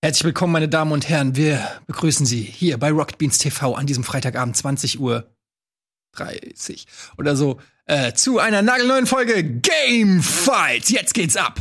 [0.00, 1.34] Herzlich willkommen, meine Damen und Herren.
[1.34, 5.28] Wir begrüßen Sie hier bei Rocket Beans TV an diesem Freitagabend 20 Uhr
[6.12, 6.86] 30
[7.18, 10.88] oder so äh, zu einer nagelneuen Folge Game Fight.
[10.88, 11.58] Jetzt geht's ab.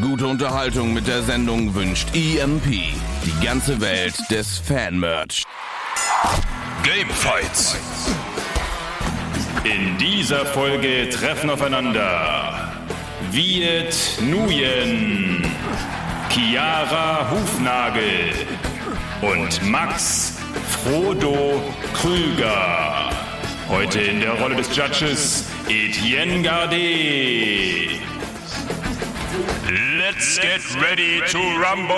[0.00, 2.66] Gute Unterhaltung mit der Sendung wünscht EMP.
[2.66, 5.44] Die ganze Welt des Fanmerch.
[6.82, 7.76] Game Fights.
[9.62, 12.81] In dieser Folge treffen aufeinander
[13.32, 15.42] Viet Nguyen,
[16.28, 18.30] Chiara Hufnagel
[19.22, 20.34] und Max
[20.68, 21.62] Frodo
[21.94, 23.08] Krüger.
[23.70, 28.02] Heute in der Rolle des Judges Etienne Gardet.
[29.96, 31.92] Let's get ready to rumble!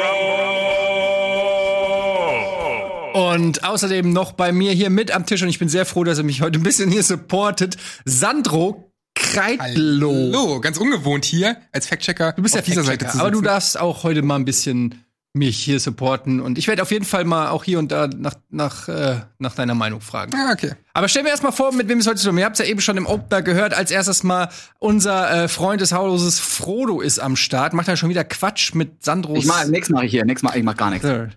[3.12, 6.18] Und außerdem noch bei mir hier mit am Tisch und ich bin sehr froh, dass
[6.18, 7.76] er mich heute ein bisschen hier supportet.
[8.04, 10.32] Sandro Kreitlow.
[10.32, 13.40] Hallo, ganz ungewohnt hier als Fact-Checker Du bist ja auf dieser Seite zu Aber du
[13.40, 15.04] darfst auch heute mal ein bisschen
[15.36, 18.34] mich hier supporten und ich werde auf jeden Fall mal auch hier und da nach,
[18.50, 20.32] nach, äh, nach deiner Meinung fragen.
[20.36, 20.74] Ah, okay.
[20.92, 22.38] Aber stell mir erst mal vor, mit wem es heute zu tun.
[22.38, 23.74] Ihr habt es ja eben schon im Opener gehört.
[23.74, 24.48] Als erstes mal
[24.78, 27.72] unser äh, Freund des Hauses Frodo ist am Start.
[27.72, 29.38] Macht er schon wieder Quatsch mit Sandros.
[29.38, 31.04] Ich mach, nix mache ich hier, nix mach, ich mach gar nichts.
[31.04, 31.30] Sir.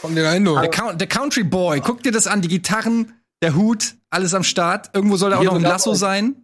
[0.00, 0.58] Komm dir rein, du.
[0.58, 1.80] Der Country Boy.
[1.80, 2.40] Guck dir das an.
[2.40, 4.90] Die Gitarren, der Hut, alles am Start.
[4.94, 6.43] Irgendwo soll da auch Hier noch ein Lasso sein.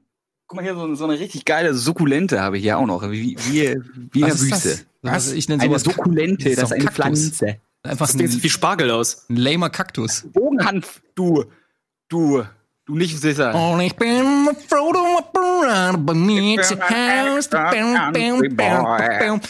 [0.51, 3.09] Guck mal hier, so, so eine richtig geile Sukkulente habe ich hier auch noch.
[3.09, 3.77] Wie, wie,
[4.11, 4.65] wie in der Was ist das?
[4.65, 4.87] Wüste.
[5.03, 5.31] Was?
[5.31, 7.31] Ich nenne Eine sowas Sukkulente, das ist eine Kaktus.
[7.31, 7.61] Pflanze.
[7.85, 9.27] einfach Das sieht ein, wie Spargel aus.
[9.31, 10.27] ein lamer Kaktus.
[10.33, 11.45] Bogenhanf, du,
[12.09, 12.43] du,
[12.85, 13.55] du nicht sicher.
[13.55, 15.21] Und ich bin Frodo.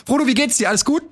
[0.04, 0.68] Frodo, wie geht's dir?
[0.68, 1.02] Alles gut?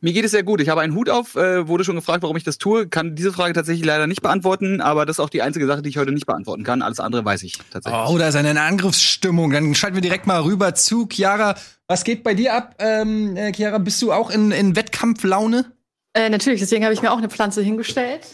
[0.00, 0.60] Mir geht es sehr gut.
[0.60, 2.86] Ich habe einen Hut auf, äh, wurde schon gefragt, warum ich das tue.
[2.88, 5.88] Kann diese Frage tatsächlich leider nicht beantworten, aber das ist auch die einzige Sache, die
[5.88, 6.82] ich heute nicht beantworten kann.
[6.82, 8.00] Alles andere weiß ich tatsächlich.
[8.06, 9.50] Oh, da ist eine Angriffsstimmung.
[9.50, 11.56] Dann schalten wir direkt mal rüber zu Chiara.
[11.88, 12.76] Was geht bei dir ab?
[12.78, 15.72] Ähm, äh, Chiara, bist du auch in, in Wettkampflaune?
[16.14, 18.26] Äh, natürlich, deswegen habe ich mir auch eine Pflanze hingestellt.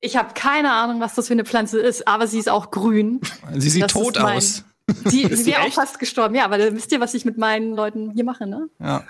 [0.00, 3.20] Ich habe keine Ahnung, was das für eine Pflanze ist, aber sie ist auch grün.
[3.56, 4.64] Sie sieht Das tot aus.
[5.10, 5.74] Die, sie wäre auch echt?
[5.74, 8.68] fast gestorben, ja, aber dann wisst ihr, was ich mit meinen Leuten hier mache, ne?
[8.78, 9.02] Ja.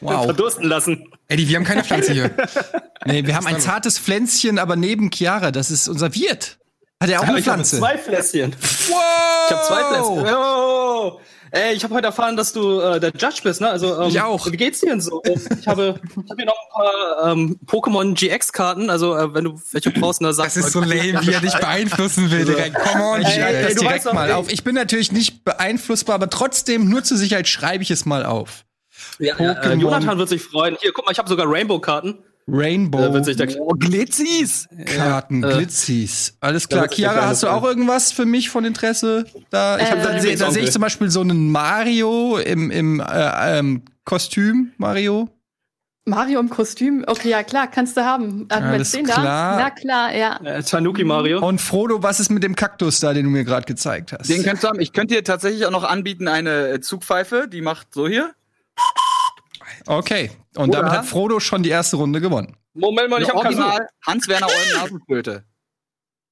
[0.00, 0.24] Wow.
[0.24, 1.08] Verdursten lassen.
[1.28, 2.30] Eddie, wir haben keine Pflanze hier.
[3.06, 6.56] Nee, wir haben ein zartes Pflänzchen, aber neben Chiara, das ist unser Wirt.
[7.02, 7.76] Hat er auch eine ich habe Pflanze?
[7.76, 8.56] zwei Fläschchen.
[8.88, 8.96] Wow!
[9.46, 10.34] Ich habe zwei Fläschchen.
[10.34, 11.20] Oh.
[11.50, 13.68] Ey, ich habe heute erfahren, dass du äh, der Judge bist, ne?
[13.68, 14.50] Also ähm, Ich auch.
[14.50, 15.22] Wie geht's dir denn so?
[15.24, 18.88] Ich habe, ich habe hier noch ein paar ähm, Pokémon GX-Karten.
[18.88, 21.54] Also äh, wenn du welche brauchst, ne, sag Das ist so lame, wie er dich
[21.54, 22.70] beeinflussen will, Digga.
[22.70, 24.50] Come on, Ich schreibe das du direkt mal auf.
[24.50, 28.64] Ich bin natürlich nicht beeinflussbar, aber trotzdem, nur zur Sicherheit schreibe ich es mal auf.
[29.18, 29.70] Ja, ja, Pokémon.
[29.70, 30.76] äh, Jonathan wird sich freuen.
[30.80, 32.18] Hier, guck mal, ich habe sogar Rainbow-Karten.
[32.46, 32.98] Rainbow.
[32.98, 34.68] Da wird sich der Oh, Glitzis!
[34.84, 36.36] Karten, äh, Glitzis.
[36.40, 36.88] Alles klar.
[36.88, 39.24] Chiara, hast du auch irgendwas für mich von Interesse?
[39.48, 43.00] Da, ich Äh, da, sehe- da sehe ich zum Beispiel so einen Mario im, im
[43.00, 45.30] äh, ähm, Kostüm, Mario.
[46.06, 48.46] Mario im Kostüm, okay, ja klar, kannst du haben.
[48.50, 49.24] Wir Alles den klar.
[49.24, 49.56] da?
[49.58, 50.38] Na klar, ja.
[50.44, 51.38] äh, Tanuki Mario.
[51.42, 54.28] Und Frodo, was ist mit dem Kaktus da, den du mir gerade gezeigt hast?
[54.28, 54.80] Den kannst du haben.
[54.80, 58.34] Ich könnte dir tatsächlich auch noch anbieten eine äh, Zugpfeife, die macht so hier.
[59.86, 60.30] Okay.
[60.56, 60.98] Und damit Oder?
[61.00, 62.56] hat Frodo schon die erste Runde gewonnen.
[62.74, 63.38] Moment mal, ich habe.
[63.38, 65.44] Original Hans-Werner Olm Nasenflöte.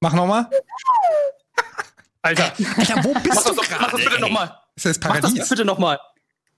[0.00, 0.48] Mach noch mal.
[2.22, 4.56] Alter, Alter, wo mach bist das, du doch, mach das bitte nochmal.
[4.76, 5.48] Das ist Mach das Paradies.
[5.48, 5.98] bitte nochmal.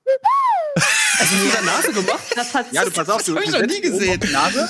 [1.19, 2.21] Hast du mit der Nase gemacht?
[2.37, 4.21] Das hat Ja, du pass auf, du du noch nie gesehen.
[4.21, 4.69] die Nase,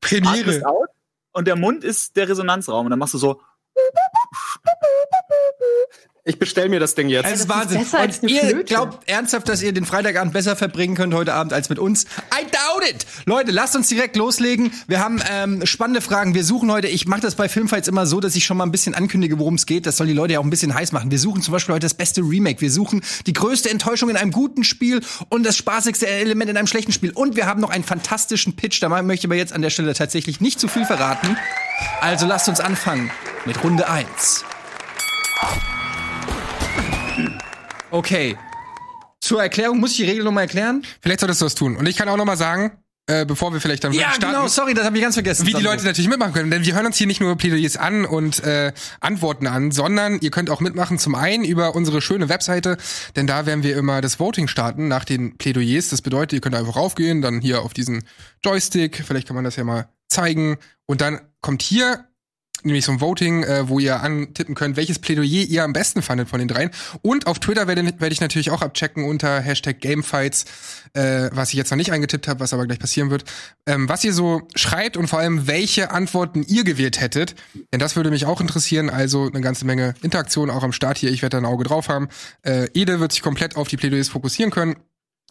[0.00, 0.66] Premiere.
[0.66, 0.88] aus
[1.32, 3.40] und der Mund ist der Resonanzraum und dann machst du so.
[6.28, 7.24] Ich bestell mir das Ding jetzt.
[7.24, 7.78] Es ist ist Wahnsinn.
[7.78, 8.64] besser als Und ihr Flöte.
[8.64, 12.02] glaubt ernsthaft, dass ihr den Freitagabend besser verbringen könnt heute Abend als mit uns?
[12.36, 13.06] I doubt it!
[13.26, 14.72] Leute, lasst uns direkt loslegen.
[14.88, 16.34] Wir haben ähm, spannende Fragen.
[16.34, 18.72] Wir suchen heute, ich mache das bei Filmfights immer so, dass ich schon mal ein
[18.72, 19.86] bisschen ankündige, worum es geht.
[19.86, 21.12] Das soll die Leute ja auch ein bisschen heiß machen.
[21.12, 22.60] Wir suchen zum Beispiel heute das beste Remake.
[22.60, 26.66] Wir suchen die größte Enttäuschung in einem guten Spiel und das spaßigste Element in einem
[26.66, 27.12] schlechten Spiel.
[27.12, 28.82] Und wir haben noch einen fantastischen Pitch.
[28.82, 31.36] Da möchte ich aber jetzt an der Stelle tatsächlich nicht zu viel verraten.
[32.00, 33.12] Also lasst uns anfangen
[33.44, 34.44] mit Runde 1.
[37.90, 38.36] Okay.
[39.20, 40.82] Zur Erklärung muss ich die Regel noch mal erklären?
[41.00, 41.76] Vielleicht solltest du das tun.
[41.76, 42.72] Und ich kann auch noch mal sagen,
[43.08, 45.46] äh, bevor wir vielleicht dann Ja, starten, genau, sorry, das habe ich ganz vergessen.
[45.46, 45.62] wie die.
[45.62, 46.50] Leute natürlich mitmachen können.
[46.50, 50.30] Denn wir hören uns hier nicht nur Plädoyers an und äh, Antworten an, sondern ihr
[50.30, 52.76] könnt auch mitmachen zum einen über unsere schöne Webseite,
[53.14, 55.88] denn da werden wir immer das Voting starten nach den Plädoyers.
[55.88, 58.02] Das bedeutet, ihr könnt einfach raufgehen, dann hier auf diesen
[58.44, 60.56] Joystick, vielleicht kann man das ja mal zeigen
[60.86, 62.04] und dann kommt hier
[62.66, 66.28] nämlich so ein Voting, äh, wo ihr antippen könnt, welches Plädoyer ihr am besten fandet
[66.28, 66.70] von den dreien.
[67.02, 70.44] Und auf Twitter werde, werde ich natürlich auch abchecken unter Hashtag Gamefights,
[70.92, 73.24] äh, was ich jetzt noch nicht eingetippt habe, was aber gleich passieren wird,
[73.66, 77.34] ähm, was ihr so schreibt und vor allem, welche Antworten ihr gewählt hättet.
[77.72, 78.90] Denn das würde mich auch interessieren.
[78.90, 81.10] Also eine ganze Menge Interaktion auch am Start hier.
[81.10, 82.08] Ich werde da ein Auge drauf haben.
[82.42, 84.76] Äh, Ede wird sich komplett auf die Plädoyers fokussieren können.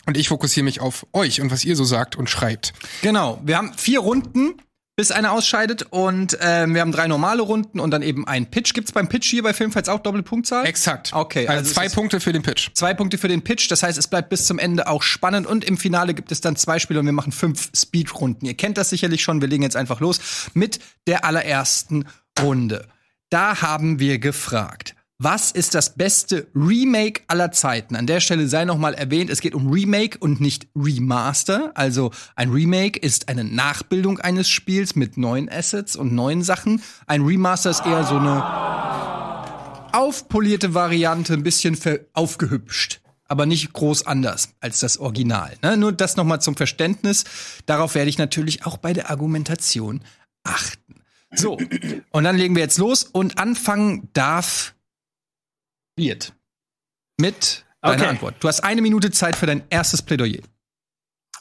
[0.06, 2.74] Und ich fokussiere mich auf euch und was ihr so sagt und schreibt.
[3.02, 3.42] Genau.
[3.44, 4.62] Wir haben vier Runden,
[4.96, 5.84] bis einer ausscheidet.
[5.90, 8.74] Und ähm, wir haben drei normale Runden und dann eben einen Pitch.
[8.74, 10.66] Gibt's beim Pitch hier bei Filmfights auch Doppelpunktzahl?
[10.66, 11.12] Exakt.
[11.14, 12.70] Okay, Also, also zwei Punkte für den Pitch.
[12.74, 15.66] Zwei Punkte für den Pitch, das heißt, es bleibt bis zum Ende auch spannend und
[15.66, 18.46] im Finale gibt es dann zwei Spiele und wir machen fünf Speedrunden.
[18.46, 22.06] Ihr kennt das sicherlich schon, wir legen jetzt einfach los mit der allerersten
[22.40, 22.88] Runde.
[23.30, 27.96] Da haben wir gefragt, was ist das beste Remake aller Zeiten?
[27.96, 31.72] An der Stelle sei noch mal erwähnt, es geht um Remake und nicht Remaster.
[31.76, 36.82] Also ein Remake ist eine Nachbildung eines Spiels mit neuen Assets und neuen Sachen.
[37.08, 38.44] Ein Remaster ist eher so eine
[39.94, 41.78] aufpolierte Variante, ein bisschen
[42.14, 43.00] aufgehübscht.
[43.28, 45.54] Aber nicht groß anders als das Original.
[45.64, 45.78] Ne?
[45.78, 47.24] Nur das nochmal zum Verständnis.
[47.66, 50.02] Darauf werde ich natürlich auch bei der Argumentation
[50.44, 50.96] achten.
[51.34, 51.58] So,
[52.12, 54.75] und dann legen wir jetzt los und anfangen darf
[55.98, 56.34] Wirt.
[57.18, 58.06] Mit deiner Okay.
[58.08, 58.36] Antwort.
[58.40, 60.42] Du hast eine Minute Zeit für dein erstes Plädoyer.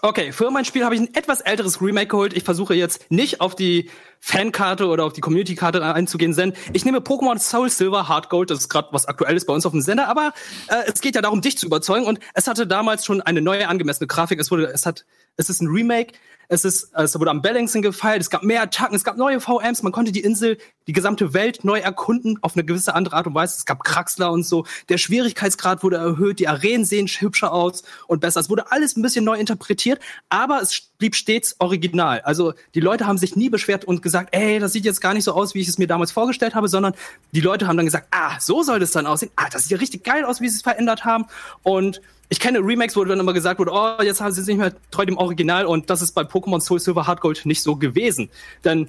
[0.03, 2.37] Okay, für mein Spiel habe ich ein etwas älteres Remake geholt.
[2.37, 3.89] Ich versuche jetzt nicht auf die
[4.21, 8.59] Fankarte oder auf die Community-Karte einzugehen, denn ich nehme Pokémon Soul Silver Heart Gold, das
[8.59, 10.35] ist gerade was aktuelles bei uns auf dem Sender, aber
[10.69, 13.67] äh, es geht ja darum, dich zu überzeugen und es hatte damals schon eine neue
[13.67, 14.39] angemessene Grafik.
[14.41, 15.06] Es wurde, es hat,
[15.37, 16.12] es ist ein Remake.
[16.55, 18.23] Es ist, es wurde am Balancing gefeilt.
[18.23, 18.95] Es gab mehr Attacken.
[18.95, 19.83] Es gab neue VMs.
[19.83, 20.56] Man konnte die Insel,
[20.87, 23.56] die gesamte Welt neu erkunden auf eine gewisse andere Art und Weise.
[23.56, 24.65] Es gab Kraxler und so.
[24.89, 26.39] Der Schwierigkeitsgrad wurde erhöht.
[26.39, 28.39] Die Arenen sehen hübscher aus und besser.
[28.39, 32.21] Es wurde alles ein bisschen neu interpretiert, aber es blieb stets original.
[32.21, 35.25] Also die Leute haben sich nie beschwert und gesagt, ey, das sieht jetzt gar nicht
[35.25, 36.95] so aus, wie ich es mir damals vorgestellt habe, sondern
[37.33, 39.33] die Leute haben dann gesagt, ah, so soll das dann aussehen.
[39.35, 41.27] Ah, das sieht ja richtig geil aus, wie sie es verändert haben.
[41.65, 44.62] Und ich kenne Remakes, wo dann immer gesagt wurde, oh, jetzt haben sie sich nicht
[44.62, 47.76] mehr treu dem Original und das ist bei Pokémon Soul Silver Heart Gold nicht so
[47.76, 48.31] gewesen.
[48.65, 48.88] Denn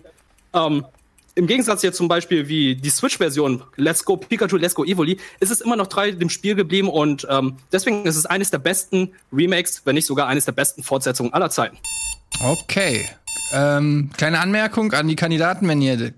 [0.53, 0.85] ähm,
[1.35, 5.51] im Gegensatz jetzt zum Beispiel wie die Switch-Version Let's Go Pikachu, Let's Go Evoli, ist
[5.51, 9.13] es immer noch treu dem Spiel geblieben und ähm, deswegen ist es eines der besten
[9.33, 11.77] Remakes, wenn nicht sogar eines der besten Fortsetzungen aller Zeiten.
[12.39, 13.05] Okay.
[13.51, 16.13] Ähm, kleine Anmerkung an die Kandidaten, wenn ihr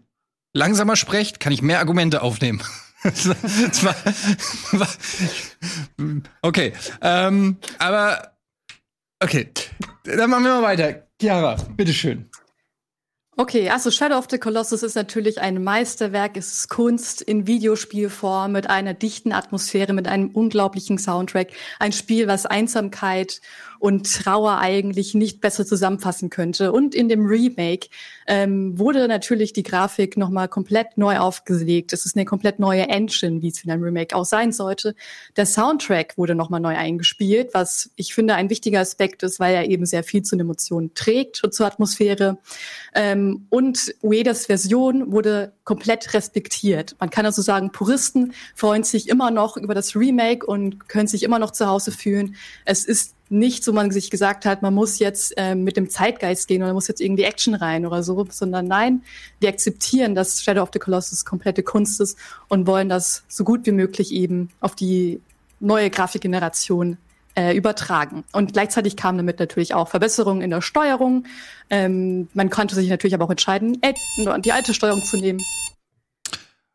[0.53, 2.61] langsamer sprecht, kann ich mehr Argumente aufnehmen.
[6.41, 6.73] Okay.
[7.01, 8.33] Ähm, aber
[9.21, 9.49] okay.
[10.03, 11.07] Dann machen wir mal weiter.
[11.19, 12.29] Chiara, bitteschön.
[13.39, 16.37] Okay, also Shadow of the Colossus ist natürlich ein Meisterwerk.
[16.37, 21.49] Es ist Kunst in Videospielform mit einer dichten Atmosphäre, mit einem unglaublichen Soundtrack.
[21.77, 23.39] Ein Spiel, was Einsamkeit
[23.79, 26.71] und Trauer eigentlich nicht besser zusammenfassen könnte.
[26.71, 27.87] Und in dem Remake
[28.27, 31.93] ähm, wurde natürlich die Grafik nochmal komplett neu aufgelegt.
[31.93, 34.95] Es ist eine komplett neue Engine, wie es in einem Remake auch sein sollte.
[35.35, 39.69] Der Soundtrack wurde nochmal neu eingespielt, was ich finde ein wichtiger Aspekt ist, weil er
[39.69, 42.37] eben sehr viel zu den Emotionen trägt und zur Atmosphäre.
[42.93, 46.95] Ähm, und Uedas Version wurde komplett respektiert.
[46.97, 51.23] Man kann also sagen, Puristen freuen sich immer noch über das Remake und können sich
[51.23, 52.37] immer noch zu Hause fühlen.
[52.63, 56.47] Es ist nicht, wo man sich gesagt hat, man muss jetzt ähm, mit dem Zeitgeist
[56.47, 59.03] gehen oder muss jetzt irgendwie Action rein oder so, sondern nein,
[59.41, 62.17] wir akzeptieren, dass Shadow of the Colossus komplette Kunst ist
[62.47, 65.19] und wollen das so gut wie möglich eben auf die
[65.59, 66.97] neue Grafikgeneration
[67.37, 68.23] äh, übertragen.
[68.33, 71.25] Und gleichzeitig kamen damit natürlich auch Verbesserungen in der Steuerung.
[71.69, 73.93] Ähm, man konnte sich natürlich aber auch entscheiden, äh,
[74.41, 75.39] die alte Steuerung zu nehmen.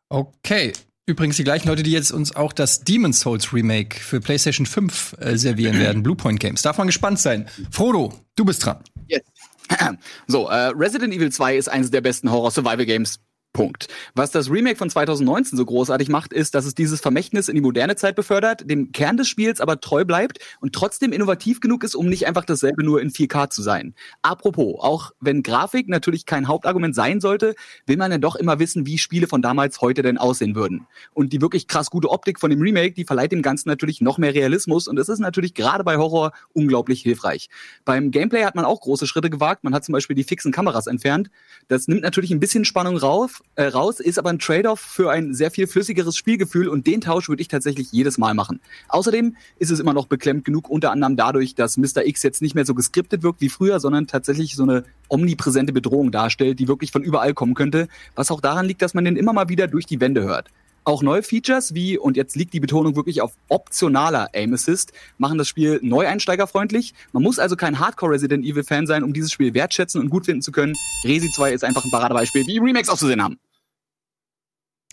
[0.09, 0.71] Okay.
[1.05, 5.17] Übrigens die gleichen Leute, die jetzt uns auch das Demon's Souls Remake für PlayStation 5
[5.19, 6.61] äh, servieren werden, Bluepoint Games.
[6.61, 7.49] Darf man gespannt sein.
[7.69, 8.77] Frodo, du bist dran.
[9.07, 9.21] Yes.
[10.27, 13.19] So, äh, Resident Evil 2 ist eines der besten Horror-Survival-Games.
[13.53, 13.87] Punkt.
[14.15, 17.61] Was das Remake von 2019 so großartig macht, ist, dass es dieses Vermächtnis in die
[17.61, 21.93] moderne Zeit befördert, dem Kern des Spiels aber treu bleibt und trotzdem innovativ genug ist,
[21.93, 23.93] um nicht einfach dasselbe nur in 4K zu sein.
[24.23, 27.53] Apropos, auch wenn Grafik natürlich kein Hauptargument sein sollte,
[27.85, 30.87] will man ja doch immer wissen, wie Spiele von damals heute denn aussehen würden.
[31.13, 34.17] Und die wirklich krass gute Optik von dem Remake, die verleiht dem Ganzen natürlich noch
[34.17, 37.49] mehr Realismus und es ist natürlich gerade bei Horror unglaublich hilfreich.
[37.85, 39.63] Beim Gameplay hat man auch große Schritte gewagt.
[39.63, 41.29] Man hat zum Beispiel die fixen Kameras entfernt.
[41.67, 45.33] Das nimmt natürlich ein bisschen Spannung rauf, äh, raus, ist aber ein Trade-off für ein
[45.33, 48.59] sehr viel flüssigeres Spielgefühl und den Tausch würde ich tatsächlich jedes Mal machen.
[48.87, 52.05] Außerdem ist es immer noch beklemmt genug, unter anderem dadurch, dass Mr.
[52.05, 56.11] X jetzt nicht mehr so geskriptet wirkt wie früher, sondern tatsächlich so eine omnipräsente Bedrohung
[56.11, 59.33] darstellt, die wirklich von überall kommen könnte, was auch daran liegt, dass man den immer
[59.33, 60.49] mal wieder durch die Wände hört.
[60.85, 65.37] Auch neue Features wie, und jetzt liegt die Betonung wirklich auf optionaler Aim Assist, machen
[65.37, 66.93] das Spiel neueinsteigerfreundlich.
[67.11, 70.25] Man muss also kein Hardcore Resident Evil Fan sein, um dieses Spiel wertschätzen und gut
[70.25, 70.75] finden zu können.
[71.03, 73.39] Resi 2 ist einfach ein Paradebeispiel, wie Remakes auszusehen haben.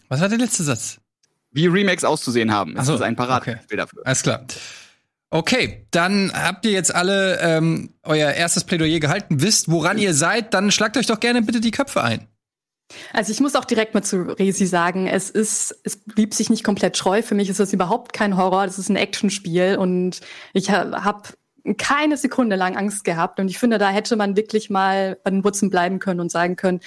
[0.09, 0.99] Was war der letzte Satz?
[1.53, 2.75] Wie Remakes auszusehen haben.
[2.75, 4.03] Das so, ist ein Paradebeispiel dafür.
[4.05, 4.45] Alles klar.
[5.31, 10.55] Okay, dann habt ihr jetzt alle ähm, euer erstes Plädoyer gehalten, wisst, woran ihr seid,
[10.55, 12.27] dann schlagt euch doch gerne bitte die Köpfe ein.
[13.13, 16.65] Also ich muss auch direkt mal zu Resi sagen, es ist, es blieb sich nicht
[16.65, 17.23] komplett treu.
[17.23, 20.21] Für mich ist das überhaupt kein Horror, das ist ein Actionspiel und
[20.53, 21.23] ich ha habe
[21.77, 23.39] keine Sekunde lang Angst gehabt.
[23.39, 26.57] Und ich finde, da hätte man wirklich mal bei den Wurzeln bleiben können und sagen
[26.57, 26.81] können,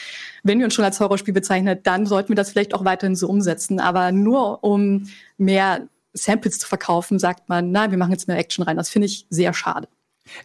[0.44, 3.28] wenn wir uns schon als Horrorspiel bezeichnen, dann sollten wir das vielleicht auch weiterhin so
[3.28, 3.80] umsetzen.
[3.80, 8.64] Aber nur um mehr Samples zu verkaufen, sagt man, nein, wir machen jetzt mehr Action
[8.64, 8.78] rein.
[8.78, 9.88] Das finde ich sehr schade.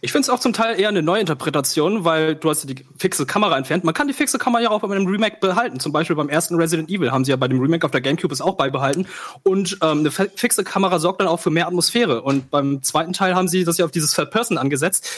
[0.01, 3.25] Ich finde es auch zum Teil eher eine Neuinterpretation, weil du hast ja die fixe
[3.25, 3.83] Kamera entfernt.
[3.83, 5.79] Man kann die fixe Kamera ja auch bei einem Remake behalten.
[5.79, 8.33] Zum Beispiel beim ersten Resident Evil haben sie ja bei dem Remake auf der GameCube
[8.33, 9.07] es auch beibehalten.
[9.43, 12.21] Und ähm, eine fixe Kamera sorgt dann auch für mehr Atmosphäre.
[12.21, 15.09] Und beim zweiten Teil haben sie das ja auf dieses Third Person angesetzt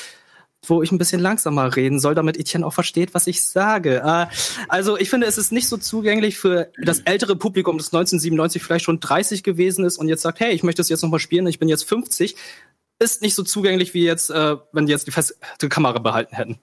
[0.68, 4.04] wo ich ein bisschen langsamer reden soll, damit Etienne auch versteht, was ich sage.
[4.06, 4.28] Äh,
[4.68, 8.86] also ich finde, es ist nicht so zugänglich für das ältere Publikum, das 1997 vielleicht
[8.86, 11.48] schon 30 gewesen ist und jetzt sagt, hey, ich möchte es jetzt noch mal spielen,
[11.48, 12.36] ich bin jetzt 50
[13.02, 15.36] ist nicht so zugänglich wie jetzt, äh, wenn die jetzt die feste
[15.70, 16.60] Kamera behalten hätten.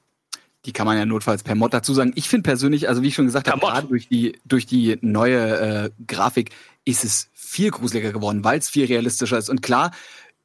[0.65, 2.13] Die kann man ja notfalls per Mod dazu sagen.
[2.15, 5.59] Ich finde persönlich, also wie ich schon gesagt habe, gerade durch die, durch die neue
[5.59, 6.51] äh, Grafik
[6.85, 9.51] ist es viel gruseliger geworden, weil es viel realistischer ist.
[9.51, 9.93] Und klar,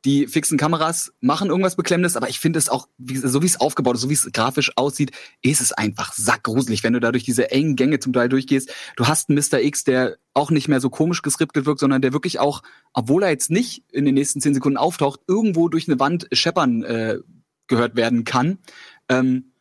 [0.05, 3.95] die fixen Kameras machen irgendwas Beklemmendes, aber ich finde es auch, so wie es aufgebaut
[3.95, 7.51] ist, so wie es grafisch aussieht, ist es einfach sackgruselig, wenn du da durch diese
[7.51, 8.73] engen Gänge zum Teil durchgehst.
[8.97, 9.61] Du hast einen Mr.
[9.61, 13.29] X, der auch nicht mehr so komisch geskriptet wirkt, sondern der wirklich auch, obwohl er
[13.29, 17.19] jetzt nicht in den nächsten zehn Sekunden auftaucht, irgendwo durch eine Wand scheppern äh,
[17.67, 18.59] gehört werden kann.
[19.07, 19.53] Ähm,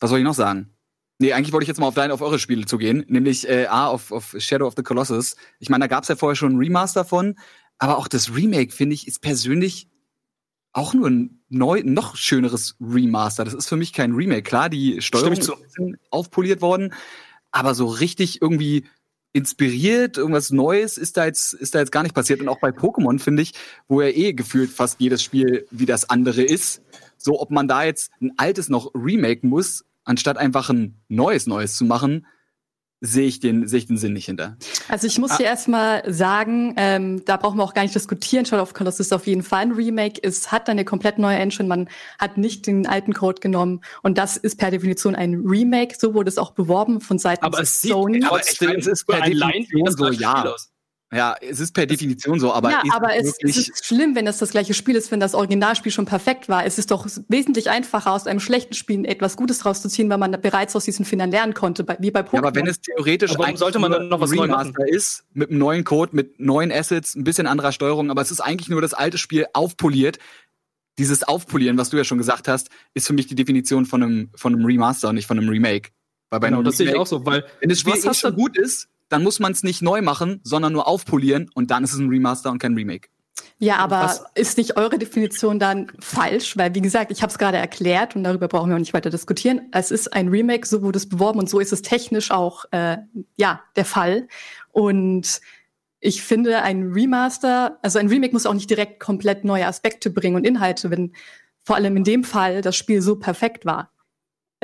[0.00, 0.72] was soll ich noch sagen?
[1.18, 3.66] Nee, eigentlich wollte ich jetzt mal auf deine, auf eure Spiele zu gehen, nämlich äh,
[3.66, 5.36] A, auf, auf Shadow of the Colossus.
[5.60, 7.36] Ich meine, da gab es ja vorher schon ein Remaster von,
[7.78, 9.88] aber auch das Remake, finde ich, ist persönlich
[10.72, 13.44] auch nur ein neu, noch schöneres Remaster.
[13.44, 14.42] Das ist für mich kein Remake.
[14.42, 15.52] Klar, die Steuerung ist
[16.10, 16.94] aufpoliert worden,
[17.50, 18.84] aber so richtig irgendwie
[19.34, 22.40] inspiriert, irgendwas Neues ist da jetzt, ist da jetzt gar nicht passiert.
[22.40, 23.52] Und auch bei Pokémon finde ich,
[23.88, 26.82] wo ja eh gefühlt fast jedes Spiel wie das andere ist,
[27.16, 31.76] so ob man da jetzt ein altes noch remake muss, anstatt einfach ein neues Neues
[31.76, 32.26] zu machen,
[33.04, 34.56] sehe ich den sehe ich den Sinn nicht hinter.
[34.88, 35.36] Also ich muss ah.
[35.38, 38.46] hier erstmal sagen, ähm, da brauchen wir auch gar nicht diskutieren.
[38.46, 40.20] Shadow of Colossus ist auf jeden Fall ein Remake.
[40.22, 41.68] Es hat eine komplett neue Engine.
[41.68, 45.96] Man hat nicht den alten Code genommen und das ist per Definition ein Remake.
[45.98, 48.20] So wurde es auch beworben von Seiten aber es Sony.
[48.20, 50.44] Sieht, aber ich meine, es ist per Definition so, ja.
[50.44, 50.71] Aus.
[51.14, 52.70] Ja, es ist per Definition so, aber.
[52.70, 55.92] Ja, aber es, es, ist schlimm, wenn das das gleiche Spiel ist, wenn das Originalspiel
[55.92, 56.64] schon perfekt war.
[56.64, 60.74] Es ist doch wesentlich einfacher, aus einem schlechten Spiel etwas Gutes rauszuziehen, weil man bereits
[60.74, 62.36] aus diesen Fehlern lernen konnte, wie bei Pokémon.
[62.36, 65.58] Ja, aber wenn es theoretisch warum sollte man dann noch was Remaster ist, mit einem
[65.58, 68.94] neuen Code, mit neuen Assets, ein bisschen anderer Steuerung, aber es ist eigentlich nur das
[68.94, 70.18] alte Spiel aufpoliert.
[70.98, 74.30] Dieses Aufpolieren, was du ja schon gesagt hast, ist für mich die Definition von einem,
[74.34, 75.90] von einem Remaster und nicht von einem Remake.
[76.30, 78.14] Weil bei genau, einem das Remake, sehe ich auch so, weil wenn das Spiel eh
[78.14, 81.84] schon gut ist, dann muss man es nicht neu machen, sondern nur aufpolieren und dann
[81.84, 83.08] ist es ein Remaster und kein Remake.
[83.58, 84.24] Ja, aber Was?
[84.34, 86.56] ist nicht eure Definition dann falsch?
[86.56, 89.10] Weil, wie gesagt, ich habe es gerade erklärt und darüber brauchen wir auch nicht weiter
[89.10, 89.68] diskutieren.
[89.70, 92.96] Es ist ein Remake, so wurde es beworben und so ist es technisch auch äh,
[93.36, 94.26] ja der Fall.
[94.72, 95.40] Und
[96.00, 100.34] ich finde, ein Remaster, also ein Remake muss auch nicht direkt komplett neue Aspekte bringen
[100.34, 101.12] und Inhalte, wenn
[101.62, 103.91] vor allem in dem Fall das Spiel so perfekt war.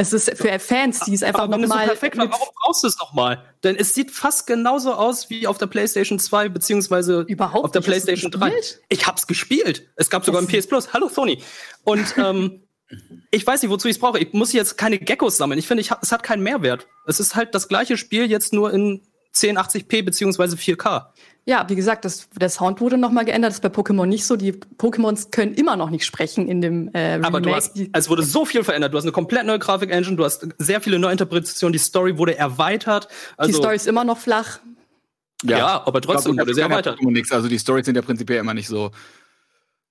[0.01, 1.81] Es ist für Fans, die es einfach nochmal.
[1.81, 3.43] So perfekt war, warum brauchst du es nochmal?
[3.65, 7.81] Denn es sieht fast genauso aus wie auf der PlayStation 2 beziehungsweise Überhaupt auf der
[7.81, 8.53] PlayStation 3.
[8.89, 9.89] Ich hab's gespielt.
[9.97, 10.93] Es gab sogar ein PS Plus.
[10.93, 11.43] Hallo Sony.
[11.83, 12.63] Und ähm,
[13.33, 14.21] ich weiß nicht, wozu ich es brauche.
[14.21, 15.59] Ich muss jetzt keine Geckos sammeln.
[15.59, 16.87] Ich finde, es hat keinen Mehrwert.
[17.09, 19.03] Es ist halt das gleiche Spiel jetzt nur in
[19.35, 21.07] 1080p beziehungsweise 4K.
[21.45, 23.51] Ja, wie gesagt, das, der Sound wurde nochmal geändert.
[23.51, 24.37] Das ist bei Pokémon nicht so.
[24.37, 27.27] Die Pokémons können immer noch nicht sprechen in dem äh, Remake.
[27.27, 28.93] Aber du hast, es wurde so viel verändert.
[28.93, 33.09] Du hast eine komplett neue Grafik-Engine, du hast sehr viele Neuinterpretationen, die Story wurde erweitert.
[33.39, 34.61] Also, die Story ist immer noch flach.
[35.43, 36.99] Ja, ja aber trotzdem glaub, wurde sehr erweitert.
[37.31, 38.91] Also die Stories sind ja prinzipiell immer nicht so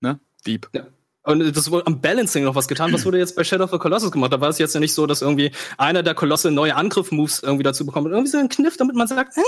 [0.01, 0.69] ne, deep.
[0.73, 0.85] Ja.
[1.27, 2.93] Und das wurde am Balancing noch was getan.
[2.93, 4.31] Was wurde jetzt bei Shadow of the Colossus gemacht?
[4.31, 7.63] Da war es jetzt ja nicht so, dass irgendwie einer der Kolosse neue Angriff-Moves irgendwie
[7.63, 8.07] dazu bekommt.
[8.07, 9.43] Irgendwie so ein Kniff, damit man sagt, hm,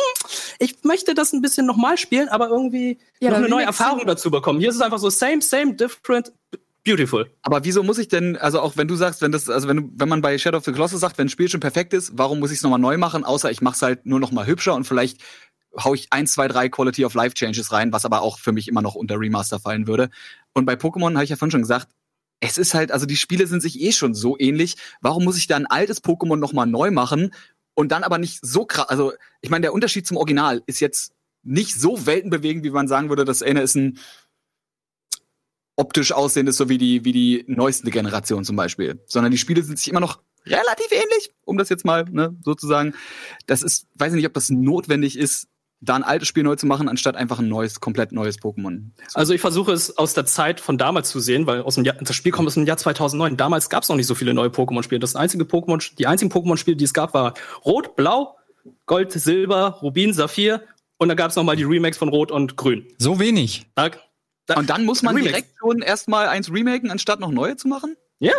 [0.60, 4.30] ich möchte das ein bisschen nochmal spielen, aber irgendwie ja, noch eine neue Erfahrung dazu
[4.30, 4.60] bekommen.
[4.60, 6.34] Hier ist es einfach so same, same, different,
[6.84, 7.32] beautiful.
[7.44, 10.10] Aber wieso muss ich denn, also auch wenn du sagst, wenn das, also wenn, wenn
[10.10, 12.52] man bei Shadow of the Colossus sagt, wenn ein Spiel schon perfekt ist, warum muss
[12.52, 15.22] ich es nochmal neu machen, außer ich mache es halt nur nochmal hübscher und vielleicht
[15.78, 18.68] hau ich ein, zwei, drei Quality of Life Changes rein, was aber auch für mich
[18.68, 20.10] immer noch unter Remaster fallen würde.
[20.54, 21.90] Und bei Pokémon habe ich ja vorhin schon gesagt,
[22.40, 24.76] es ist halt, also die Spiele sind sich eh schon so ähnlich.
[25.02, 27.34] Warum muss ich da ein altes Pokémon nochmal neu machen
[27.74, 28.90] und dann aber nicht so krass?
[28.90, 31.14] Also, ich meine, der Unterschied zum Original ist jetzt
[31.44, 34.00] nicht so weltenbewegend, wie man sagen würde, das eine ist ein
[35.76, 39.02] optisch aussehendes, so wie die, wie die neueste Generation zum Beispiel.
[39.08, 42.94] Sondern die Spiele sind sich immer noch relativ ähnlich, um das jetzt mal ne, sozusagen.
[43.46, 45.48] Das ist, weiß ich nicht, ob das notwendig ist,
[45.82, 48.90] da ein altes Spiel neu zu machen, anstatt einfach ein neues, komplett neues Pokémon.
[49.14, 51.96] Also ich versuche es aus der Zeit von damals zu sehen, weil aus dem Jahr,
[52.02, 53.38] das Spiel kommt aus dem Jahr 2009.
[53.38, 55.00] Damals gab es noch nicht so viele neue Pokémon-Spiele.
[55.00, 57.34] Das einzige Pokémon, die einzigen Pokémon-Spiele, die es gab, war
[57.66, 58.36] Rot, Blau,
[58.88, 60.62] Gold, Silber, Rubin, Saphir
[60.98, 62.86] und dann gab es noch mal die Remakes von Rot und Grün.
[62.98, 63.66] So wenig.
[63.76, 63.90] Da,
[64.48, 65.32] Da- Und dann muss man Remake.
[65.32, 67.96] direkt schon erstmal eins remaken, anstatt noch neue zu machen?
[68.20, 68.34] Ja,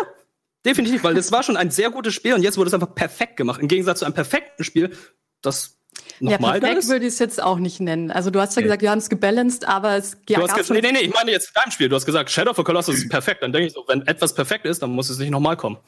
[0.67, 3.37] definitiv, weil das war schon ein sehr gutes Spiel und jetzt wurde es einfach perfekt
[3.37, 3.61] gemacht.
[3.63, 4.95] Im Gegensatz zu einem perfekten Spiel,
[5.41, 5.79] das
[6.21, 8.11] nochmal da perfekt würde ich es jetzt auch nicht nennen.
[8.11, 10.81] Also du hast ja gesagt, wir haben es gebalanced, aber es hast gab gesagt, nee,
[10.81, 11.89] nee, nee, ich meine jetzt dein Spiel.
[11.89, 13.43] Du hast gesagt, Shadow of the Colossus ist perfekt.
[13.43, 15.79] Dann denke ich so, wenn etwas perfekt ist, dann muss es nicht nochmal kommen.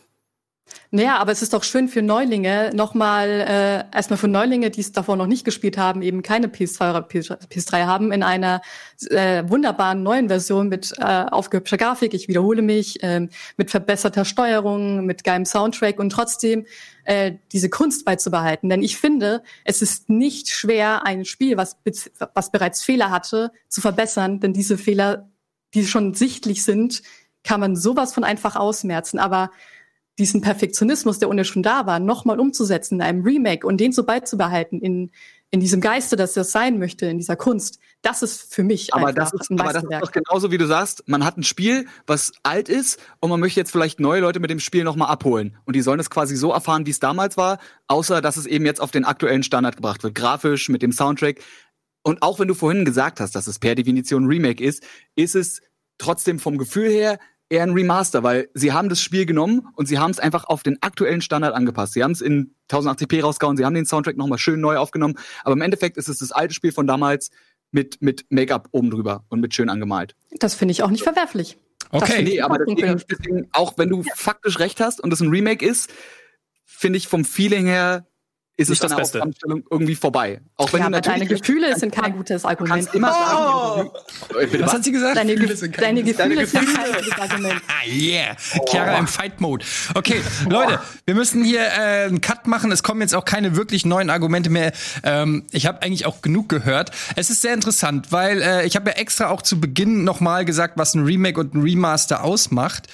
[0.95, 4.93] Naja, aber es ist doch schön für Neulinge, nochmal, äh, erstmal für Neulinge, die es
[4.93, 8.61] davor noch nicht gespielt haben, eben keine PS2 oder PS3 haben, in einer
[9.09, 15.07] äh, wunderbaren neuen Version mit äh, aufgehübscher Grafik, ich wiederhole mich, ähm, mit verbesserter Steuerung,
[15.07, 16.67] mit geilem Soundtrack und trotzdem
[17.05, 18.69] äh, diese Kunst beizubehalten.
[18.69, 21.79] Denn ich finde, es ist nicht schwer, ein Spiel, was,
[22.35, 25.31] was bereits Fehler hatte, zu verbessern, denn diese Fehler,
[25.73, 27.03] die schon sichtlich sind,
[27.45, 29.19] kann man sowas von einfach ausmerzen.
[29.19, 29.51] Aber
[30.23, 34.05] diesen Perfektionismus, der ohne schon da war, nochmal umzusetzen in einem Remake und den so
[34.05, 35.11] beizubehalten in,
[35.51, 39.09] in diesem Geiste, dass das sein möchte, in dieser Kunst, das ist für mich Aber
[39.09, 41.43] einfach das, ist, ein aber das ist doch genauso, wie du sagst, man hat ein
[41.43, 45.09] Spiel, was alt ist und man möchte jetzt vielleicht neue Leute mit dem Spiel nochmal
[45.09, 45.59] abholen.
[45.65, 48.65] Und die sollen es quasi so erfahren, wie es damals war, außer dass es eben
[48.65, 50.15] jetzt auf den aktuellen Standard gebracht wird.
[50.15, 51.41] Grafisch, mit dem Soundtrack.
[52.03, 54.85] Und auch wenn du vorhin gesagt hast, dass es per Definition Remake ist,
[55.17, 55.61] ist es
[55.99, 57.19] trotzdem vom Gefühl her
[57.53, 60.63] eher ein Remaster, weil sie haben das Spiel genommen und sie haben es einfach auf
[60.63, 61.93] den aktuellen Standard angepasst.
[61.93, 65.53] Sie haben es in 1080p rausgehauen, sie haben den Soundtrack nochmal schön neu aufgenommen, aber
[65.53, 67.31] im Endeffekt ist es das alte Spiel von damals
[67.71, 70.17] mit, mit Make-up oben drüber und mit schön angemalt.
[70.39, 71.59] Das finde ich auch nicht verwerflich.
[71.91, 72.23] Okay.
[72.23, 75.65] Nee, aber auch deswegen, deswegen, auch wenn du faktisch recht hast und es ein Remake
[75.65, 75.93] ist,
[76.65, 78.07] finde ich vom Feeling her,
[78.59, 80.41] ist Nicht es das an der irgendwie vorbei.
[80.57, 82.95] Auch wenn Ja, du aber deine natürlich Gefühle sind kein gutes du kannst Argument.
[82.95, 83.91] immer sagen,
[84.31, 84.73] bitte Was was?
[84.75, 85.17] hat sie gesagt?
[85.17, 86.93] Deine, Gefühle Ge sind kein deine gutes- Gefühle Deine sind Gefühle.
[86.93, 87.63] kein gutes Argument.
[87.69, 88.37] Ah, yeah.
[88.69, 89.65] Chiara im Fight-Mode.
[89.95, 92.71] Okay, Leute, wir müssen hier äh, einen Cut machen.
[92.71, 94.73] Es kommen jetzt auch keine wirklich neuen Argumente mehr.
[95.03, 96.91] Ähm, ich habe eigentlich auch genug gehört.
[97.17, 100.45] Es ist sehr interessant, weil äh, ich habe ja extra auch zu Beginn noch mal
[100.45, 102.87] gesagt, was ein Remake und ein Remaster ausmacht.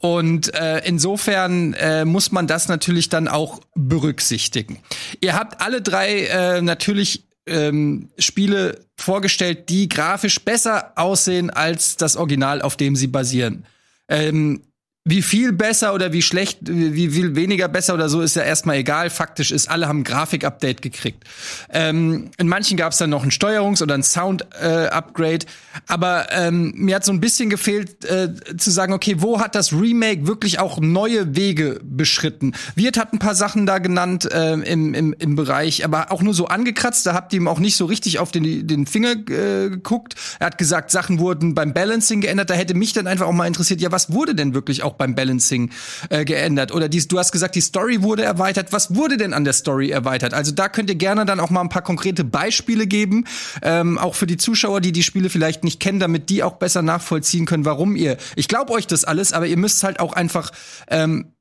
[0.00, 4.78] Und äh, insofern äh, muss man das natürlich dann auch berücksichtigen.
[5.20, 12.16] Ihr habt alle drei äh, natürlich ähm, Spiele vorgestellt, die grafisch besser aussehen als das
[12.16, 13.66] Original, auf dem sie basieren.
[14.08, 14.62] Ähm,
[15.06, 18.76] wie viel besser oder wie schlecht, wie viel weniger besser oder so, ist ja erstmal
[18.76, 19.10] egal.
[19.10, 21.24] Faktisch ist, alle haben ein Grafik-Update gekriegt.
[21.68, 25.44] Ähm, in manchen gab es dann noch ein Steuerungs- oder ein Sound-Upgrade.
[25.88, 29.74] Aber ähm, mir hat so ein bisschen gefehlt, äh, zu sagen, okay, wo hat das
[29.74, 32.54] Remake wirklich auch neue Wege beschritten?
[32.74, 36.32] Wirt hat ein paar Sachen da genannt ähm, im, im, im Bereich, aber auch nur
[36.32, 37.04] so angekratzt.
[37.04, 40.14] Da habt ihr ihm auch nicht so richtig auf den, den Finger äh, geguckt.
[40.38, 42.48] Er hat gesagt, Sachen wurden beim Balancing geändert.
[42.48, 45.14] Da hätte mich dann einfach auch mal interessiert, ja, was wurde denn wirklich auch beim
[45.14, 45.70] Balancing
[46.08, 46.72] äh, geändert?
[46.72, 48.72] Oder dies, du hast gesagt, die Story wurde erweitert.
[48.72, 50.34] Was wurde denn an der Story erweitert?
[50.34, 53.24] Also da könnt ihr gerne dann auch mal ein paar konkrete Beispiele geben,
[53.62, 56.82] ähm, auch für die Zuschauer, die die Spiele vielleicht nicht kennen, damit die auch besser
[56.82, 58.16] nachvollziehen können, warum ihr.
[58.36, 60.50] Ich glaube euch das alles, aber ihr müsst halt auch einfach
[60.88, 61.32] ähm,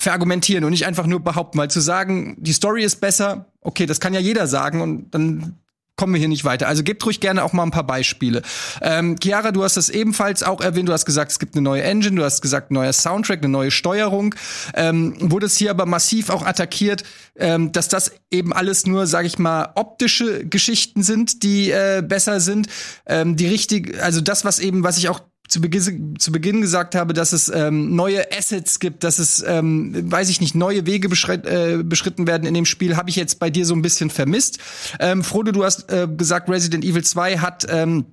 [0.00, 4.00] verargumentieren und nicht einfach nur behaupten, weil zu sagen, die Story ist besser, okay, das
[4.00, 5.58] kann ja jeder sagen und dann
[6.00, 6.66] kommen wir hier nicht weiter.
[6.66, 8.40] Also gebt ruhig gerne auch mal ein paar Beispiele.
[8.80, 10.88] Ähm, Chiara, du hast das ebenfalls auch erwähnt.
[10.88, 13.50] Du hast gesagt, es gibt eine neue Engine, du hast gesagt, ein neuer Soundtrack, eine
[13.50, 14.34] neue Steuerung.
[14.72, 17.04] Ähm, wurde es hier aber massiv auch attackiert,
[17.36, 22.40] ähm, dass das eben alles nur, sage ich mal, optische Geschichten sind, die äh, besser
[22.40, 22.68] sind.
[23.04, 26.94] Ähm, die richtig, also das, was eben, was ich auch zu Beginn, zu Beginn gesagt
[26.94, 31.08] habe, dass es ähm, neue Assets gibt, dass es, ähm, weiß ich nicht, neue Wege
[31.08, 34.10] beschreit, äh, beschritten werden in dem Spiel, habe ich jetzt bei dir so ein bisschen
[34.10, 34.58] vermisst.
[35.00, 38.06] Ähm, Frodo, du hast äh, gesagt, Resident Evil 2 hat ähm,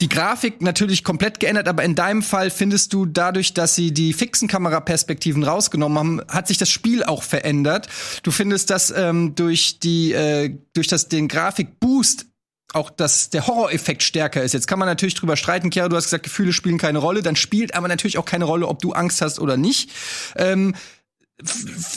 [0.00, 4.12] die Grafik natürlich komplett geändert, aber in deinem Fall findest du dadurch, dass sie die
[4.12, 7.88] fixen Kameraperspektiven rausgenommen haben, hat sich das Spiel auch verändert.
[8.22, 12.26] Du findest, dass ähm, durch die äh, durch das den Grafikboost
[12.72, 14.52] auch dass der Horroreffekt stärker ist.
[14.52, 17.36] Jetzt kann man natürlich drüber streiten, Chiara, du hast gesagt, Gefühle spielen keine Rolle, dann
[17.36, 19.90] spielt aber natürlich auch keine Rolle, ob du Angst hast oder nicht.
[20.36, 20.74] Ähm,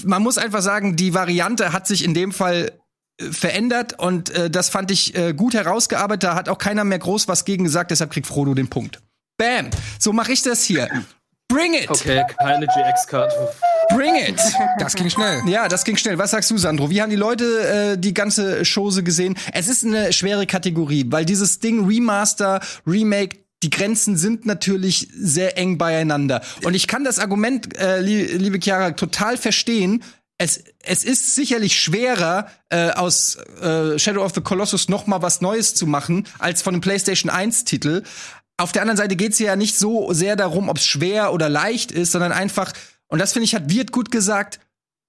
[0.03, 2.71] man muss einfach sagen, die Variante hat sich in dem Fall
[3.19, 6.23] äh, verändert und äh, das fand ich äh, gut herausgearbeitet.
[6.23, 9.01] Da hat auch keiner mehr groß was gegen gesagt, deshalb kriegt Frodo den Punkt.
[9.37, 9.69] Bam!
[9.99, 10.89] So mache ich das hier.
[11.47, 11.89] Bring it!
[11.89, 13.31] Okay, keine GX-Card.
[13.89, 14.39] Bring it!
[14.79, 15.41] Das ging schnell.
[15.47, 16.17] Ja, das ging schnell.
[16.17, 16.89] Was sagst du, Sandro?
[16.89, 19.37] Wie haben die Leute äh, die ganze Chose gesehen?
[19.53, 25.57] Es ist eine schwere Kategorie, weil dieses Ding Remaster, Remake, die Grenzen sind natürlich sehr
[25.57, 26.41] eng beieinander.
[26.63, 30.03] Und ich kann das Argument, äh, li liebe Chiara, total verstehen.
[30.37, 35.41] Es, es ist sicherlich schwerer, äh, aus äh, Shadow of the Colossus noch mal was
[35.41, 38.03] Neues zu machen, als von einem PlayStation 1-Titel.
[38.57, 41.91] Auf der anderen Seite geht's ja nicht so sehr darum, ob es schwer oder leicht
[41.91, 42.73] ist, sondern einfach,
[43.07, 44.59] und das finde ich, hat Wirt gut gesagt,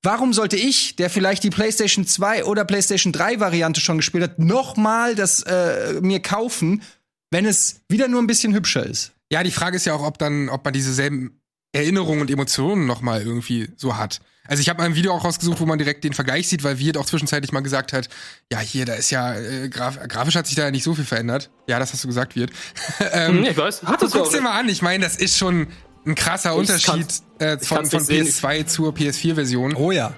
[0.02, 4.38] Warum sollte ich, der vielleicht die PlayStation 2 oder PlayStation 3 Variante schon gespielt hat,
[4.38, 6.82] noch mal das äh, mir kaufen,
[7.30, 9.12] wenn es wieder nur ein bisschen hübscher ist.
[9.30, 11.37] Ja, die Frage ist ja auch, ob dann, ob man diese selben
[11.72, 14.20] Erinnerungen und Emotionen noch mal irgendwie so hat.
[14.46, 16.78] Also ich habe mal ein Video auch rausgesucht, wo man direkt den Vergleich sieht, weil
[16.78, 18.08] Wirt auch zwischenzeitlich mal gesagt hat,
[18.50, 21.04] ja hier, da ist ja äh, graf grafisch hat sich da ja nicht so viel
[21.04, 21.50] verändert.
[21.66, 22.50] Ja, das hast du gesagt, Wirt.
[23.12, 23.82] ähm, Hm, ich weiß.
[23.82, 24.68] Hat du es auch dir mal an.
[24.70, 25.68] Ich meine, das ist schon
[26.06, 27.06] ein krasser Ich Unterschied
[27.38, 28.26] äh, von, von nicht sehen.
[28.26, 29.74] PS2 zur PS4-Version.
[29.74, 30.14] Oh ja.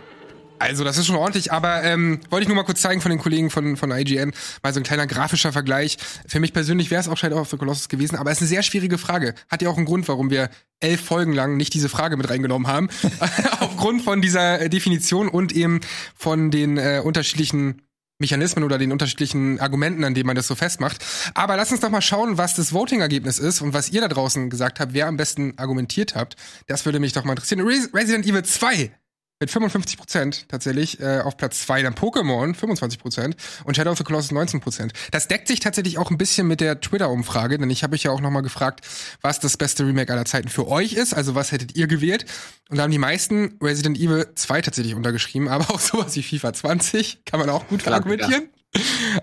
[0.60, 3.18] Also, das ist schon ordentlich, aber ähm, wollte ich nur mal kurz zeigen von den
[3.18, 4.32] Kollegen von, von IGN.
[4.62, 5.96] Mal so ein kleiner grafischer Vergleich.
[6.26, 8.48] Für mich persönlich wäre es auch Shadow of the Colossus gewesen, aber es ist eine
[8.48, 9.34] sehr schwierige Frage.
[9.48, 12.68] Hat ja auch einen Grund, warum wir elf Folgen lang nicht diese Frage mit reingenommen
[12.68, 12.90] haben.
[13.60, 15.80] Aufgrund von dieser äh, Definition und eben
[16.14, 17.80] von den äh, unterschiedlichen
[18.18, 21.02] Mechanismen oder den unterschiedlichen Argumenten, an denen man das so festmacht.
[21.32, 24.50] Aber lass uns doch mal schauen, was das Voting-Ergebnis ist und was ihr da draußen
[24.50, 26.36] gesagt habt, wer am besten argumentiert habt.
[26.66, 27.62] Das würde mich doch mal interessieren.
[27.62, 28.90] Res Resident Evil 2
[29.40, 33.98] mit 55 Prozent tatsächlich äh, auf Platz 2, dann Pokémon 25 Prozent und Shadow of
[33.98, 34.92] the Colossus 19 Prozent.
[35.10, 38.10] Das deckt sich tatsächlich auch ein bisschen mit der Twitter-Umfrage, denn ich habe euch ja
[38.10, 38.86] auch noch mal gefragt,
[39.22, 42.26] was das beste Remake aller Zeiten für euch ist, also was hättet ihr gewählt?
[42.68, 46.52] Und da haben die meisten Resident Evil 2 tatsächlich untergeschrieben, aber auch sowas wie FIFA
[46.52, 48.50] 20 kann man auch gut verargumentieren.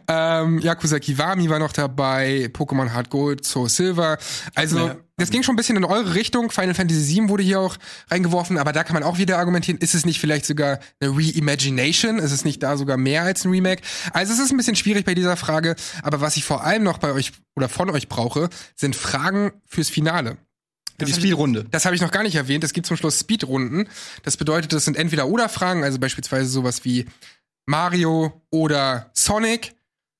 [0.10, 4.18] Ähm, Yakuza Kiwami war noch dabei, Pokémon Hard Gold, Soul Silver.
[4.56, 4.96] Also, Ja.
[5.18, 6.52] das ging schon ein bisschen in eure Richtung.
[6.52, 7.78] Final Fantasy VII wurde hier auch
[8.10, 12.20] reingeworfen, aber da kann man auch wieder argumentieren, ist es nicht vielleicht sogar eine Reimagination?
[12.20, 13.82] Ist es nicht da sogar mehr als ein Remake?
[14.14, 16.98] Also, es ist ein bisschen schwierig bei dieser Frage, aber was ich vor allem noch
[16.98, 20.38] bei euch oder von euch brauche, sind Fragen fürs Finale.
[21.00, 21.64] Für die Spielrunde.
[21.70, 22.64] Das habe ich noch gar nicht erwähnt.
[22.64, 23.88] Es gibt zum Schluss Speedrunden.
[24.24, 27.06] Das bedeutet, das sind entweder oder Fragen, also beispielsweise sowas wie
[27.68, 29.76] Mario oder Sonic.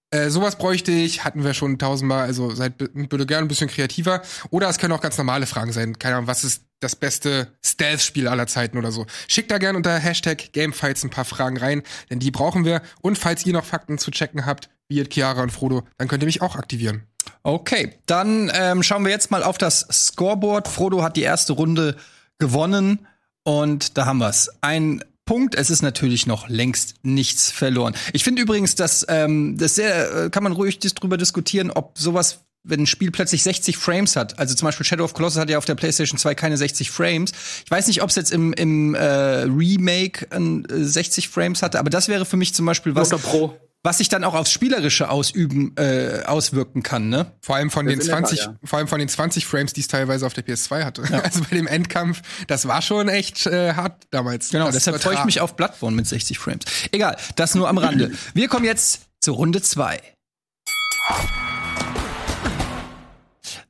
[0.10, 3.68] Äh, sowas bräuchte ich, hatten wir schon tausendmal, also seid bi- bitte gerne ein bisschen
[3.68, 4.22] kreativer.
[4.52, 6.00] Oder es können auch ganz normale Fragen sein.
[6.00, 9.06] Keine Ahnung, was ist das beste Stealth-Spiel aller Zeiten oder so.
[9.28, 12.82] Schickt da gerne unter Hashtag Gamefights ein paar Fragen rein, denn die brauchen wir.
[13.02, 16.28] Und falls ihr noch Fakten zu checken habt, wie Chiara und Frodo, dann könnt ihr
[16.28, 17.04] mich auch aktivieren.
[17.44, 20.70] Okay, dann ähm, schauen wir jetzt mal auf das Scoreboard.
[20.70, 21.98] Frodo hat die erste Runde
[22.38, 23.08] gewonnen
[23.44, 24.50] und da haben wir's.
[24.62, 25.54] Ein Punkt.
[25.54, 27.94] Es ist natürlich noch längst nichts verloren.
[28.14, 32.00] Ich finde übrigens, dass ähm, das sehr äh, kann man ruhig dis drüber diskutieren, ob
[32.00, 35.50] sowas wenn ein Spiel plötzlich 60 Frames hat, also zum Beispiel Shadow of Colossus hat
[35.50, 37.32] ja auf der PlayStation 2 keine 60 Frames.
[37.64, 39.04] Ich weiß nicht, ob es jetzt im, im äh,
[39.44, 43.58] Remake äh, 60 Frames hatte, aber das wäre für mich zum Beispiel was, Oder Pro.
[43.88, 47.32] Was sich dann auch aufs Spielerische ausüben, äh, auswirken kann, ne?
[47.40, 48.56] Vor allem von Das den in der Tat, 20, ja.
[48.66, 51.04] vor allem von den 20 Frames, die es teilweise auf der PS2 hatte.
[51.24, 54.50] Also bei dem Endkampf, das war schon echt äh, hart damals.
[54.50, 56.66] Genau, Das deshalb freue ich mich auf Bloodborne mit 60 Frames.
[56.92, 58.12] Egal, das nur am Rande.
[58.34, 60.02] Wir kommen jetzt zur Runde 2.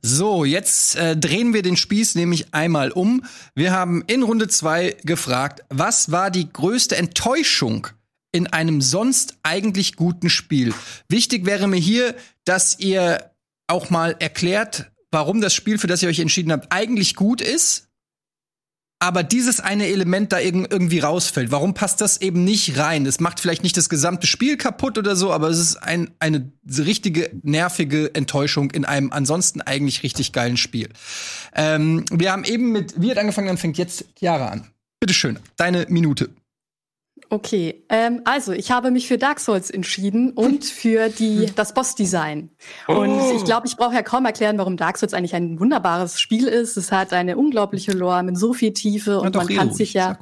[0.02, 3.24] So, jetzt äh, drehen wir den Spieß nämlich einmal um.
[3.54, 7.88] Wir haben in Runde 2 gefragt, was war die größte Enttäuschung
[8.32, 10.74] in einem sonst eigentlich guten Spiel?
[11.08, 12.14] Wichtig wäre mir hier,
[12.44, 13.30] dass ihr
[13.66, 17.88] auch mal erklärt, warum das Spiel, für das ihr euch entschieden habt, eigentlich gut ist
[19.00, 21.52] aber dieses eine Element da irg irgendwie rausfällt.
[21.52, 23.06] Warum passt das eben nicht rein?
[23.06, 26.50] Es macht vielleicht nicht das gesamte Spiel kaputt oder so, aber es ist ein, eine
[26.66, 30.88] richtige nervige Enttäuschung in einem ansonsten eigentlich richtig geilen Spiel.
[31.54, 34.66] Ähm, wir haben eben mit, wie hat angefangen, dann fängt jetzt Chiara an.
[34.98, 36.30] Bitteschön, deine Minute.
[37.30, 42.50] Okay, ähm, also ich habe mich für Dark Souls entschieden und für die, das Bossdesign.
[42.86, 46.46] Und ich glaube, ich brauche ja kaum erklären, warum Dark Souls eigentlich ein wunderbares Spiel
[46.46, 46.76] ist.
[46.76, 49.92] Es hat eine unglaubliche Lore mit so viel Tiefe und doch, man kann ruhig, sich
[49.92, 50.18] ja,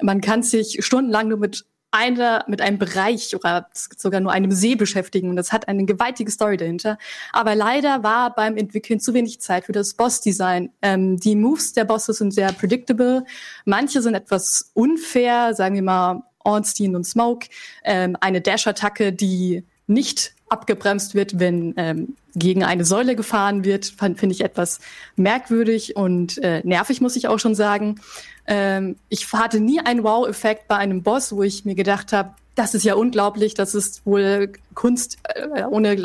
[0.00, 4.74] man kann sich stundenlang nur mit einer, mit einem Bereich oder sogar nur einem See
[4.74, 6.96] beschäftigen und das hat eine gewaltige Story dahinter.
[7.32, 10.70] Aber leider war beim Entwickeln zu wenig Zeit für das Bossdesign.
[10.80, 13.24] Ähm, die Moves der Bosse sind sehr predictable.
[13.66, 17.48] Manche sind etwas unfair, sagen wir mal Ornstein und Smoke.
[17.84, 24.32] Ähm, eine Dash-Attacke, die nicht abgebremst wird, wenn ähm, gegen eine Säule gefahren wird, finde
[24.32, 24.80] ich etwas
[25.16, 28.00] merkwürdig und äh, nervig, muss ich auch schon sagen.
[28.46, 32.74] Ähm, ich hatte nie einen Wow-Effekt bei einem Boss, wo ich mir gedacht habe, das
[32.74, 35.96] ist ja unglaublich, das ist wohl Kunst, äh, ohne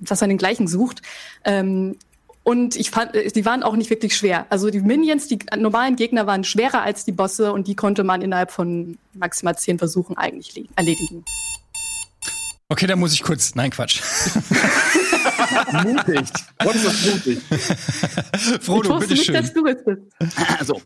[0.00, 1.00] dass man den gleichen sucht.
[1.44, 1.96] Ähm,
[2.44, 4.46] und ich fand, äh, die waren auch nicht wirklich schwer.
[4.50, 8.22] Also die Minions, die normalen Gegner waren schwerer als die Bosse und die konnte man
[8.22, 11.24] innerhalb von maximal zehn Versuchen eigentlich le- erledigen.
[12.68, 13.54] Okay, da muss ich kurz.
[13.54, 14.00] Nein, Quatsch.
[15.72, 16.28] mutig.
[16.58, 17.38] Gott ist das mutig.
[18.60, 19.34] Frodo, ich wusste nicht, bitteschön.
[19.34, 20.58] dass du es bist.
[20.58, 20.80] Also,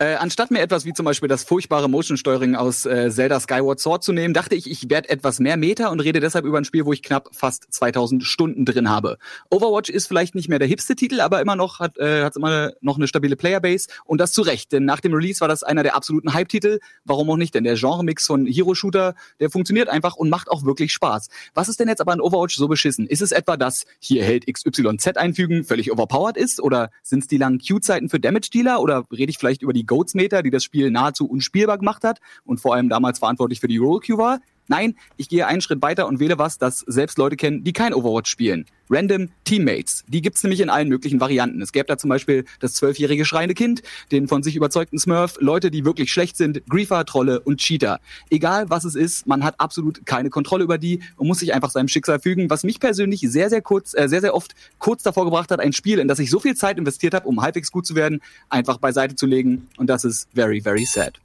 [0.00, 4.04] Äh, anstatt mir etwas wie zum Beispiel das furchtbare Motion-Steuering aus äh, Zelda Skyward Sword
[4.04, 6.86] zu nehmen, dachte ich, ich werde etwas mehr Meta und rede deshalb über ein Spiel,
[6.86, 9.18] wo ich knapp fast 2000 Stunden drin habe.
[9.50, 12.70] Overwatch ist vielleicht nicht mehr der hipste Titel, aber immer noch hat äh, hat's immer
[12.80, 15.82] noch eine stabile Playerbase und das zu Recht, denn nach dem Release war das einer
[15.82, 16.78] der absoluten Hype-Titel.
[17.04, 17.56] Warum auch nicht?
[17.56, 21.26] Denn der Genre-Mix von Hero-Shooter, der funktioniert einfach und macht auch wirklich Spaß.
[21.54, 23.08] Was ist denn jetzt aber an Overwatch so beschissen?
[23.08, 27.36] Ist es etwa, dass hier hält XYZ einfügen völlig overpowered ist oder sind es die
[27.36, 31.28] langen Q-Zeiten für Damage-Dealer oder rede ich vielleicht über die Goats-Meter, die das Spiel nahezu
[31.28, 34.38] unspielbar gemacht hat und vor allem damals verantwortlich für die Roll-Q war?
[34.68, 37.94] Nein, ich gehe einen Schritt weiter und wähle was, das selbst Leute kennen, die kein
[37.94, 38.66] Overwatch spielen.
[38.90, 40.04] Random Teammates.
[40.08, 41.60] Die gibt's nämlich in allen möglichen Varianten.
[41.60, 45.70] Es gäbe da zum Beispiel das zwölfjährige schreiende Kind, den von sich überzeugten Smurf, Leute,
[45.70, 48.00] die wirklich schlecht sind, Griefer, Trolle und Cheater.
[48.30, 51.70] Egal was es ist, man hat absolut keine Kontrolle über die und muss sich einfach
[51.70, 55.24] seinem Schicksal fügen, was mich persönlich sehr, sehr kurz, äh, sehr, sehr oft kurz davor
[55.24, 57.86] gebracht hat, ein Spiel, in das ich so viel Zeit investiert habe, um halbwegs gut
[57.86, 59.68] zu werden, einfach beiseite zu legen.
[59.76, 61.18] Und das ist very, very sad.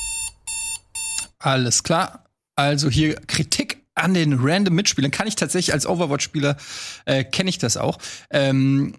[1.40, 2.24] Alles klar.
[2.56, 6.58] Also hier Kritik an den random Mitspielern kann ich tatsächlich als Overwatch-Spieler
[7.06, 8.00] äh, kenne ich das auch.
[8.32, 8.96] Ähm,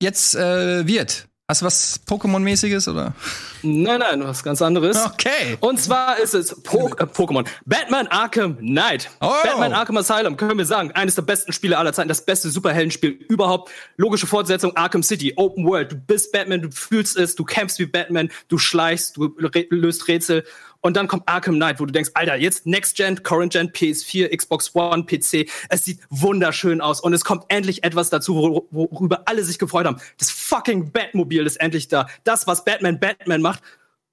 [0.00, 1.28] jetzt äh, wird.
[1.50, 3.14] Hast du was Pokémon-mäßiges oder?
[3.62, 5.02] Nein, nein, was ganz anderes.
[5.06, 5.56] Okay.
[5.60, 7.46] Und zwar ist es po äh, Pokémon.
[7.64, 9.08] Batman Arkham Knight.
[9.22, 9.32] Oh.
[9.42, 13.12] Batman Arkham Asylum, können wir sagen, eines der besten Spiele aller Zeiten, das beste Superheldenspiel
[13.30, 13.70] überhaupt.
[13.96, 15.92] Logische Fortsetzung Arkham City, Open World.
[15.92, 19.34] Du bist Batman, du fühlst es, du kämpfst wie Batman, du schleichst, du
[19.70, 20.44] löst Rätsel.
[20.80, 24.34] Und dann kommt Arkham Knight, wo du denkst, Alter, jetzt Next Gen, Current Gen, PS4,
[24.36, 25.48] Xbox One, PC.
[25.68, 29.86] Es sieht wunderschön aus und es kommt endlich etwas dazu, wor- worüber alle sich gefreut
[29.86, 30.00] haben.
[30.18, 32.06] Das fucking Batmobil ist endlich da.
[32.22, 33.62] Das, was Batman Batman macht.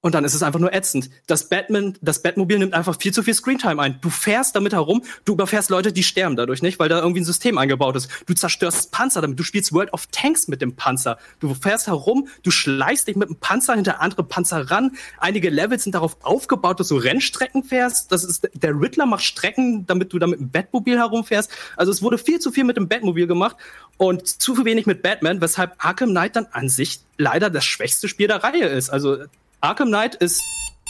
[0.06, 1.10] Und dann ist es einfach nur ätzend.
[1.26, 3.98] Das Batman, das Batmobil nimmt einfach viel zu viel Screentime ein.
[4.02, 7.24] Du fährst damit herum, du überfährst Leute, die sterben dadurch nicht, weil da irgendwie ein
[7.24, 8.08] System eingebaut ist.
[8.24, 11.18] Du zerstörst Panzer damit, du spielst World of Tanks mit dem Panzer.
[11.40, 14.92] Du fährst herum, du schleichst dich mit dem Panzer hinter andere Panzer ran.
[15.18, 18.12] Einige Levels sind darauf aufgebaut, dass du Rennstrecken fährst.
[18.12, 21.50] Das ist, der Riddler macht Strecken, damit du da mit dem Batmobil herumfährst.
[21.76, 23.56] Also es wurde viel zu viel mit dem Batmobil gemacht
[23.96, 28.28] und zu wenig mit Batman, weshalb Arkham Knight dann an sich leider das schwächste Spiel
[28.28, 28.90] der Reihe ist.
[28.90, 29.24] Also
[29.66, 30.44] Arkham Knight ist,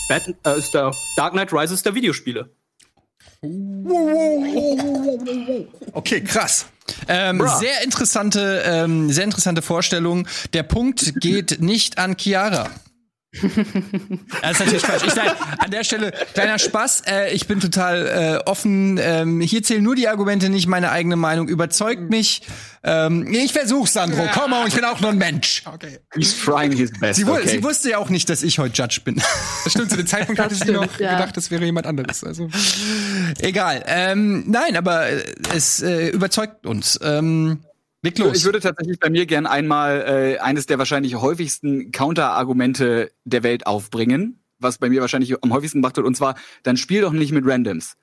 [0.06, 2.50] Bat äh, ist der Dark Knight Rises der Videospiele.
[5.92, 6.66] Okay, krass.
[7.08, 10.28] Ähm, sehr interessante, ähm, sehr interessante Vorstellung.
[10.52, 12.68] Der Punkt geht nicht an Chiara.
[14.42, 15.02] Das ist natürlich falsch.
[15.06, 17.02] Ich sag, an der Stelle kleiner Spaß.
[17.06, 18.98] Äh, ich bin total äh, offen.
[19.00, 21.48] Ähm, hier zählen nur die Argumente, nicht meine eigene Meinung.
[21.48, 22.42] Überzeugt mich.
[22.82, 24.28] Ähm, ich versuch's, Sandro.
[24.32, 25.62] Komm mal, ich bin auch nur ein Mensch.
[25.66, 25.98] Okay.
[26.14, 27.16] He's trying his best.
[27.16, 27.48] Sie, okay.
[27.48, 29.20] sie wusste ja auch nicht, dass ich heute Judge bin.
[29.64, 31.16] Das stimmt, zu dem Zeitpunkt hatte sie noch ja.
[31.16, 32.22] gedacht, das wäre jemand anderes.
[32.22, 32.48] Also,
[33.38, 33.82] Egal.
[33.86, 35.06] Ähm, nein, aber
[35.54, 36.98] es äh, überzeugt uns.
[37.02, 37.60] Ähm,
[38.06, 38.36] leg los.
[38.36, 43.66] Ich würde tatsächlich bei mir gern einmal äh, eines der wahrscheinlich häufigsten Counter-Argumente der Welt
[43.66, 47.32] aufbringen, was bei mir wahrscheinlich am häufigsten gemacht wird, und zwar, dann spiel doch nicht
[47.32, 47.96] mit Randoms.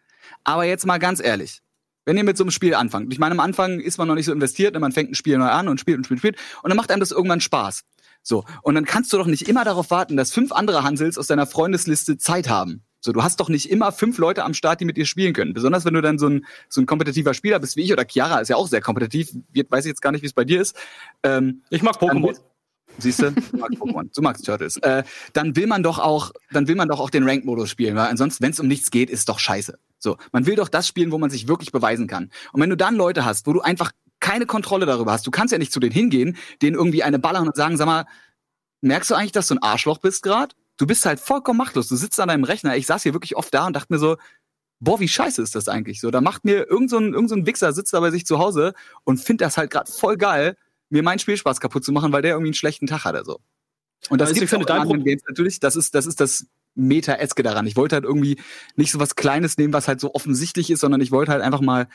[0.44, 1.62] Aber jetzt mal ganz ehrlich,
[2.06, 4.26] wenn ihr mit so einem Spiel anfangt, ich meine, am Anfang ist man noch nicht
[4.26, 6.70] so investiert, ne, man fängt ein Spiel neu an und spielt und spielt, spielt, und
[6.70, 7.84] dann macht einem das irgendwann Spaß.
[8.22, 11.28] So, und dann kannst du doch nicht immer darauf warten, dass fünf andere Hansels aus
[11.28, 12.84] deiner Freundesliste Zeit haben.
[13.06, 15.54] So, du hast doch nicht immer fünf Leute am Start, die mit dir spielen können.
[15.54, 18.40] Besonders wenn du dann so ein, so ein kompetitiver Spieler bist wie ich oder Chiara
[18.40, 19.36] ist ja auch sehr kompetitiv.
[19.52, 20.78] Wird, weiß ich jetzt gar nicht, wie es bei dir ist.
[21.22, 22.34] Ähm, Ich mag Pokémon.
[23.00, 24.78] Siehst du, du magst Pokémon, du magst Turtles.
[24.78, 28.08] Äh, dann will man doch auch, dann will man doch auch den Rank-Modus spielen, weil
[28.08, 29.78] ansonsten, wenn es um nichts geht, ist doch scheiße.
[30.00, 32.30] So, man will doch das spielen, wo man sich wirklich beweisen kann.
[32.54, 35.52] Und wenn du dann Leute hast, wo du einfach keine Kontrolle darüber hast, du kannst
[35.52, 38.06] ja nicht zu denen hingehen, denen irgendwie eine ballern und sagen, sag mal,
[38.82, 40.56] merkst du eigentlich, dass du ein Arschloch bist gerade?
[40.78, 41.88] Du bist halt vollkommen machtlos.
[41.88, 42.76] Du sitzt an deinem Rechner.
[42.76, 44.18] Ich saß hier wirklich oft da und dachte mir so,
[44.80, 46.12] boah, wie scheiße ist das eigentlich so?
[46.12, 48.40] Da macht mir irgend so ein, irgend so ein Wichser sitzt da bei sich zu
[48.40, 50.58] Hause und findet das halt gerade voll geil,
[50.90, 53.40] mir meinen Spielspaß kaputt zu machen, weil der irgendwie einen schlechten Tag hat oder so.
[54.10, 55.60] Und das Also auch in dein anderen Games natürlich.
[55.60, 57.66] Das ist, das ist das Meta-eske daran.
[57.68, 58.40] Ich wollte halt irgendwie
[58.76, 61.62] nicht so was Kleines nehmen, was halt so offensichtlich ist, sondern ich wollte halt einfach
[61.62, 61.88] mal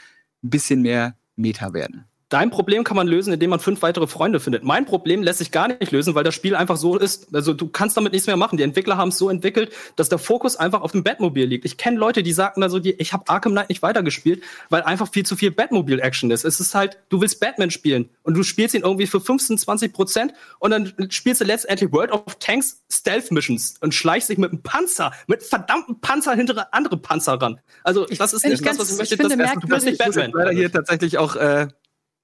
[0.43, 2.07] ein bisschen mehr Meta werden.
[2.31, 4.63] Dein Problem kann man lösen, indem man fünf weitere Freunde findet.
[4.63, 7.35] Mein Problem lässt sich gar nicht lösen, weil das Spiel einfach so ist.
[7.35, 8.59] Also du kannst damit nichts mehr machen.
[8.59, 11.65] Die Entwickler haben es so entwickelt, dass der Fokus einfach auf dem Batmobil liegt.
[11.65, 15.11] Ich kenne Leute, die sagten also, die, ich habe Arkham Knight nicht weitergespielt, weil einfach
[15.11, 16.45] viel zu viel Batmobil-Action ist.
[16.45, 19.93] Es ist halt, du willst Batman spielen und du spielst ihn irgendwie für 15, 20
[19.95, 24.51] Prozent und dann spielst du letztendlich World of Tanks Stealth Missions und schleichst dich mit
[24.53, 27.59] einem Panzer, mit verdammten Panzer hinter andere Panzer ran.
[27.85, 29.15] Also das ist wenn nicht ich das, ganz- was ich möchte.
[29.15, 31.69] ich finde das du bist nicht merkwürdig- Ich muss leider hier tatsächlich auch, äh,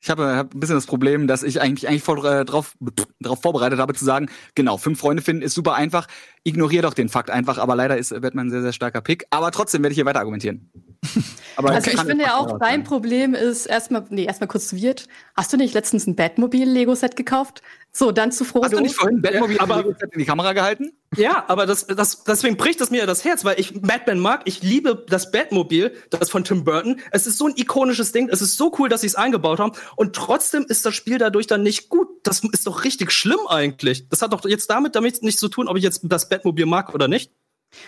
[0.05, 2.77] ich habe hab ein bisschen das Problem, dass ich eigentlich eigentlich voll äh, drauf,
[3.23, 6.09] drauf vorbereitet habe zu sagen, genau, fünf Freunde finden ist super einfach.
[6.43, 9.25] Ignoriere doch den Fakt einfach, aber leider ist Batman ein sehr, sehr starker Pick.
[9.31, 10.71] Aber trotzdem werde ich hier weiter argumentieren.
[11.57, 12.83] Aber Also ich finde ja auch, dein.
[12.85, 15.07] Problem ist erstmal, nee, erstmal kurz zu Wirt.
[15.37, 17.63] Hast du nicht letztens ein Batmobil-Lego-Set gekauft?
[17.97, 18.65] So, dann zu Frodo.
[18.65, 20.91] Hast du nicht vorhin Batmobil Ja, aber- in die Kamera gehalten?
[21.17, 24.43] Ja, aber das, das, deswegen bricht es mir das Herz, weil ich Batman mag.
[24.47, 27.01] Ich liebe das Batmobil, das von Tim Burton.
[27.13, 28.29] Es ist so ein ikonisches Ding.
[28.29, 29.73] Es ist so cool, dass sie es eingebaut haben.
[29.95, 32.09] Und trotzdem ist das Spiel dadurch dann nicht gut.
[32.25, 34.09] Das ist doch richtig schlimm eigentlich.
[34.09, 36.93] Das hat doch jetzt damit, damit nichts zu tun, ob ich jetzt das Batmobil mag
[36.95, 37.31] oder nicht.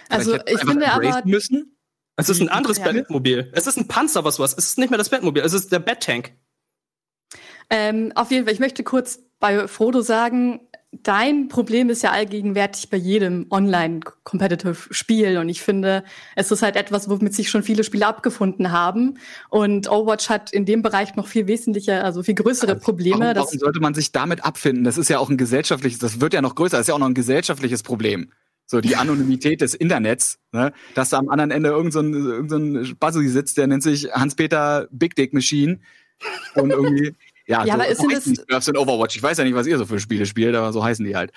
[0.09, 1.77] Also ich finde aber, müssen.
[2.15, 2.93] Es ist ein anderes Ja.
[2.93, 3.51] Batmobil.
[3.55, 4.53] Es ist ein Panzer, was was.
[4.57, 5.43] Es ist nicht mehr das Batmobil.
[5.43, 6.33] Es ist der Bat-Tank.
[7.71, 10.61] ähm, auf jeden Fall, ich möchte kurz bei Frodo sagen,
[11.03, 15.39] dein Problem ist ja allgegenwärtig bei jedem Online-Competitive-Spiel.
[15.39, 19.19] Und ich finde, es ist halt etwas, womit sich schon viele Spiele abgefunden haben.
[19.51, 23.21] Und Overwatch hat in dem Bereich noch viel wesentlicher, also viel größere Probleme.
[23.21, 24.85] Warum, warum sollte man sich damit abfinden?
[24.85, 26.99] Das ist ja auch ein gesellschaftliches, das wird ja noch größer, das ist ja auch
[26.99, 28.33] noch ein gesellschaftliches Problem.
[28.69, 30.73] So die Anonymität des Internets, ne?
[30.95, 33.85] dass da am anderen Ende irgend so ein, irgend so ein Buzzy sitzt, der nennt
[33.85, 35.79] sich Hans-Peter Big Dick Machine
[36.57, 37.15] und irgendwie,
[37.47, 39.17] ja, Ja, so aber ist das- die Nerfs in Overwatch.
[39.17, 41.33] Ich weiß ja nicht, was ihr so für Spiele spielt, aber so heißen die halt.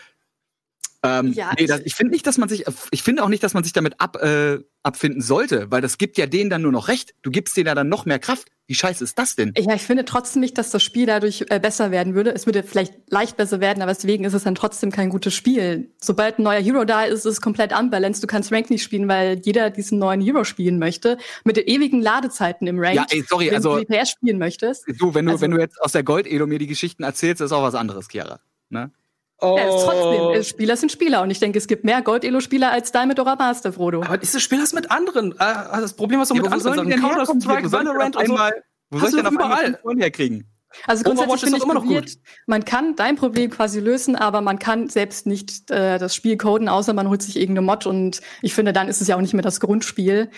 [1.02, 3.42] Ähm, Ja, nee, ich- das, ich finde nicht, dass man sich, ich finde auch nicht,
[3.44, 6.72] dass man sich damit ab, äh, abfinden sollte, weil das gibt ja denen dann nur
[6.72, 7.14] noch recht.
[7.22, 8.48] Du gibst denen ja dann noch mehr Kraft.
[8.68, 9.54] Wie scheiße ist das denn?
[9.58, 12.32] ja, ich finde trotzdem nicht, dass das Spiel dadurch äh, besser werden würde.
[12.36, 15.90] Es würde vielleicht leicht besser werden, aber deswegen ist es dann trotzdem kein gutes Spiel.
[16.02, 18.22] Sobald ein neuer Hero da ist, ist es komplett unbalanced.
[18.22, 21.18] Du kannst Rank nicht spielen, weil jeder diesen neuen Hero spielen möchte.
[21.46, 22.96] Mit den ewigen Ladezeiten im Rank.
[22.96, 24.84] Ja, ey, sorry, wenn also- du DPS spielen möchtest.
[25.00, 27.52] Du, wenn du, Also- wenn du jetzt aus der Gold-Edo mir die Geschichten erzählst, ist
[27.52, 28.40] auch was anderes, Chiara.
[28.70, 28.92] Ne?
[29.42, 29.56] Oh.
[29.58, 33.20] Ja, ist trotzdem, Spieler sind Spieler und ich denke, es gibt mehr Gold-Elo-Spieler als Diamond
[33.20, 34.04] oder Master, Frodo.
[34.04, 35.32] Aber diese Spiele hast mit anderen.
[35.34, 37.02] Äh, das Problem hast du Ja, mit anderen Sachen.
[37.02, 38.34] Counter-Strike, Wo soll ich denn Valorant und so.
[38.34, 39.98] einmal, wo soll ich du denn auf einmal überall.
[39.98, 40.46] Herkriegen?
[40.86, 44.16] Also grundsätzlich ist finde doch ich immer noch probiert, man kann dein Problem quasi lösen,
[44.16, 47.88] aber man kann selbst nicht äh, das Spiel coden, außer man holt sich irgendeine Mod
[47.88, 50.30] und ich finde, dann ist es ja auch nicht mehr das Grundspiel.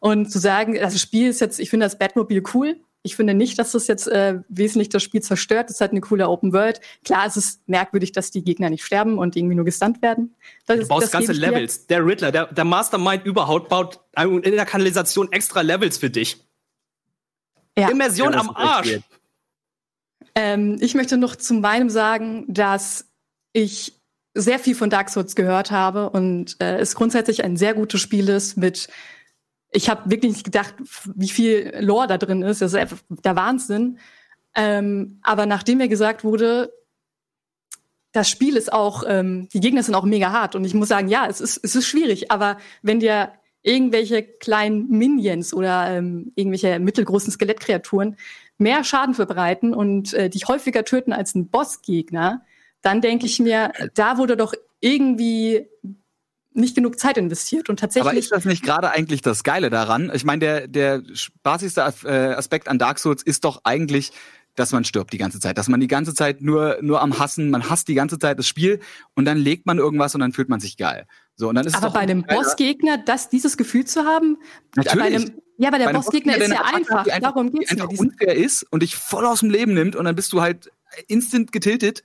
[0.00, 2.76] Und zu sagen, das Spiel ist jetzt, ich finde das Batmobil cool.
[3.04, 5.70] Ich finde nicht, dass das jetzt äh, wesentlich das Spiel zerstört.
[5.70, 6.80] Es hat eine coole Open World.
[7.04, 10.34] Klar, es ist merkwürdig, dass die Gegner nicht sterben und irgendwie nur gestunt werden.
[10.66, 11.32] Das, Du ist- baust das ganze.
[11.32, 11.86] Levels.
[11.86, 16.44] Der Riddler, der, der Mastermind überhaupt, baut in der Kanalisation extra Levels für dich.
[17.78, 17.88] Ja.
[17.88, 18.98] Immersion Ja, am ist Arsch.
[20.34, 23.06] Ähm, ich möchte noch zu meinem sagen, dass
[23.52, 23.94] ich
[24.34, 28.28] sehr viel von Dark Souls gehört habe und äh, es grundsätzlich ein sehr gutes Spiel
[28.28, 28.88] ist mit
[29.78, 30.74] ich habe wirklich nicht gedacht,
[31.14, 32.60] wie viel Lore da drin ist.
[32.60, 33.98] Das ist einfach der Wahnsinn.
[34.56, 36.72] Ähm, aber nachdem mir gesagt wurde,
[38.10, 40.56] das Spiel ist auch, ähm, die Gegner sind auch mega hart.
[40.56, 42.32] Und ich muss sagen, ja, es ist, es ist schwierig.
[42.32, 48.16] Aber wenn dir irgendwelche kleinen Minions oder ähm, irgendwelche mittelgroßen Skelettkreaturen
[48.56, 52.42] mehr Schaden verbreiten und äh, dich häufiger töten als ein Bossgegner,
[52.82, 55.68] dann denke ich mir, da wurde doch irgendwie
[56.58, 57.68] nicht genug Zeit investiert.
[57.68, 60.10] Und Aber tatsächlich ist das nicht gerade eigentlich das Geile daran?
[60.14, 64.12] Ich meine, der, der spaßigste äh, Aspekt an Dark Souls ist doch eigentlich,
[64.54, 67.50] dass man stirbt die ganze Zeit, dass man die ganze Zeit nur, nur am Hassen,
[67.50, 68.80] man hasst die ganze Zeit das Spiel
[69.14, 71.06] und dann legt man irgendwas und dann fühlt man sich geil.
[71.36, 74.38] So, und dann ist es Aber doch bei einem Bossgegner, das, dieses Gefühl zu haben,
[74.74, 74.98] Natürlich.
[74.98, 77.06] Bei einem, ja, bei der Bossgegner ist der ja einfach.
[77.06, 77.82] einfach, Darum die geht's mir.
[77.82, 80.70] einfach unfair ist und dich voll aus dem Leben nimmt und dann bist du halt
[81.06, 82.02] instant getiltet.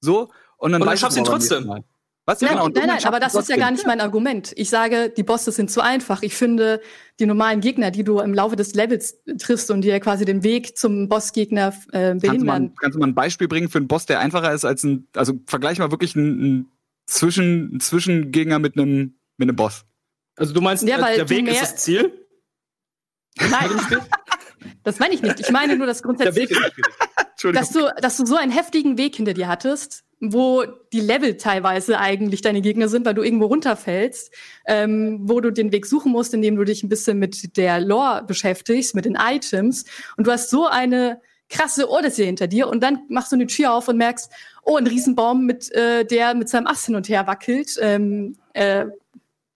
[0.00, 0.30] So.
[0.56, 1.84] Und dann, Und dann schaffst du ihn aber trotzdem.
[2.30, 2.40] Was?
[2.40, 4.52] Nein, Genau, nein, nein, aber das ist ja gar nicht mein Argument.
[4.56, 6.22] Ich sage, die Bosse sind zu einfach.
[6.22, 6.80] Ich finde,
[7.18, 10.76] die normalen Gegner, die du im Laufe des Levels triffst und dir quasi den Weg
[10.78, 12.74] zum Bossgegner äh, Kannst du, mal, behindern.
[12.80, 15.34] kannst du mal ein Beispiel bringen für einen Boss, der einfacher ist als ein, also
[15.46, 16.72] vergleich mal wirklich einen, einen,
[17.06, 19.84] Zwischen, einen Zwischengegner mit einem, mit einem Boss.
[20.36, 22.12] Also du meinst, Ja, äh, weil der Weg mehr- ist das Ziel?
[23.38, 23.70] Nein,
[24.84, 25.40] das meine ich nicht.
[25.40, 29.16] Ich meine nur, dass Der Weg grundsätzlich, dass du, dass du so einen heftigen Weg
[29.16, 34.32] hinter dir hattest, wo die Level teilweise eigentlich deine Gegner sind, weil du irgendwo runterfällst,
[34.66, 38.22] ähm, wo du den Weg suchen musst, indem du dich ein bisschen mit der Lore
[38.26, 39.86] beschäftigst, mit den Items.
[40.18, 43.72] Und du hast so eine krasse Odyssee hinter dir und dann machst du eine Tür
[43.72, 44.30] auf und merkst,
[44.62, 47.76] oh, ein Riesenbaum, mit, äh, der mit seinem Ast hin und her wackelt.
[47.80, 48.86] Ähm, äh,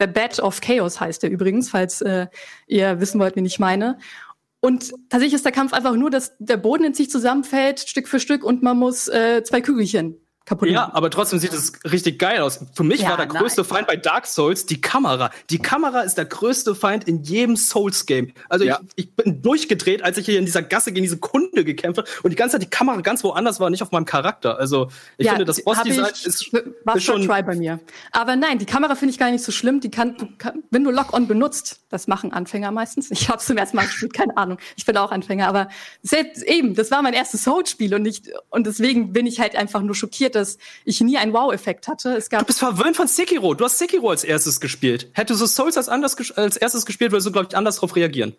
[0.01, 2.27] The Bat of Chaos heißt er übrigens, falls äh,
[2.67, 3.99] ihr wissen wollt, wen ich meine.
[4.61, 8.19] Und tatsächlich ist der Kampf einfach nur, dass der Boden in sich zusammenfällt, Stück für
[8.19, 10.93] Stück, und man muss äh, zwei Kügelchen kaputt Ja, machen.
[10.95, 12.61] aber trotzdem sieht es richtig geil aus.
[12.75, 13.69] Für mich Ja, war der größte nein.
[13.69, 15.31] Feind bei Dark Souls die Kamera.
[15.51, 18.33] Die Kamera ist der größte Feind in jedem Souls-Game.
[18.49, 18.79] Also Ja.
[18.97, 22.09] ich, ich bin durchgedreht, als ich hier in dieser Gasse gegen diese Kunde gekämpft habe
[22.23, 24.59] und die ganze Zeit die Kamera ganz woanders war, nicht auf meinem Charakter.
[24.59, 26.53] Also ich finde, das Boss-Design ich- ist,
[26.85, 27.81] war ist schon Try bei mir.
[28.13, 29.81] Aber nein, die Kamera finde ich gar nicht so schlimm.
[29.81, 33.11] Die kann, du kann wenn du Lock-on benutzt, das machen Anfänger meistens.
[33.11, 34.59] Ich habe zum ersten Mal gespielt, keine Ahnung.
[34.77, 35.69] Ich bin auch Anfänger, aber
[36.03, 39.81] selbst eben, das war mein erstes Souls-Spiel und nicht und deswegen bin ich halt einfach
[39.83, 42.17] nur schockiert, dass ich nie einen Wow-Effekt hatte.
[42.17, 43.55] Es Du gab bist verwöhnt von Sekiro.
[43.55, 45.09] Du hast Sekiro als erstes gespielt.
[45.13, 47.97] Hättest du Souls als, anders ges als erstes gespielt, würdest du, glaube ich, anders drauf
[47.97, 48.37] reagieren.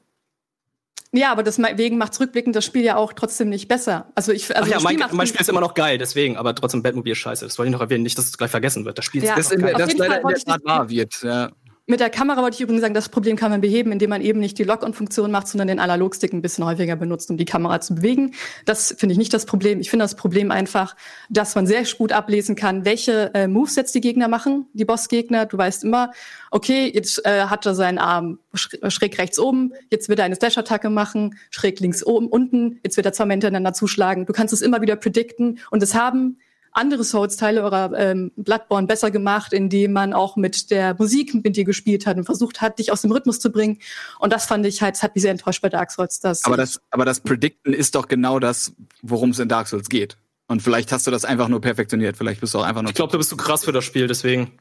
[1.11, 4.11] Ja, aber deswegen macht rückblickend das Spiel ja auch trotzdem nicht besser.
[4.15, 6.35] Also ich, also Ach ja, das mein, macht mein Spiel ist immer noch geil, deswegen,
[6.35, 7.45] aber trotzdem Batmobil ist scheiße.
[7.45, 8.97] Das wollte ich noch erwähnen, nicht, dass es gleich vergessen wird.
[8.97, 9.35] Das Spiel Ja.
[9.35, 11.13] ist Das, das jeden leider in der Tat wahr wird.
[11.21, 11.51] Ja.
[11.88, 14.39] Mit der Kamera wollte ich übrigens sagen, das Problem kann man beheben, indem man eben
[14.39, 17.93] nicht die Lock-on-Funktion macht, sondern den Analogstick ein bisschen häufiger benutzt, um die Kamera zu
[17.93, 18.33] bewegen.
[18.65, 19.79] Das finde ich nicht das Problem.
[19.79, 20.95] Ich finde das Problem einfach,
[21.29, 25.45] dass man sehr gut ablesen kann, welche äh, Moves jetzt die Gegner machen, die Bossgegner.
[25.45, 26.09] Du weißt immer,
[26.49, 30.36] okay, jetzt äh, hat er seinen Arm sch schräg rechts oben, jetzt wird er eine
[30.36, 34.25] Slash-Attacke machen, schräg links oben, unten, jetzt wird er zweimal hintereinander zuschlagen.
[34.25, 36.39] Du kannst es immer wieder predikten und es haben
[36.76, 41.63] andere Souls-Teile oder ähm, Bloodborne besser gemacht, indem man auch mit der Musik mit dir
[41.63, 43.80] gespielt hat und versucht hat, dich aus dem Rhythmus zu bringen.
[44.19, 46.19] Und das fand ich halt, das hat mich sehr enttäuscht bei Dark Souls.
[46.19, 49.89] Dass Aber das, aber das Predicten ist doch genau das, worum es in Dark Souls
[49.89, 50.17] geht.
[50.47, 52.17] Und vielleicht hast du das einfach nur perfektioniert.
[52.17, 54.07] Vielleicht bist du auch einfach nur Ich glaube, du bist zu krass für das Spiel,
[54.07, 54.51] deswegen.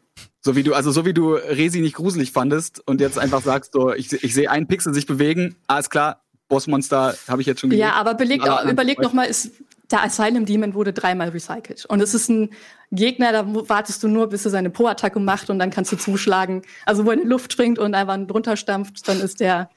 [0.40, 3.72] so wie du, also so wie du Resi nicht gruselig fandest und jetzt einfach sagst,
[3.74, 7.70] so ich, ich sehe einen Pixel sich bewegen, alles klar, Bossmonster habe ich jetzt schon
[7.72, 9.50] ja, aber belegt, Aber- überleg noch mal, ist,
[9.90, 11.84] der Asylum Demon wurde dreimal recycelt.
[11.86, 12.50] Und es ist ein
[12.90, 16.62] Gegner, da wartest du nur, bis er seine Po-Attacke macht und dann kannst du zuschlagen.
[16.86, 19.68] Also wo er in die Luft springt und einfach drunter stampft, dann ist der,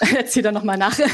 [0.16, 0.98] erzähl dann noch mal nach.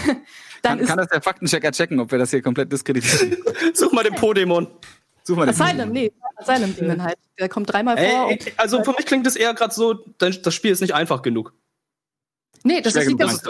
[0.62, 3.36] Dann Kann, ist kann das der Faktenchecker checken, ob wir das hier komplett diskreditieren?
[3.74, 4.66] Such mal den Po-Dämon.
[5.22, 7.18] Such mal den Asylum, nee, Asylum Demon halt.
[7.38, 8.30] Der kommt dreimal vor.
[8.30, 11.20] Ey, und- also für mich klingt es eher gerade so, das Spiel ist nicht einfach
[11.20, 11.52] genug.
[12.66, 13.42] Nee, das, liegt auch, das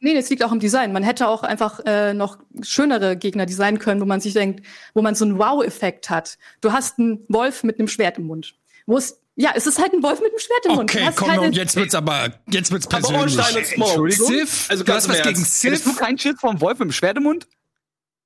[0.00, 0.94] nee, das liegt auch im Design.
[0.94, 4.64] Man hätte auch einfach äh, noch schönere Gegner designen können, wo man sich denkt,
[4.94, 6.38] wo man so einen Wow-Effekt hat.
[6.62, 8.54] Du hast einen Wolf mit einem Schwert im Mund.
[8.86, 10.90] Wo es, ja, es ist halt ein Wolf mit einem Schwert im Mund.
[10.90, 13.56] Okay, hast komm, keine- und jetzt wird's aber, jetzt wird's Aber persönlich.
[13.76, 14.10] Und Smoke.
[14.12, 15.64] Sif, Also du ganz hast was gegen Ernst.
[15.64, 15.98] Hättest du Sif?
[15.98, 17.46] keinen Schild vom Wolf mit dem Schwert im Mund?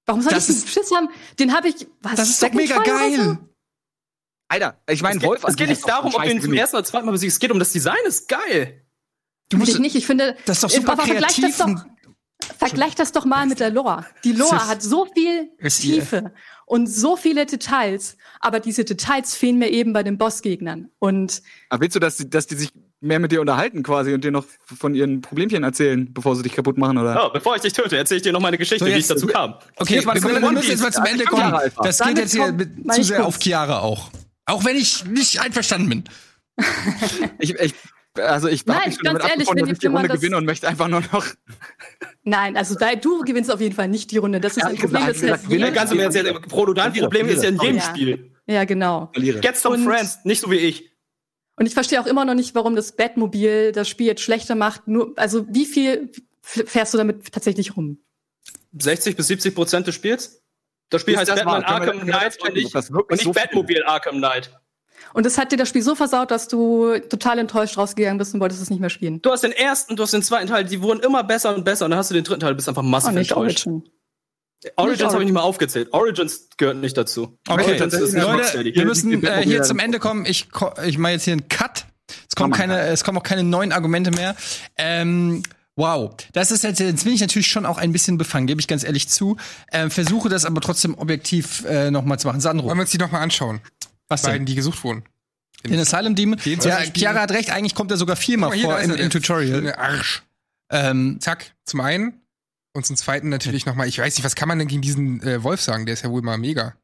[0.06, 1.08] Warum soll Das ich einen Schiss haben?
[1.40, 1.88] Den habe ich.
[2.02, 3.16] Was, Das ist doch mega geil.
[3.16, 3.38] So?
[4.48, 6.52] Alter, ich meine, Es geht, Wolf es geht nicht ist darum, ob du ihn zum
[6.54, 7.34] ersten oder zweiten Mal besiegst.
[7.34, 8.85] Es geht um das Design, ist geil.
[9.48, 9.94] Du musst, ich nicht.
[9.96, 11.40] Ich finde, das ist doch super aber vergleich.
[11.40, 11.84] Das doch,
[12.58, 14.04] vergleich das doch mal mit der Lore.
[14.24, 16.32] Die Lore hat so viel Tiefe
[16.66, 20.88] und so viele Details, aber diese Details fehlen mir eben bei den Bossgegnern.
[20.98, 22.70] Und Aber willst du, dass die, dass die sich
[23.00, 26.52] mehr mit dir unterhalten quasi und dir noch von ihren Problemchen erzählen, bevor sie dich
[26.54, 27.14] kaputt machen, oder?
[27.14, 29.10] Ja, bevor ich dich töte, erzähle ich dir noch meine Geschichte, So, wie ich jetzt-
[29.10, 29.54] dazu kam.
[29.76, 31.04] Okay, Jetzt mal wir, das wir müssen jetzt mal zum.
[31.04, 31.54] Ende kommen.
[31.82, 32.56] Das geht jetzt hier
[32.94, 34.10] zu sehr auf Chiara auch.
[34.46, 36.04] Auch wenn ich nicht einverstanden bin.
[37.38, 37.74] Ich, ich,
[38.18, 40.44] also ich Nein, mich schon ganz damit ehrlich, wenn ich die Runde das- gewinne und
[40.44, 41.26] möchte einfach nur noch.
[42.22, 44.40] nein, also da, du gewinnst auf jeden Fall nicht die Runde.
[44.40, 46.92] Das ist Ja, ein ich Problem, gesagt, das gewinne Ganz im Ernst, jetzt, Frodo, dein
[46.92, 47.82] Problem ist ja in jedem Ja.
[47.82, 48.32] Spiel.
[48.46, 49.10] Ja, genau.
[49.12, 49.40] verliere.
[49.40, 50.90] Get some Und- friends, nicht so wie ich.
[51.58, 54.86] Und ich verstehe auch immer noch nicht, warum das Batmobil das Spiel jetzt schlechter macht.
[54.88, 56.12] Nur, also wie viel
[56.42, 57.98] fährst du damit tatsächlich rum?
[58.78, 60.42] 60 bis 70 Prozent des Spiels?
[60.90, 63.42] Das Spiel Ist heißt das Batman Arkham Knight das und wirklich und nicht so viel-
[63.42, 64.50] Batmobil Arkham Knight.
[65.12, 68.40] Und das hat dir das Spiel so versaut, dass du total enttäuscht rausgegangen bist und
[68.40, 69.22] wolltest es nicht mehr spielen.
[69.22, 71.84] Du hast den ersten, du hast den zweiten Teil, die wurden immer besser und besser
[71.86, 73.66] und dann hast du den dritten Teil, du bist einfach massiv Oh, nicht enttäuscht.
[73.66, 73.90] Origin.
[74.76, 75.92] Origins habe ich nicht mal aufgezählt.
[75.92, 77.38] Origins gehört nicht dazu.
[77.48, 80.24] Okay, Origins ist nicht Leute, wir müssen äh, hier zum Ende kommen.
[80.26, 81.84] Ich, ko- ich mache jetzt hier einen Cut.
[82.28, 84.34] Es kommen keine, es kommen auch keine neuen Argumente mehr.
[84.78, 85.42] Ähm,
[85.76, 88.66] wow, das ist jetzt, jetzt bin ich natürlich schon auch ein bisschen befangen, gebe ich
[88.66, 89.36] ganz ehrlich zu.
[89.72, 92.40] Ähm, versuche das aber trotzdem objektiv äh, noch mal zu machen.
[92.40, 93.60] Sandro, Wollen wir uns die noch mal anschauen?
[94.08, 94.46] Was Beiden, denn?
[94.46, 95.04] die gesucht wurden.
[95.64, 96.38] Den Asylum Demon?
[96.44, 99.74] Den Ja, Chiara hat recht, eigentlich kommt er sogar viermal hier, vor im, im Tutorial.
[99.74, 100.22] Arsch.
[100.70, 102.20] Ähm, Zack, zum einen.
[102.72, 105.22] Und zum zweiten natürlich noch mal, ich weiß nicht, was kann man denn gegen diesen
[105.22, 105.86] äh, Wolf sagen?
[105.86, 106.74] Der ist ja wohl mal mega.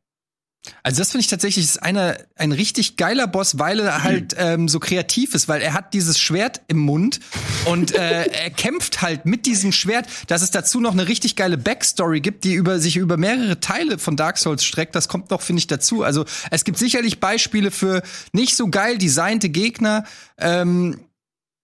[0.84, 4.68] Also das finde ich tatsächlich ist einer ein richtig geiler Boss, weil er halt ähm,
[4.68, 7.18] so kreativ ist, weil er hat dieses Schwert im Mund
[7.66, 11.58] und äh, er kämpft halt mit diesem Schwert, dass es dazu noch eine richtig geile
[11.58, 14.94] Backstory gibt, die über sich über mehrere Teile von Dark Souls streckt.
[14.94, 16.04] Das kommt noch finde ich dazu.
[16.04, 18.02] Also es gibt sicherlich Beispiele für
[18.32, 20.04] nicht so geil designte Gegner,
[20.38, 21.00] ähm,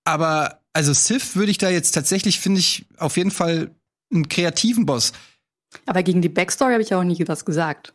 [0.04, 3.70] aber also Sith würde ich da jetzt tatsächlich finde ich auf jeden Fall
[4.12, 5.12] einen kreativen Boss.
[5.86, 7.92] Aber gegen die Backstory habe ich ja auch nie was gesagt.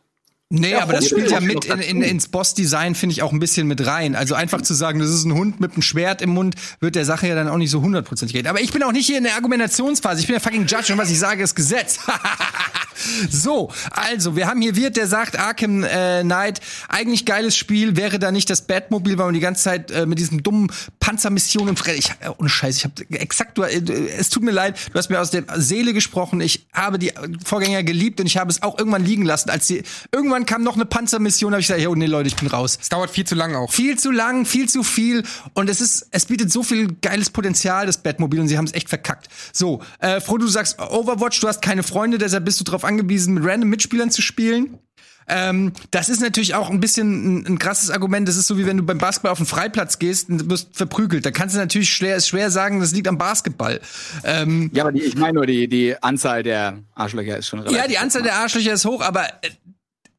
[0.50, 3.40] Nee, Ja, aber das spielt ja mit in, in, ins Boss-Design, finde ich, auch ein
[3.40, 4.14] bisschen mit rein.
[4.14, 7.04] Also einfach zu sagen, das ist ein Hund mit einem Schwert im Mund, wird der
[7.04, 8.46] Sache ja dann auch nicht so hundertprozentig gehen.
[8.46, 10.20] Aber ich bin auch nicht hier in der Argumentationsphase.
[10.20, 11.98] Ich bin der fucking Judge und was ich sage, ist Gesetz.
[13.30, 18.18] so, also, wir haben hier Wirt, der sagt, Arkham äh, Knight, eigentlich geiles Spiel, wäre
[18.18, 20.70] da nicht das Batmobil, weil man die ganze Zeit äh, mit diesen dummen
[21.00, 23.82] Panzermissionen, ich, äh, ohne Scheiß, ich habe exakt, du, äh,
[24.18, 27.12] es tut mir leid, du hast mir aus der Seele gesprochen, ich habe die
[27.44, 29.82] Vorgänger geliebt und ich habe es auch irgendwann liegen lassen, als die,
[30.12, 32.78] irgendwann kam noch eine Panzermission, habe ich gesagt, oh nee, Leute, ich bin raus.
[32.80, 33.72] Es dauert viel zu lang auch.
[33.72, 35.22] Viel zu lang, viel zu viel
[35.54, 38.74] und es ist, es bietet so viel geiles Potenzial, das Batmobil und sie haben es
[38.74, 39.28] echt verkackt.
[39.52, 43.34] So, äh, Frodo, du sagst Overwatch, du hast keine Freunde, deshalb bist du darauf angewiesen,
[43.34, 44.78] mit random Mitspielern zu spielen.
[45.26, 48.28] Ähm, das ist natürlich auch ein bisschen ein, ein krasses Argument.
[48.28, 51.24] Das ist so wie wenn du beim Basketball auf den Freiplatz gehst und wirst verprügelt.
[51.24, 53.80] Da kannst du natürlich schwer, schwer sagen, das liegt am Basketball.
[54.22, 57.78] Ähm, Ja, aber die, ich meine nur, die, die Anzahl der Arschlöcher ist schon relativ
[57.78, 59.50] ja, die Anzahl der Arschlöcher ist hoch, aber äh,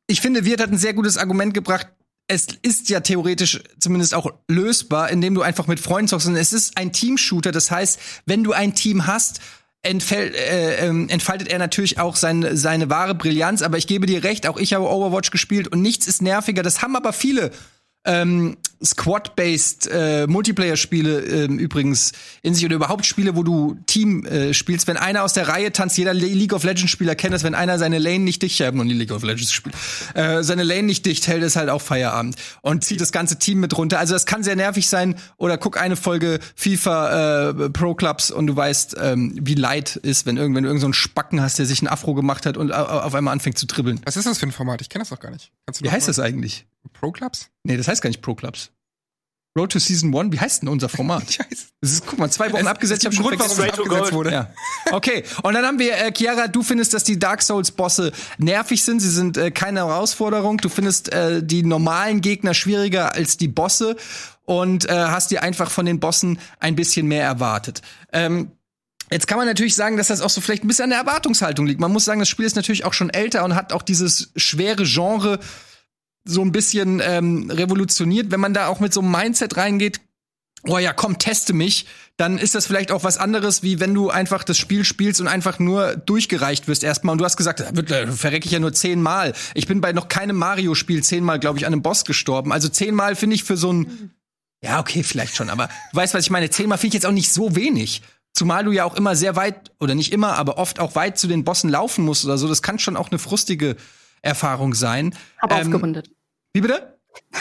[0.07, 1.87] ich finde, Wirt hat ein sehr gutes Argument gebracht.
[2.27, 6.27] Es ist ja theoretisch zumindest auch lösbar, indem du einfach mit Freunden zockst.
[6.27, 7.51] Und es ist ein Teamshooter.
[7.51, 9.41] Das heißt, wenn du ein Team hast,
[9.83, 13.61] entfäll, äh, ähm, entfaltet er natürlich auch seine, seine wahre Brillanz.
[13.61, 16.63] Aber ich gebe dir recht, auch ich habe Overwatch gespielt und nichts ist nerviger.
[16.63, 17.51] Das haben aber viele
[18.05, 24.53] ähm, Squad-based äh, Multiplayer-Spiele ähm, übrigens in sich oder überhaupt Spiele, wo du Team äh,
[24.53, 24.87] spielst.
[24.87, 27.79] Wenn einer aus der Reihe tanzt, jeder Le League of Legends-Spieler kennt das, wenn einer
[27.79, 29.75] seine Lane nicht dicht, ich habe noch nie League of Legends gespielt,
[30.13, 33.59] äh, seine Lane nicht dicht hält, ist halt auch Feierabend und zieht das ganze Team
[33.59, 33.97] mit runter.
[33.99, 35.15] Also das kann sehr nervig sein.
[35.37, 40.25] Oder guck eine Folge FIFA äh, Pro Clubs und du weißt, ähm, wie leid ist,
[40.25, 42.85] wenn irgendwann irgend so einen Spacken hast, der sich ein Afro gemacht hat und au-
[42.85, 44.01] auf einmal anfängt zu dribbeln.
[44.05, 44.81] Was ist das für ein Format?
[44.81, 45.51] Ich kenne das doch gar nicht.
[45.65, 46.65] Du Wie heißt das eigentlich?
[46.93, 47.49] Pro Clubs?
[47.63, 48.71] Nee, das heißt gar nicht Pro Clubs.
[49.57, 51.23] Road to Season One, wie heißt denn unser Format?
[51.29, 51.67] Ich weiß.
[51.81, 53.73] Das ist, guck mal, zwei Wochen Es- abgesetzt, ich es hab gibt schon Grund, vergessen.
[53.77, 54.31] warum es abgesetzt wurde.
[54.31, 54.53] Ja.
[54.91, 58.99] Okay, und dann haben wir, äh, Chiara, du findest, dass die Dark Souls-Bosse nervig sind.
[58.99, 60.57] Sie sind äh, keine Herausforderung.
[60.57, 63.95] Du findest äh, die normalen Gegner schwieriger als die Bosse
[64.43, 67.81] und äh, hast dir einfach von den Bossen ein bisschen mehr erwartet.
[68.13, 68.51] Ähm,
[69.11, 71.67] Jetzt kann man natürlich sagen, dass das auch so vielleicht ein bisschen an der Erwartungshaltung
[71.67, 71.79] liegt.
[71.79, 74.81] Man muss sagen, das Spiel ist natürlich auch schon älter und hat auch dieses schwere
[74.83, 75.37] Genre
[76.27, 78.31] so ein bisschen ähm, revolutioniert.
[78.31, 80.01] Wenn man da auch mit so einem Mindset reingeht,
[80.67, 81.85] oh ja, komm, teste mich,
[82.17, 85.27] dann ist das vielleicht auch was anderes, wie wenn du einfach das Spiel spielst und
[85.27, 87.13] einfach nur durchgereicht wirst erstmal.
[87.13, 89.33] Und du hast gesagt, wird- da verrecke ich ja nur zehnmal.
[89.53, 92.51] Ich bin bei noch keinem Mario-Spiel zehnmal, glaube ich, an einem Boss gestorben.
[92.51, 94.11] Also zehnmal finde ich für so ein,
[94.63, 96.49] ja, okay, vielleicht schon, aber du weißt, was ich meine.
[96.49, 98.01] Zehnmal finde ich jetzt auch nicht so wenig.
[98.33, 101.27] Zumal du ja auch immer sehr weit, oder nicht immer, aber oft auch weit zu
[101.27, 102.47] den Bossen laufen musst oder so.
[102.47, 103.75] Das kann schon auch eine frustige
[104.25, 105.15] Erfahrung sein.
[105.41, 106.09] Habe Ähm, aufgerundet.
[106.53, 106.95] Wie bitte?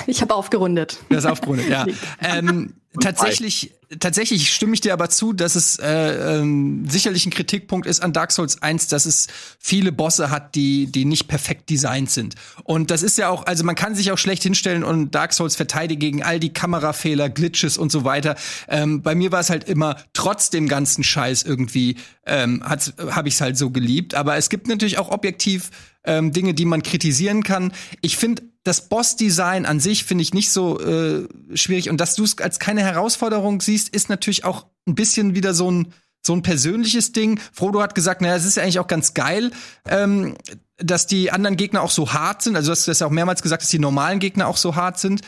[0.07, 0.99] Ich habe aufgerundet.
[1.09, 1.87] Das ist aufgerundet, ja.
[2.21, 7.87] ähm, tatsächlich, tatsächlich stimme ich dir aber zu, dass es äh, ähm, sicherlich ein Kritikpunkt
[7.87, 9.27] ist an Dark Souls 1, dass es
[9.59, 12.35] viele Bosse hat, die, die nicht perfekt designt sind.
[12.65, 15.57] Und das ist ja auch, also man kann sich auch schlecht hinstellen und Dark Souls
[15.57, 18.37] verteidigen gegen all die Kamerafehler, Glitches und so weiter.
[18.69, 23.35] Ähm, bei mir war es halt immer trotz dem ganzen Scheiß irgendwie, ähm, habe ich
[23.35, 24.15] es halt so geliebt.
[24.15, 25.71] Aber es gibt natürlich auch objektiv
[26.05, 27.73] ähm, Dinge, die man kritisieren kann.
[28.01, 32.25] Ich finde das Boss-Design an sich finde ich nicht so äh, schwierig und dass du
[32.25, 35.93] es als keine Herausforderung siehst, ist natürlich auch ein bisschen wieder so ein
[36.27, 37.39] so ein persönliches Ding.
[37.53, 39.51] Frodo hat gesagt, naja, es ist ja eigentlich auch ganz geil,
[39.87, 40.37] ähm,
[40.79, 42.57] dass die anderen Gegner auch so hart sind.
[42.57, 44.99] Also du hast das ja auch mehrmals gesagt, dass die normalen Gegner auch so hart
[44.99, 45.21] sind.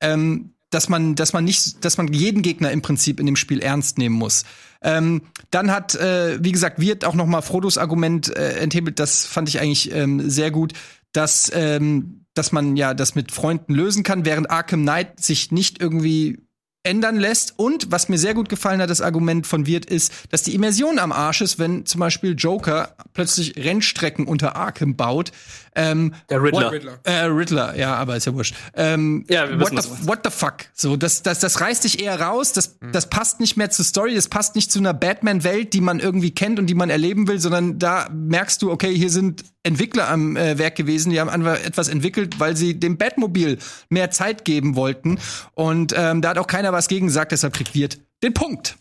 [0.00, 3.60] Ähm, dass man, dass man nicht, dass man jeden Gegner im Prinzip in dem Spiel
[3.60, 4.44] ernst nehmen muss.
[4.82, 8.98] Ähm, dann hat, äh, wie gesagt, wird auch noch mal Frodos Argument äh, enthebelt.
[8.98, 10.72] Das fand ich eigentlich ähm, sehr gut,
[11.12, 15.80] dass ähm, dass man ja das mit Freunden lösen kann, während Arkham Knight sich nicht
[15.80, 16.43] irgendwie
[16.84, 17.54] ändern lässt.
[17.58, 20.98] Und was mir sehr gut gefallen hat, das Argument von Wirt, ist, dass die Immersion
[20.98, 25.32] am Arsch ist, wenn zum Beispiel Joker plötzlich Rennstrecken unter Arkham baut.
[25.74, 26.70] Ähm, Der Riddler.
[26.70, 26.98] Riddler.
[27.02, 28.54] äh, Riddler, ja, aber ist ja wurscht.
[28.76, 30.66] Ähm, Ja, wir what, the, was what the fuck?
[30.72, 32.52] So, das, das, das reißt dich eher raus.
[32.52, 34.14] Das, das passt nicht mehr zur Story.
[34.14, 37.40] Das passt nicht zu einer Batman-Welt, die man irgendwie kennt und die man erleben will,
[37.40, 41.58] sondern da merkst du, okay, hier sind Entwickler am äh, Werk gewesen, die haben einfach
[41.64, 43.58] etwas entwickelt, weil sie dem Batmobil
[43.88, 45.18] mehr Zeit geben wollten.
[45.54, 48.76] Und ähm, da hat auch keiner was gegen gesagt, deshalb kriegt Wirt den Punkt.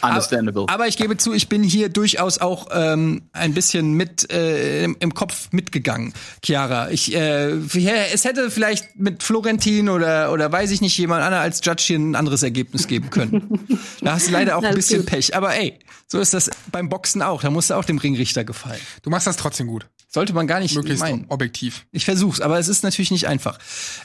[0.00, 0.66] Understandable.
[0.68, 4.96] Aber ich gebe zu, ich bin hier durchaus auch ähm, ein bisschen mit äh, im,
[5.00, 6.12] im Kopf mitgegangen,
[6.44, 6.90] Chiara.
[6.90, 7.50] Ich, äh,
[8.12, 11.98] es hätte vielleicht mit Florentin oder oder weiß ich nicht jemand anderer als Judge hier
[11.98, 13.66] ein anderes Ergebnis geben können.
[14.00, 15.06] da hast du leider auch ein bisschen gut.
[15.06, 15.36] Pech.
[15.36, 17.42] Aber ey, so ist das beim Boxen auch.
[17.42, 18.80] Da musst du auch dem Ringrichter gefallen.
[19.02, 19.86] Du machst das trotzdem gut.
[20.08, 21.24] Sollte man gar nicht Möglichst meinen.
[21.28, 21.86] objektiv.
[21.90, 23.58] Ich versuch's, aber es ist natürlich nicht einfach.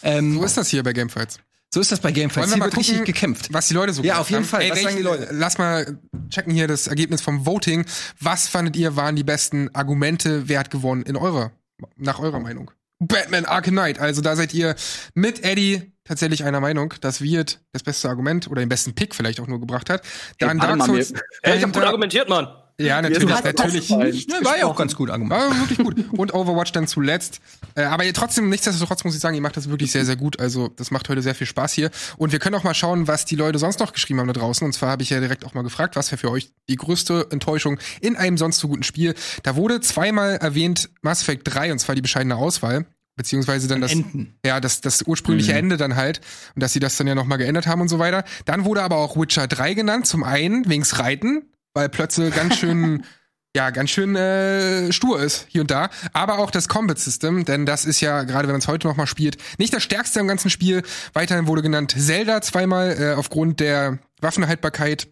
[0.04, 1.40] Ähm, So ist das hier bei Gamefights.
[1.74, 2.38] So ist das bei Gamefights.
[2.38, 3.54] Wollen wir Hier mal wird gucken, richtig gekämpft.
[3.54, 4.50] was die Leute so Ja, auf jeden haben?
[4.50, 4.70] Fall.
[4.70, 5.28] Was Ray, sagen die Leute?
[5.32, 6.00] Lass mal
[6.30, 7.86] checken hier das Ergebnis vom Voting.
[8.20, 10.48] Was fandet ihr waren die besten Argumente?
[10.48, 11.52] Wer hat gewonnen in eurer,
[11.98, 12.72] nach eurer Meinung?
[13.00, 14.00] Batman Arkham Knight.
[14.00, 14.76] Also da seid ihr
[15.14, 19.40] mit Eddie tatsächlich einer Meinung, dass Wirt das beste Argument oder den besten Pick vielleicht
[19.40, 20.04] auch nur gebracht hat.
[20.40, 21.14] Dann warte Dark Souls.
[21.44, 22.48] Hey, ich hab gut argumentiert, Mann.
[22.80, 23.90] Ja, natürlich, natürlich.
[23.90, 25.32] Ja, war ja auch ganz gut Argument.
[25.32, 26.06] War wirklich gut.
[26.12, 27.40] Und Overwatch dann zuletzt.
[27.76, 30.40] Äh, aber ihr trotzdem, nichtsdestotrotz muss ich sagen, ihr macht das wirklich sehr, sehr gut.
[30.40, 31.90] Also, das macht heute sehr viel Spaß hier.
[32.18, 34.64] Und wir können auch mal schauen, was die Leute sonst noch geschrieben haben da draußen.
[34.64, 37.28] Und zwar habe ich ja direkt auch mal gefragt, was wäre für euch die größte
[37.32, 39.16] Enttäuschung in einem sonst so guten Spiel.
[39.42, 42.86] Da wurde zweimal erwähnt Mass Effect 3, und zwar die bescheidene Auswahl.
[43.16, 44.38] Beziehungsweise dann das, Enden.
[44.46, 46.22] ja, das, das ursprüngliche Ende dann halt.
[46.54, 48.24] Und dass sie das dann ja nochmal geändert haben und so weiter.
[48.46, 50.06] Dann wurde aber auch Witcher 3 genannt.
[50.06, 51.42] Zum einen wegens Reiten,
[51.78, 53.04] weil Plötze ganz schön
[53.56, 55.90] ja, ganz schön äh, stur ist, hier und da.
[56.12, 58.98] Aber auch das Combat System, denn das ist ja, gerade wenn man es heute noch
[58.98, 60.82] mal spielt, nicht das stärkste im ganzen Spiel.
[61.14, 65.08] Weiterhin wurde genannt Zelda zweimal äh, aufgrund der Waffenhaltbarkeit.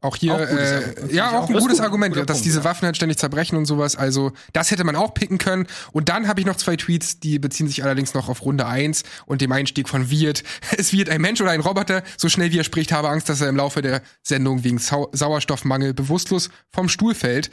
[0.00, 1.84] Auch hier, Auch äh, ja, auch ein gutes gut.
[1.86, 2.64] Argument, dass Punkt, diese ja.
[2.64, 3.96] Waffen halt ständig zerbrechen und sowas.
[3.96, 5.66] Also, das hätte man auch picken können.
[5.92, 9.02] Und dann habe ich noch zwei Tweets, die beziehen sich allerdings noch auf Runde 1
[9.26, 10.42] und dem Einstieg von Wirt.
[10.78, 12.02] Es wird ein Mensch oder ein Roboter.
[12.16, 15.08] So schnell wie er spricht, habe Angst, dass er im Laufe der Sendung wegen Sau
[15.12, 17.50] Sauerstoffmangel bewusstlos vom Stuhl fällt.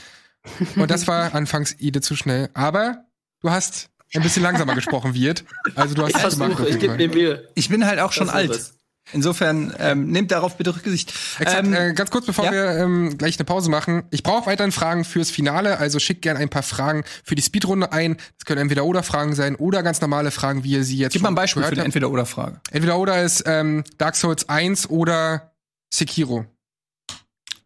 [0.75, 2.49] Und das war anfangs Ide zu schnell.
[2.53, 3.05] Aber
[3.41, 5.45] du hast ein bisschen langsamer gesprochen, Wirt.
[5.75, 6.51] Also du hast Ich es gemacht.
[6.57, 7.07] versuche, ich jeden gebe Fall.
[7.07, 7.49] mir Mühe.
[7.55, 8.73] Ich bin halt auch schon alt.
[9.11, 11.13] Insofern ähm, nehmt darauf bitte Rücksicht.
[11.37, 12.51] Exakt, Ähm, äh, ganz kurz, bevor ja?
[12.51, 14.03] wir ähm, gleich eine Pause machen.
[14.11, 17.91] Ich brauche weiterhin Fragen fürs Finale, also schickt gerne ein paar Fragen für die Speedrunde
[17.91, 18.15] ein.
[18.37, 21.21] Das können entweder oder Fragen sein oder ganz normale Fragen, wie ihr sie jetzt Gib
[21.21, 21.85] mal ein Beispiel für die habt.
[21.87, 22.61] Entweder-Oder-Frage.
[22.71, 25.51] Entweder oder ist ähm, Dark Souls 1 oder
[25.93, 26.45] Sekiro.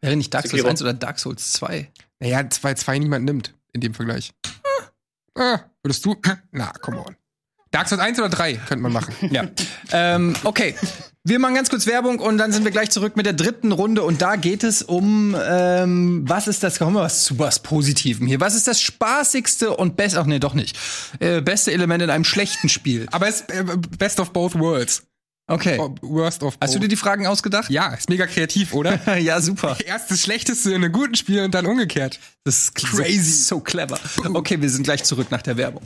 [0.02, 0.70] Wäre nicht Dark Souls Sekiro.
[0.70, 1.92] 1 oder Dark Souls 2?
[2.20, 4.34] Naja, weil zwei niemand nimmt in dem Vergleich.
[5.36, 6.16] Ah, würdest du?
[6.52, 7.16] Na, come on.
[7.72, 9.14] Dark Souls 1 oder 3 könnte man machen.
[9.32, 9.46] Ja.
[9.92, 10.76] ähm, okay.
[11.24, 14.02] Wir machen ganz kurz Werbung und dann sind wir gleich zurück mit der dritten Runde
[14.04, 16.80] und da geht es um ähm, was ist das?
[16.80, 18.40] Kommen wir was zu was Positivem hier.
[18.40, 20.16] Was ist das spaßigste und best?
[20.16, 20.78] Ach nee, doch nicht.
[21.20, 23.08] Äh, beste Element in einem schlechten Spiel.
[23.12, 23.66] Aber es ist äh,
[23.98, 25.04] best of both worlds.
[25.48, 25.78] Okay.
[26.02, 26.62] Worst of both.
[26.62, 27.70] Hast du dir die Fragen ausgedacht?
[27.70, 29.18] ja, ist mega kreativ, oder?
[29.18, 29.78] ja, super.
[29.86, 32.20] Erst das Schlechteste in einem guten Spiel und dann umgekehrt.
[32.46, 33.32] Das ist crazy.
[33.32, 34.00] So clever.
[34.34, 35.84] Okay, wir sind gleich zurück nach der Werbung.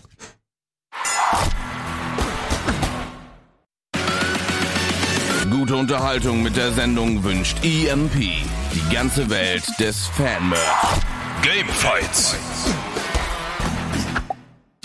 [5.71, 8.13] Gute Unterhaltung mit der Sendung wünscht EMP.
[8.13, 10.99] Die ganze Welt des Fanmerch.
[11.43, 12.35] Gamefights.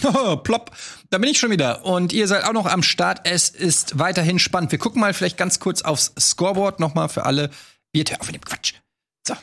[0.04, 0.70] Oh, plopp.
[1.10, 1.84] Da bin ich schon wieder.
[1.84, 3.22] Und ihr seid auch noch am Start.
[3.24, 4.70] Es ist weiterhin spannend.
[4.70, 7.50] Wir gucken mal vielleicht ganz kurz aufs Scoreboard nochmal für alle.
[7.92, 8.74] Wirt, hör auf mit dem Quatsch.
[9.26, 9.34] So.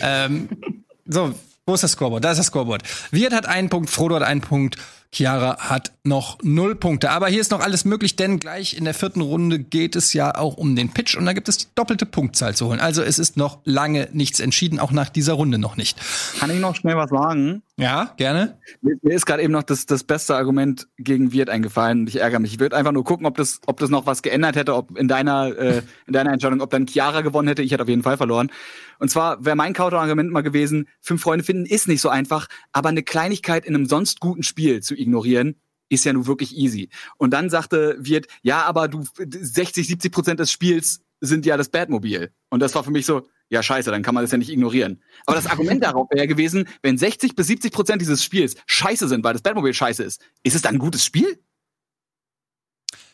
[0.00, 0.50] ähm,
[1.04, 1.34] so,
[1.66, 2.22] wo ist das Scoreboard?
[2.22, 2.84] Da ist das Scoreboard.
[3.10, 4.76] Wirt hat einen Punkt, Frodo hat einen Punkt,
[5.14, 7.10] Chiara hat noch null Punkte.
[7.10, 10.34] Aber hier ist noch alles möglich, denn gleich in der vierten Runde geht es ja
[10.34, 12.80] auch um den Pitch und da gibt es die doppelte Punktzahl zu holen.
[12.80, 15.98] Also es ist noch lange nichts entschieden, auch nach dieser Runde noch nicht.
[16.40, 17.62] Kann ich noch schnell was sagen?
[17.76, 18.58] Ja, gerne.
[18.80, 22.20] Mir, mir ist gerade eben noch das, das beste Argument gegen Wirt eingefallen und ich
[22.20, 22.54] ärgere mich.
[22.54, 25.08] Ich würde einfach nur gucken, ob das, ob das noch was geändert hätte, ob in
[25.08, 27.62] deiner, äh, in deiner Entscheidung, ob dann Chiara gewonnen hätte.
[27.62, 28.50] Ich hätte auf jeden Fall verloren.
[28.98, 32.88] Und zwar wäre mein Counterargument mal gewesen, fünf Freunde finden ist nicht so einfach, aber
[32.88, 36.88] eine Kleinigkeit in einem sonst guten Spiel zu ignorieren, ist ja nun wirklich easy.
[37.18, 41.68] Und dann sagte Wirt, ja, aber du 60, 70 Prozent des Spiels sind ja das
[41.68, 42.32] Batmobil.
[42.50, 45.02] Und das war für mich so, ja scheiße, dann kann man das ja nicht ignorieren.
[45.26, 49.06] Aber das Argument darauf wäre ja gewesen, wenn 60 bis 70 Prozent dieses Spiels scheiße
[49.08, 51.38] sind, weil das Batmobil scheiße ist, ist es dann ein gutes Spiel?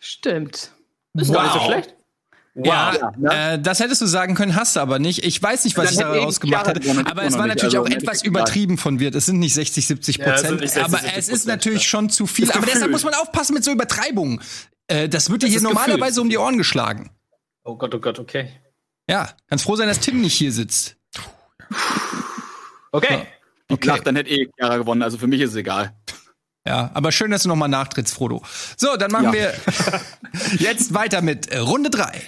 [0.00, 0.72] Stimmt.
[1.14, 1.97] Ist gar nicht so schlecht.
[2.64, 3.52] Ja, Ja, ne?
[3.54, 5.24] äh, das hättest du sagen können, hast du aber nicht.
[5.24, 6.90] Ich weiß nicht, was ich daraus gemacht hätte.
[7.06, 9.14] Aber es war natürlich Also, auch etwas übertrieben von Wirt.
[9.14, 10.60] Es sind nicht 60, 70 Ja, es sind Prozent.
[10.62, 11.88] nicht 60, aber 70 es ist natürlich ja.
[11.88, 12.50] schon zu viel.
[12.52, 14.40] Aber deshalb muss man aufpassen mit so Übertreibungen.
[14.88, 15.74] Äh, das wird dir hier ist Gefühl.
[15.74, 17.10] normalerweise um die Ohren geschlagen.
[17.64, 18.50] Oh Gott, oh Gott, okay.
[19.08, 20.96] Ja, kannst froh sein, dass Tim nicht hier sitzt.
[22.92, 23.26] Okay.
[23.68, 25.92] Ich lach, dann hätte eh Chiara gewonnen, also für mich ist es egal.
[26.66, 28.42] Ja, aber schön, dass du nochmal nachtrittst, Frodo.
[28.76, 29.32] So, dann machen Ja.
[29.32, 29.54] wir
[30.58, 32.22] jetzt weiter mit Runde 3.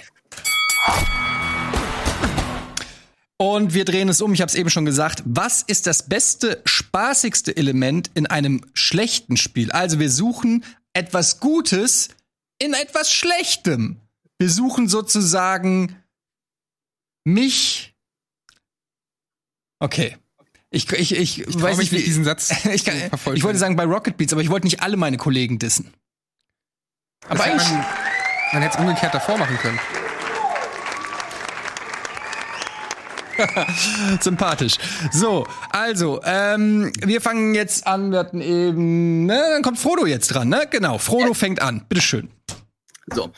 [3.37, 5.23] Und wir drehen es um, ich habe es eben schon gesagt.
[5.25, 9.71] Was ist das beste, spaßigste Element in einem schlechten Spiel?
[9.71, 10.63] Also wir suchen
[10.93, 12.09] etwas Gutes
[12.59, 13.99] in etwas Schlechtem.
[14.37, 15.95] Wir suchen sozusagen
[17.23, 17.95] mich.
[19.79, 20.17] Okay.
[20.69, 22.95] Ich, ich, ich, Ich weiß nicht, wie nicht, diesen Satz ich, kann,
[23.33, 25.91] ich wollte sagen bei Rocket Beats, aber ich wollte nicht alle meine Kollegen dissen.
[27.25, 27.69] Aber Das hätte eigentlich.
[27.69, 27.85] man,
[28.53, 29.79] man hätte es umgekehrt davor machen können.
[34.21, 34.75] Sympathisch.
[35.11, 38.11] So, also, ähm, wir fangen jetzt an.
[38.11, 40.67] Wir hatten eben, ne, dann kommt Frodo jetzt dran, ne?
[40.69, 41.85] Genau, Frodo fängt an.
[41.87, 42.29] Bitteschön.
[43.13, 43.31] So.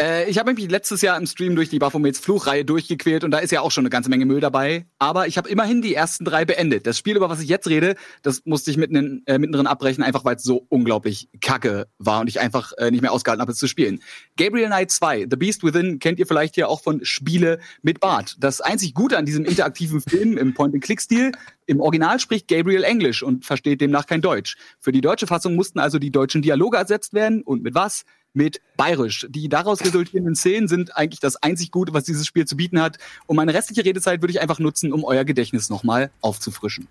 [0.00, 3.38] Äh, ich habe mich letztes Jahr im Stream durch die Baphomets Fluchreihe durchgequält und da
[3.38, 4.86] ist ja auch schon eine ganze Menge Müll dabei.
[4.98, 6.86] Aber ich habe immerhin die ersten drei beendet.
[6.86, 10.24] Das Spiel, über was ich jetzt rede, das musste ich mitten äh, mittendrin abbrechen, einfach
[10.24, 13.58] weil es so unglaublich kacke war und ich einfach äh, nicht mehr ausgehalten habe, es
[13.58, 14.00] zu spielen.
[14.36, 18.36] Gabriel Knight 2, The Beast Within, kennt ihr vielleicht hier auch von Spiele mit Bart.
[18.40, 21.32] Das einzig Gute an diesem interaktiven Film im Point-and-Click-Stil,
[21.70, 24.56] im Original spricht Gabriel Englisch und versteht demnach kein Deutsch.
[24.80, 28.02] Für die deutsche Fassung mussten also die deutschen Dialoge ersetzt werden und mit was?
[28.32, 29.26] Mit Bayerisch.
[29.28, 32.98] Die daraus resultierenden Szenen sind eigentlich das einzig Gute, was dieses Spiel zu bieten hat.
[33.26, 36.86] Und meine restliche Redezeit würde ich einfach nutzen, um euer Gedächtnis nochmal aufzufrischen.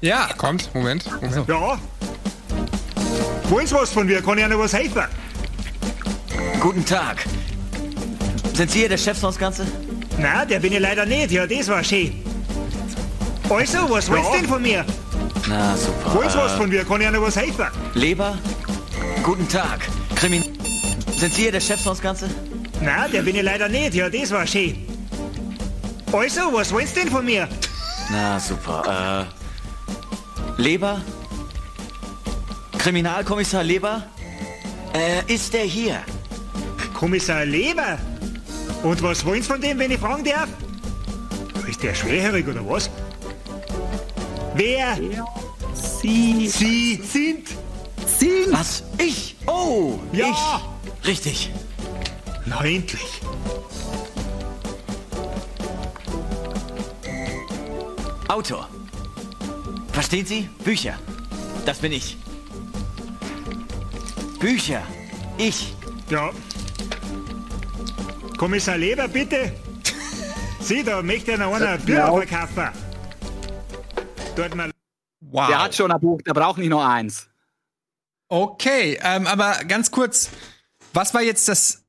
[0.00, 1.10] Ja, Kommt, Moment.
[1.22, 1.48] Moment.
[1.48, 1.80] Ja.
[3.48, 4.20] Wollen Sie was von mir?
[4.20, 5.04] Kann ich Ihnen was helfen?
[6.60, 7.24] Guten Tag.
[8.54, 9.66] Sind Sie hier der Chef von das Ganze?
[10.18, 11.30] Na, der bin ich leider nicht.
[11.30, 12.12] Ja, das war schön.
[13.48, 14.84] Also, was willst du denn von mir?
[15.48, 16.18] Na, super.
[16.20, 16.84] Willst du was von mir?
[16.84, 17.66] Kann ich noch was helfen?
[17.94, 18.36] Leber?
[19.22, 19.80] Guten Tag.
[20.14, 20.42] Krimin...
[21.16, 22.28] Sind Sie hier der Chef sonst Ganze?
[22.80, 23.94] Na, der bin ich leider nicht.
[23.94, 24.86] Ja, das war schön.
[26.12, 27.48] Also, was du denn von mir?
[28.10, 29.26] Na, super.
[30.58, 30.62] Äh...
[30.62, 31.00] Leber?
[32.78, 34.04] Kriminalkommissar Leber?
[34.94, 36.00] Äh, ist der hier?
[36.94, 37.98] Kommissar Leber?
[38.82, 40.48] Und was wollen Sie von dem, wenn ich fragen darf?
[41.66, 42.88] Ist der schwerhörig oder was?
[44.56, 44.96] Wer?
[45.74, 46.48] Sie.
[46.48, 47.48] Sie sind?
[48.06, 48.46] Sie.
[48.50, 48.82] Was?
[48.98, 49.36] Ich?
[49.46, 50.30] Oh, Ja.
[50.30, 51.06] ich.
[51.06, 51.50] Richtig.
[52.46, 53.20] Na, endlich.
[58.28, 58.68] Autor.
[59.92, 60.48] Verstehen Sie?
[60.64, 60.94] Bücher.
[61.64, 62.16] Das bin ich.
[64.40, 64.82] Bücher.
[65.38, 65.74] Ich.
[66.10, 66.30] Ja.
[68.38, 69.52] Kommissar Leber, bitte.
[70.60, 72.85] Sie, da möchte noch einer Bücher verkaufen.
[75.20, 75.48] Wow.
[75.48, 77.28] Der hat schon ein Buch, der braucht nicht nur eins.
[78.28, 80.30] Okay, ähm, aber ganz kurz,
[80.92, 81.82] was war jetzt das?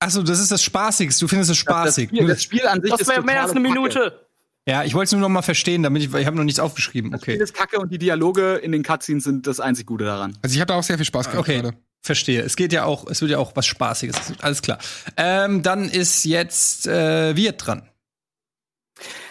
[0.00, 1.20] Achso, das ist das Spaßigste.
[1.24, 2.08] Du findest es Das spaßig.
[2.08, 4.00] Spiel, das Spiel an sich Das ist wäre mehr als eine totale Kacke.
[4.00, 4.26] Minute.
[4.68, 7.10] ja, ich wollte es nur noch mal verstehen, damit ich, ich habe noch nichts aufgeschrieben.
[7.10, 10.04] Das Spiel Okay, ist kacke und die Dialoge in den Cutscenes sind das einzig Gute
[10.04, 10.36] daran.
[10.42, 11.76] Also ich habe da auch sehr viel Spaß gehabt okay, gerade.
[12.02, 12.42] verstehe.
[12.42, 14.16] Es geht ja auch, es wird ja auch was Spaßiges.
[14.40, 14.78] Alles klar.
[15.16, 17.88] Ähm, dann ist jetzt äh, Wirt dran.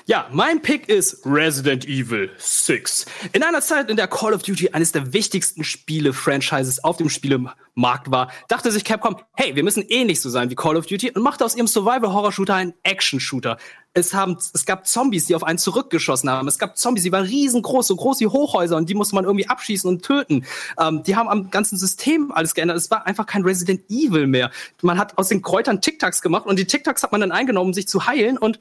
[0.06, 3.06] Ja, mein Pick ist Resident Evil 6.
[3.32, 8.12] In einer Zeit, in der Call of Duty eines der wichtigsten Spiele-Franchises auf dem Spielemarkt
[8.12, 11.12] war, dachte sich Capcom, hey, wir müssen eh nicht so sein wie Call of Duty
[11.12, 13.58] und machte aus ihrem Survival-Horror-Shooter einen Action-Shooter.
[13.93, 16.49] Es, haben, es gab Zombies, die auf einen zurückgeschossen haben.
[16.49, 19.47] Es gab Zombies, die waren riesengroß, so groß wie Hochhäuser und die musste man irgendwie
[19.47, 20.45] abschießen und töten.
[20.82, 22.76] Ähm, die haben am ganzen System alles geändert.
[22.76, 24.51] Es war einfach kein Resident Evil mehr.
[24.82, 27.74] Man hat aus den Kräutern Tic-Tacs gemacht und die Tic-Tacs hat man dann eingenommen, um
[27.74, 28.60] sich zu heilen und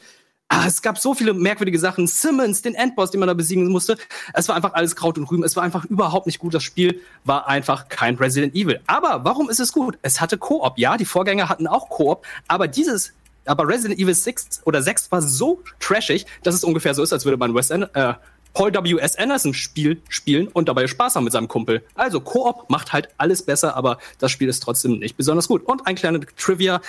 [0.55, 2.07] Ah, es gab so viele merkwürdige Sachen.
[2.07, 3.96] Simmons, den Endboss, den man da besiegen musste.
[4.34, 5.44] Es war einfach alles Kraut und Rüben.
[5.44, 6.53] Es war einfach überhaupt nicht gut.
[6.53, 8.78] Das Spiel war einfach kein Resident Evil.
[8.86, 9.98] Aber warum ist es gut?
[10.03, 10.76] Es hatte Koop.
[10.76, 12.26] Ja, die Vorgänger hatten auch Koop.
[12.48, 13.14] Aber dieses,
[13.46, 17.24] aber Resident Evil 6 oder 6 war so trashig, dass es ungefähr so ist, als
[17.24, 18.12] würde man West End, äh,
[18.55, 19.16] Paul W.S.
[19.16, 21.82] Anderson Spiel spielen und dabei Spaß haben mit seinem Kumpel.
[21.94, 25.62] Also Koop macht halt alles besser, aber das Spiel ist trotzdem nicht besonders gut.
[25.64, 26.80] Und ein kleiner Trivia.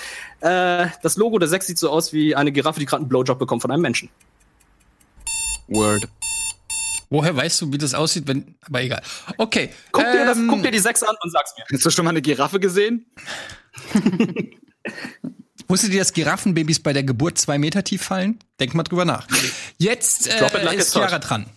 [0.41, 3.39] Äh, das Logo der 6 sieht so aus wie eine Giraffe, die gerade einen Blowjob
[3.39, 4.09] bekommt von einem Menschen.
[5.67, 6.07] Word.
[7.09, 8.55] Woher weißt du, wie das aussieht, wenn.
[8.65, 9.01] Aber egal.
[9.37, 9.69] Okay.
[9.91, 11.63] Guck, dir, das, ähm, guck dir die 6 an und sag's mir.
[11.71, 13.05] Hast du schon mal eine Giraffe gesehen?
[15.73, 18.37] Wusstet ihr, dass Giraffenbabys bei der Geburt zwei Meter tief fallen?
[18.59, 19.27] Denk mal drüber nach.
[19.79, 20.93] Jetzt äh, like ist.
[20.93, 21.47] Chiara dran.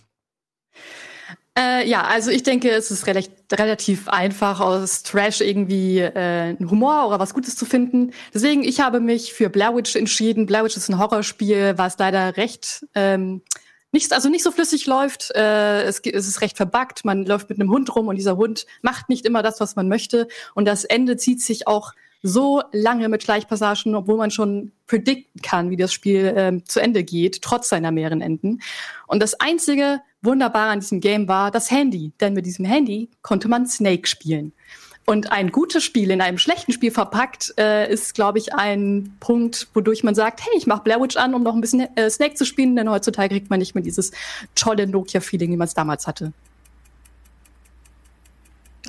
[1.55, 6.71] Äh, ja, also ich denke, es ist relativ, relativ einfach, aus Trash irgendwie äh, einen
[6.71, 8.11] Humor oder was Gutes zu finden.
[8.33, 10.47] Deswegen, ich habe mich für Blair Witch entschieden.
[10.47, 13.43] Blair Witch ist ein Horrorspiel, was leider recht ähm,
[13.91, 15.29] nicht, also nicht so flüssig läuft.
[15.35, 17.05] Äh, es, es ist recht verbuggt.
[17.05, 19.87] Man läuft mit einem Hund rum und dieser Hund macht nicht immer das, was man
[19.87, 20.27] möchte.
[20.55, 21.93] Und das Ende zieht sich auch
[22.27, 27.03] so lange mit Schleichpassagen, obwohl man schon predikten kann, wie das Spiel ähm, zu Ende
[27.03, 28.61] geht, trotz seiner mehreren Enden.
[29.07, 33.47] Und das einzige Wunderbare an diesem Game war das Handy, denn mit diesem Handy konnte
[33.47, 34.53] man Snake spielen.
[35.05, 39.69] Und ein gutes Spiel in einem schlechten Spiel verpackt äh, ist, glaube ich, ein Punkt,
[39.73, 42.35] wodurch man sagt, hey, ich mache Blair Witch an, um noch ein bisschen äh, Snake
[42.35, 44.11] zu spielen, denn heutzutage kriegt man nicht mehr dieses
[44.53, 46.33] tolle Nokia-Feeling, wie man es damals hatte.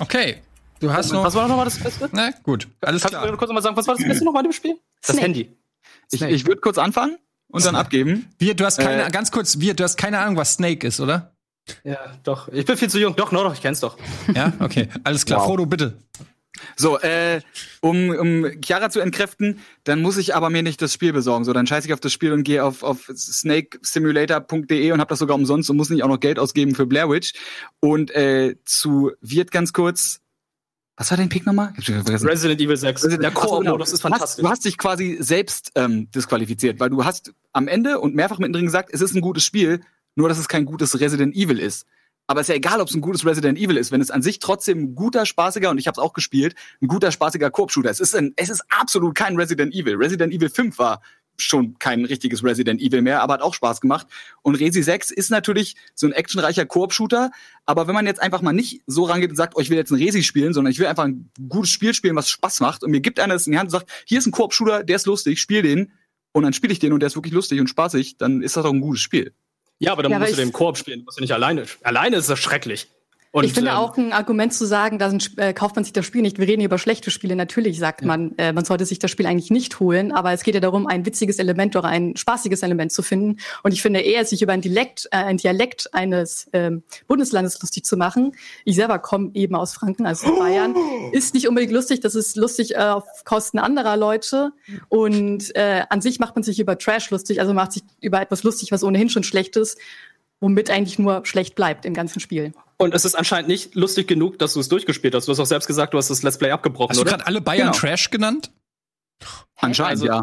[0.00, 0.42] Okay.
[0.80, 1.24] Du hast noch.
[1.24, 2.08] Was war noch mal das Beste?
[2.12, 3.36] Na gut, alles Kannst du mir klar.
[3.36, 4.76] kurz noch mal sagen, was war das Beste noch mal in dem Spiel?
[5.00, 5.22] Das Snake.
[5.22, 5.56] Handy.
[6.10, 7.16] Ich, ich würde kurz anfangen
[7.48, 8.30] und dann abgeben.
[8.38, 11.00] Wir, du hast keine, Äh, ganz kurz, wir, du hast keine Ahnung, was Snake ist,
[11.00, 11.32] oder?
[11.84, 12.48] Ja, doch.
[12.48, 13.14] Ich bin viel zu jung.
[13.16, 13.98] Doch, no, doch, ich kenn's doch.
[14.34, 15.40] Ja, okay, alles klar.
[15.40, 15.46] Wow.
[15.48, 15.98] Frodo, bitte.
[16.76, 17.40] So, äh,
[17.80, 21.44] um, um Chiara zu entkräften, dann muss ich aber mir nicht das Spiel besorgen.
[21.44, 25.18] So, dann scheiße ich auf das Spiel und gehe auf, auf snakesimulator.de und habe das
[25.18, 27.32] sogar umsonst und muss nicht auch noch Geld ausgeben für Blair Witch.
[27.80, 30.20] Und äh, zu Wirt ganz kurz.
[30.98, 31.72] Was war dein Pick nochmal?
[31.78, 33.04] Resident Evil 6.
[33.04, 33.30] Resident- Der.
[33.30, 34.42] Koop-Modus ist Du hast, fantastisch.
[34.42, 38.64] du hast dich quasi selbst ähm, disqualifiziert, weil du hast am Ende und mehrfach mittendrin
[38.66, 39.80] gesagt, es ist ein gutes Spiel,
[40.16, 41.86] nur dass es kein gutes Resident Evil ist.
[42.26, 44.20] Aber es ist ja egal, ob es ein gutes Resident Evil ist, wenn es an
[44.22, 47.88] sich trotzdem ein guter, spaßiger, und ich habe es auch gespielt, ein guter, spaßiger Koop-Shooter.
[47.90, 49.94] Es ist, ein, es ist absolut kein Resident Evil.
[49.96, 51.00] Resident Evil 5 war
[51.42, 54.06] schon kein richtiges Resident Evil mehr, aber hat auch Spaß gemacht.
[54.42, 57.30] Und Resi 6 ist natürlich so ein actionreicher Koop-Shooter,
[57.64, 59.90] aber wenn man jetzt einfach mal nicht so rangeht und sagt, oh, ich will jetzt
[59.90, 62.90] ein Resi spielen, sondern ich will einfach ein gutes Spiel spielen, was Spaß macht und
[62.90, 65.06] mir gibt einer das in die Hand und sagt, hier ist ein Koop-Shooter, der ist
[65.06, 65.92] lustig, spiel den
[66.32, 68.64] und dann spiele ich den und der ist wirklich lustig und spaßig, dann ist das
[68.64, 69.32] doch ein gutes Spiel.
[69.78, 71.00] Ja, aber dann Ja, musst du den Koop spielen.
[71.00, 71.64] Du musst ja nicht alleine.
[71.82, 72.88] Alleine ist das schrecklich.
[73.38, 76.04] Und, ich finde ähm, auch ein Argument zu sagen, da äh, kauft man sich das
[76.04, 76.38] Spiel nicht.
[76.38, 77.36] Wir reden hier über schlechte Spiele.
[77.36, 80.54] Natürlich sagt man, äh, man sollte sich das Spiel eigentlich nicht holen, aber es geht
[80.54, 83.38] ja darum, ein witziges Element oder ein spaßiges Element zu finden.
[83.62, 87.84] Und ich finde eher, sich über ein Dialekt, äh, ein Dialekt eines ähm, Bundeslandes lustig
[87.84, 88.32] zu machen.
[88.64, 90.74] Ich selber komme eben aus Franken, also aus Bayern,
[91.12, 92.00] ist nicht unbedingt lustig.
[92.00, 94.52] Das ist lustig äh, auf Kosten anderer Leute.
[94.88, 98.42] Und äh, an sich macht man sich über Trash lustig, also macht sich über etwas
[98.42, 99.78] lustig, was ohnehin schon schlecht ist,
[100.40, 102.52] womit eigentlich nur schlecht bleibt im ganzen Spiel.
[102.76, 105.26] Und es ist anscheinend nicht lustig genug, dass du es durchgespielt hast.
[105.26, 107.40] Du hast auch selbst gesagt, du hast das Let's Play abgebrochen, Hast du gerade alle
[107.40, 107.78] Bayern Genau.
[107.78, 108.52] Trash genannt?
[109.56, 110.22] Anscheinend, Also- ja.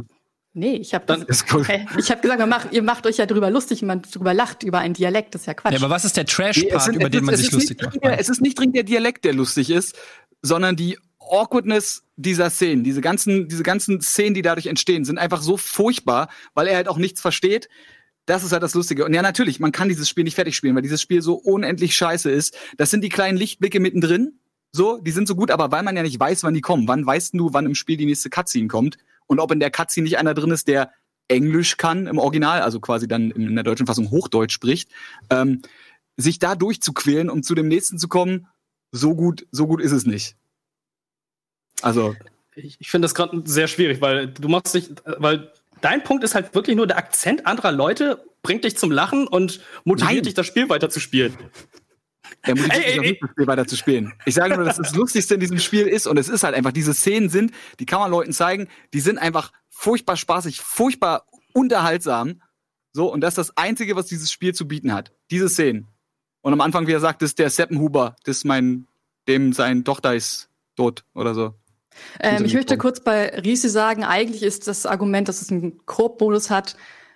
[0.58, 1.66] Nee, ich habe cool.
[2.00, 4.64] Ich habe gesagt, man macht, ihr macht euch ja drüber lustig, wenn man drüber lacht,
[4.64, 5.36] über einen Dialekt.
[5.36, 5.74] Das ist ja Quatsch.
[5.74, 7.52] Ja, aber was ist der Nee, Trash-Part, sind- über es den ist- man es sich
[7.52, 7.92] lustig macht?
[7.96, 9.98] dringend der- Es ist nicht dringend der Dialekt, der lustig ist,
[10.42, 12.86] sondern die Awkwardness dieser Szenen.
[12.86, 16.88] Diese ganzen, diese ganzen Szenen, die dadurch entstehen, sind einfach so furchtbar, weil er halt
[16.88, 17.68] auch nichts versteht.
[18.26, 19.06] Das ist halt das Lustige.
[19.06, 21.96] Und ja, natürlich, man kann dieses Spiel nicht fertig spielen, weil dieses Spiel so unendlich
[21.96, 22.58] scheiße ist.
[22.78, 24.40] Das sind die kleinen Lichtblicke mittendrin.
[24.72, 26.88] So, die sind so gut, aber weil man ja nicht weiß, wann die kommen.
[26.88, 28.98] Wann weißt du, wann im Spiel die nächste Cutscene kommt?
[29.28, 30.92] Und ob in der Cutscene nicht einer drin ist, der
[31.28, 34.90] Englisch kann im Original, also quasi dann in der deutschen Fassung Hochdeutsch spricht,
[35.30, 35.62] ähm,
[36.18, 38.48] sich da durchzuquälen, um zu dem nächsten zu kommen,
[38.92, 40.36] so gut, so gut ist es nicht.
[41.82, 42.16] Also,
[42.56, 45.52] Ich, ich finde das gerade sehr schwierig, weil du machst dich, weil
[45.82, 49.62] dein Punkt ist halt wirklich nur der Akzent anderer Leute bringt dich zum Lachen und
[49.84, 50.24] motiviert Nein.
[50.24, 51.36] dich, das Spiel weiter zu spielen.
[52.44, 54.14] er motiviert Ey, mich auch nicht, das Spiel weiter zu spielen.
[54.26, 56.72] Ich sage nur, dass das Lustigste in diesem Spiel ist und es ist halt einfach,
[56.72, 62.42] diese Szenen sind, die kann man Leuten zeigen, die sind einfach furchtbar spaßig, furchtbar unterhaltsam.
[62.94, 65.12] So, und das ist das Einzige, was dieses Spiel zu bieten hat.
[65.32, 65.88] Diese Szenen.
[66.42, 68.88] Und am Anfang, wie er sagt, das ist der Seppenhuber, das ist mein,
[69.28, 71.56] dem sein Tochter ist tot oder so.
[72.20, 76.50] Ähm, ich möchte kurz bei Risi sagen, eigentlich ist das Argument, dass es einen Koop-Modus
[76.50, 76.76] hat,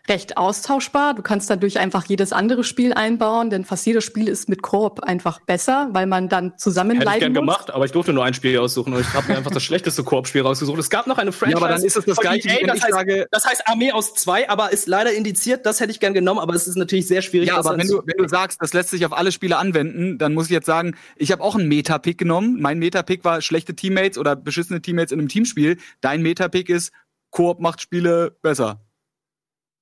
[0.10, 1.14] recht austauschbar.
[1.14, 5.02] Du kannst dadurch einfach jedes andere Spiel einbauen, denn fast jedes Spiel ist mit Koop
[5.02, 7.40] einfach besser, weil man dann Hätte ich gern muss.
[7.40, 10.04] gemacht, aber ich durfte nur ein Spiel aussuchen und ich habe mir einfach das schlechteste
[10.04, 10.80] Koop-Spiel rausgesucht.
[10.80, 11.60] Es gab noch eine Franchise.
[11.60, 13.68] Ja, aber dann ist es das Gleiche, EA, wenn das ich heißt, sage- das heißt
[13.68, 15.66] Armee aus zwei, aber ist leider indiziert.
[15.66, 17.50] Das hätte ich gern genommen, aber es ist natürlich sehr schwierig.
[17.50, 20.34] Ja, aber wenn du, wenn du sagst, das lässt sich auf alle Spiele anwenden, dann
[20.34, 22.58] muss ich jetzt sagen, ich habe auch einen Meta-Pick genommen.
[22.60, 25.78] Mein Meta-Pick war schlechte Teammates oder beschissene Teammates in einem Teamspiel.
[26.02, 26.92] Dein Meta-Pick ist,
[27.30, 28.82] Koop macht Spiele besser.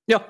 [0.08, 0.24] Ja.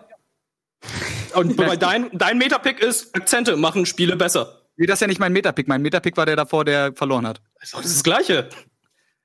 [1.35, 4.63] Und bei dein, dein Metapick ist, Akzente machen Spiele besser.
[4.77, 5.67] Nee, das ist ja nicht mein Meta-Pick.
[5.67, 7.41] Mein Meta-Pick war der davor, der verloren hat.
[7.59, 8.49] Das ist das Gleiche.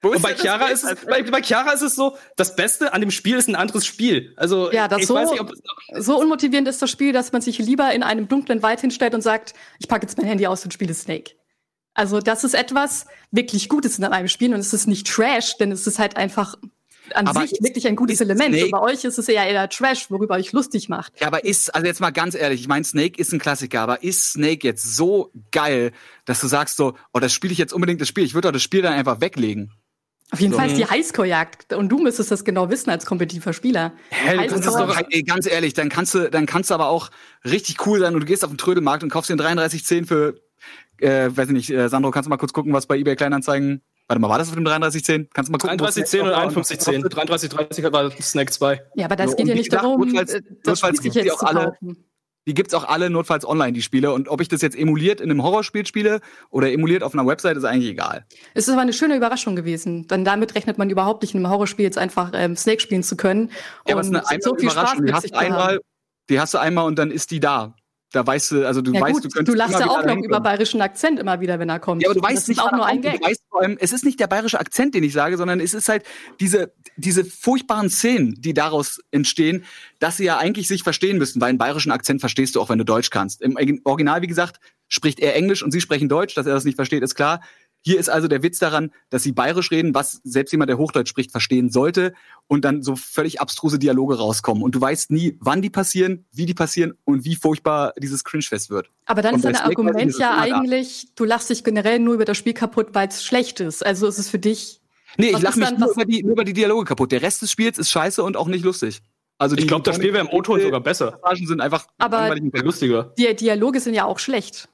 [0.02, 3.02] Wo Und bei Chiara ist es, bei, bei Chiara ist es so, das Beste an
[3.02, 4.34] dem Spiel ist ein anderes Spiel.
[4.36, 5.52] Also, Ja, das ich so, weiß nicht, ob,
[5.98, 9.22] so unmotivierend ist das Spiel, dass man sich lieber in einem dunklen Wald hinstellt und
[9.22, 11.36] sagt, ich packe jetzt mein Handy aus und spiele Snake.
[11.94, 15.72] Also das ist etwas wirklich Gutes in einem Spiel und es ist nicht Trash, denn
[15.72, 16.56] es ist halt einfach
[17.14, 18.50] an Aber sich ist- wirklich ein gutes Element.
[18.56, 21.14] Snake- Und bei euch ist es eher eher Trash, worüber euch lustig macht.
[21.20, 24.04] Ja, aber ist, also jetzt mal ganz ehrlich, ich meine, Snake ist ein Klassiker, aber
[24.04, 25.92] ist Snake jetzt so geil,
[26.26, 28.24] dass du sagst so, oh, das spiele ich jetzt unbedingt das Spiel.
[28.24, 29.72] Ich würde doch das Spiel dann einfach weglegen.
[30.32, 30.58] Auf jeden So.
[30.60, 31.74] Fall ist die Highscore-Jagd.
[31.74, 33.94] Und du müsstest das genau wissen als kompetitiver Spieler.
[34.10, 36.88] Hä, du kannst das doch- Ey, ganz ehrlich, dann kannst du, dann kannst du aber
[36.88, 37.12] auch
[37.46, 40.36] richtig cool sein und du gehst auf den Trödelmarkt und kaufst einen 3310 für,
[41.00, 43.84] äh, weiß ich nicht, äh, Sandro, kannst du mal kurz gucken, was bei eBay Kleinanzeigen,
[44.14, 45.30] warte mal, war das auf dem 3310?
[45.34, 45.78] Kannst du mal gucken?
[45.78, 47.10] 3310 und 5110.
[47.10, 48.82] 3330 war Snake 2.
[48.96, 51.20] Ja, aber das So, geht ja nicht gesagt, darum, notfalls- äh, das notfalls sich gibt's
[51.20, 52.06] die jetzt auch zu alle- kaufen.
[52.46, 54.12] Die gibt's auch alle notfalls online, die Spiele.
[54.12, 57.56] Und ob ich das jetzt emuliert in einem Horrorspiel spiele oder emuliert auf einer Website,
[57.56, 58.26] ist eigentlich egal.
[58.54, 60.08] Es ist aber eine schöne Überraschung gewesen.
[60.10, 63.16] Denn damit rechnet man überhaupt nicht in einem Horrorspiel jetzt einfach ähm, Snake spielen zu
[63.16, 63.50] können.
[63.88, 65.06] Ja, aber es ist eine so viel Spaß Überraschung.
[65.06, 65.46] Die hast haben.
[65.46, 65.80] einmal,
[66.30, 67.76] die hast du einmal und dann ist die da.
[68.14, 70.06] Da weißt du, also du Ja weißt, gut, du du, könntest lachst immer ja auch
[70.06, 72.04] noch über bayerischen Akzent immer wieder, wenn er kommt.
[72.04, 73.02] Ja, aber du weißt nicht, auch nur ein.
[73.02, 73.20] Gag.
[73.20, 75.74] Du weißt vor allem, es ist nicht der bayerische Akzent, den ich sage, sondern es
[75.74, 76.04] ist halt
[76.40, 79.66] diese, diese furchtbaren Szenen, die daraus entstehen,
[79.98, 82.78] dass sie ja eigentlich sich verstehen müssten, weil einen bayerischen Akzent verstehst du auch, wenn
[82.78, 83.42] du Deutsch kannst.
[83.42, 86.76] Im Original, wie gesagt, spricht er Englisch und sie sprechen Deutsch, dass er das nicht
[86.76, 87.42] versteht, ist klar.
[87.86, 91.10] Hier ist also der Witz daran, dass sie bayerisch reden, was selbst jemand, der Hochdeutsch
[91.10, 92.14] spricht, verstehen sollte
[92.48, 94.64] und dann so völlig abstruse Dialoge rauskommen.
[94.64, 98.70] Und du weißt nie, wann die passieren, wie die passieren und wie furchtbar dieses Cringe-Fest
[98.70, 98.90] wird.
[99.06, 102.38] Aber dann Und ist dein Argument ja eigentlich, du lachst dich generell nur über das
[102.38, 103.86] Spiel kaputt, weil es schlecht ist.
[103.86, 104.80] Also ist es für dich.
[105.18, 107.12] Nee, ich lache mich dann- nur über, die, nur über die Dialoge kaputt.
[107.12, 109.02] Der Rest des Spiels ist scheiße und auch nicht lustig.
[109.38, 111.12] Also Ich glaube, das Spiel wäre im O-Ton sogar besser.
[111.22, 113.14] Passagen sind einfach Aber- lustiger.
[113.18, 114.70] Die Dialoge sind ja auch schlecht.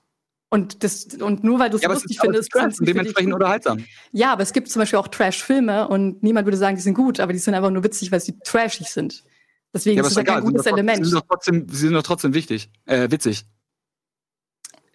[0.51, 2.85] Und, das, und nur weil du es Ja, es lustig es findest, ist kannst du
[2.85, 3.85] für dementsprechend unterhaltsam.
[4.11, 7.19] Ja, aber es gibt zum Beispiel auch Trash-Filme und niemand würde sagen, die sind gut,
[7.19, 9.23] aber die sind einfach nur witzig, weil sie trashig sind.
[9.73, 10.41] Deswegen Ja, ist es ja kein.
[10.41, 11.05] Sie sind gutes Element.
[11.05, 13.45] Sie sind doch trotzdem, sie sind doch trotzdem wichtig, äh, witzig.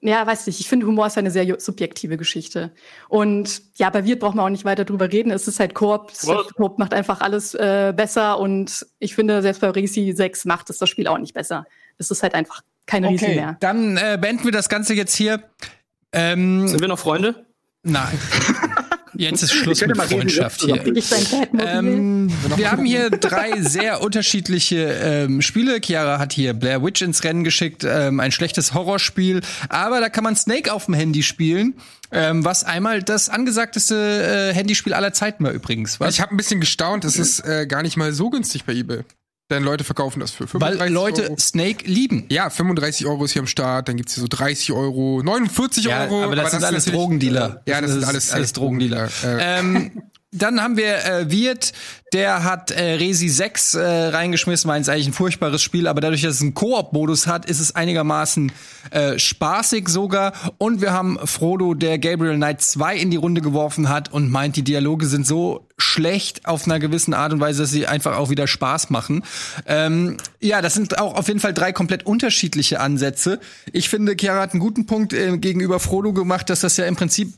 [0.00, 0.60] Ja, weiß nicht.
[0.60, 2.72] Ich finde, Humor ist eine sehr subjektive Geschichte.
[3.08, 5.30] Und ja, bei Wirt braucht man auch nicht weiter drüber reden.
[5.30, 6.12] Es ist halt Koop.
[6.56, 8.38] Koop macht einfach alles äh, besser.
[8.38, 11.64] Und ich finde, selbst bei Risi 6 macht es das Spiel auch nicht besser.
[11.96, 13.56] Es ist halt einfach keine Okay, mehr.
[13.60, 15.42] dann äh, beenden wir das Ganze jetzt hier.
[16.12, 17.46] Ähm, Sind wir noch Freunde?
[17.82, 18.18] nein.
[19.16, 20.84] Jetzt ist Schluss mit Freundschaft hier.
[21.58, 25.80] Ähm, wir haben hier drei sehr unterschiedliche ähm, Spiele.
[25.80, 30.24] Chiara hat hier Blair Witch ins Rennen geschickt, ähm, ein schlechtes Horrorspiel, aber da kann
[30.24, 31.74] man Snake auf dem Handy spielen,
[32.10, 36.00] ähm, was einmal das angesagteste äh, Handyspiel aller Zeiten war übrigens.
[36.00, 36.14] Was?
[36.14, 39.02] Ich habe ein bisschen gestaunt, es ist äh, gar nicht mal so günstig bei eBay.
[39.50, 41.36] Denn Leute verkaufen das für 35 Weil Leute Euro.
[41.38, 42.24] Snake lieben.
[42.30, 46.04] Ja, 35 Euro ist hier am Start, dann gibt's hier so 30 Euro, 49 Ja,
[46.04, 46.22] Euro.
[46.24, 47.62] aber das sind alles Drogendealer.
[47.66, 49.08] Ja, das, Das sind ist alles, alles Drogendealer.
[49.22, 50.02] Äh, Ähm,
[50.34, 51.72] dann haben wir äh, Wirt,
[52.12, 56.22] der hat äh, Resi 6 äh, reingeschmissen, war jetzt eigentlich ein furchtbares Spiel, aber dadurch,
[56.22, 58.52] dass es einen Koop-Modus hat, ist es einigermaßen
[58.90, 60.32] äh, spaßig sogar.
[60.58, 64.56] Und wir haben Frodo, der Gabriel Knight 2 in die Runde geworfen hat und meint,
[64.56, 68.30] die Dialoge sind so schlecht auf einer gewissen Art und Weise, dass sie einfach auch
[68.30, 69.24] wieder Spaß machen.
[69.66, 73.40] Ähm, ja, das sind auch auf jeden Fall drei komplett unterschiedliche Ansätze.
[73.72, 76.96] Ich finde, Chiara hat einen guten Punkt äh, gegenüber Frodo gemacht, dass das ja im
[76.96, 77.32] Prinzip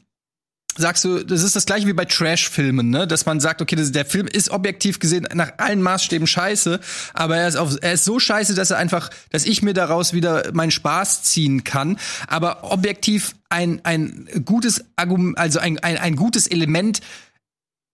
[0.77, 3.07] sagst du, das ist das gleiche wie bei Trash-Filmen, ne?
[3.07, 6.81] Dass man sagt, okay, das, der Film ist objektiv gesehen nach allen Maßstäben scheiße,
[7.15, 10.13] aber er ist, auf, er ist so scheiße, dass er einfach, dass ich mir daraus
[10.13, 11.99] wieder meinen Spaß ziehen kann.
[12.29, 17.01] Aber objektiv ein, ein gutes Argument, also ein, ein, ein gutes Element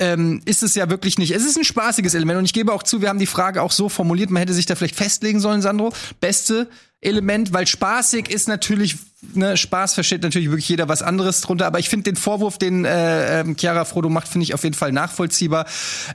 [0.01, 1.33] ähm, ist es ja wirklich nicht.
[1.33, 3.73] Es ist ein spaßiges Element und ich gebe auch zu, wir haben die Frage auch
[3.73, 5.93] so formuliert, man hätte sich da vielleicht festlegen sollen, Sandro.
[6.21, 6.69] Beste
[7.01, 8.97] Element, weil spaßig ist natürlich,
[9.35, 12.85] ne, Spaß versteht natürlich wirklich jeder was anderes drunter, aber ich finde den Vorwurf, den
[12.85, 15.67] äh, ähm, Chiara Frodo macht, finde ich auf jeden Fall nachvollziehbar.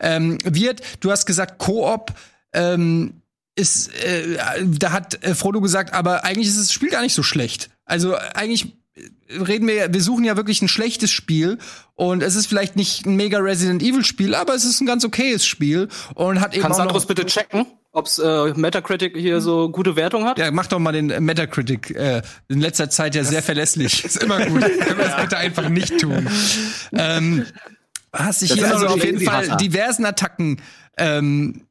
[0.01, 2.13] Ähm, wird, du hast gesagt, Koop,
[2.53, 3.21] ähm,
[3.55, 7.23] ist, äh, da hat äh, Frodo gesagt, aber eigentlich ist das Spiel gar nicht so
[7.23, 7.69] schlecht.
[7.85, 8.77] Also eigentlich
[9.29, 11.57] reden wir, wir suchen ja wirklich ein schlechtes Spiel
[11.95, 15.03] und es ist vielleicht nicht ein mega Resident Evil Spiel, aber es ist ein ganz
[15.03, 17.65] okayes Spiel und hat eben Kannst auch Sandros bitte checken,
[17.97, 20.37] ob's äh, Metacritic hier so gute Wertung hat?
[20.37, 24.05] ja, mach doch mal den Metacritic äh, in letzter Zeit ja sehr verlässlich.
[24.05, 24.61] ist immer gut.
[24.79, 26.27] Können wir das bitte einfach nicht tun.
[26.93, 27.45] ähm,
[28.13, 29.57] hast dich Das hier also also auf jeden Fall Hasser.
[29.57, 30.61] diversen Attacken
[30.97, 31.63] ähm,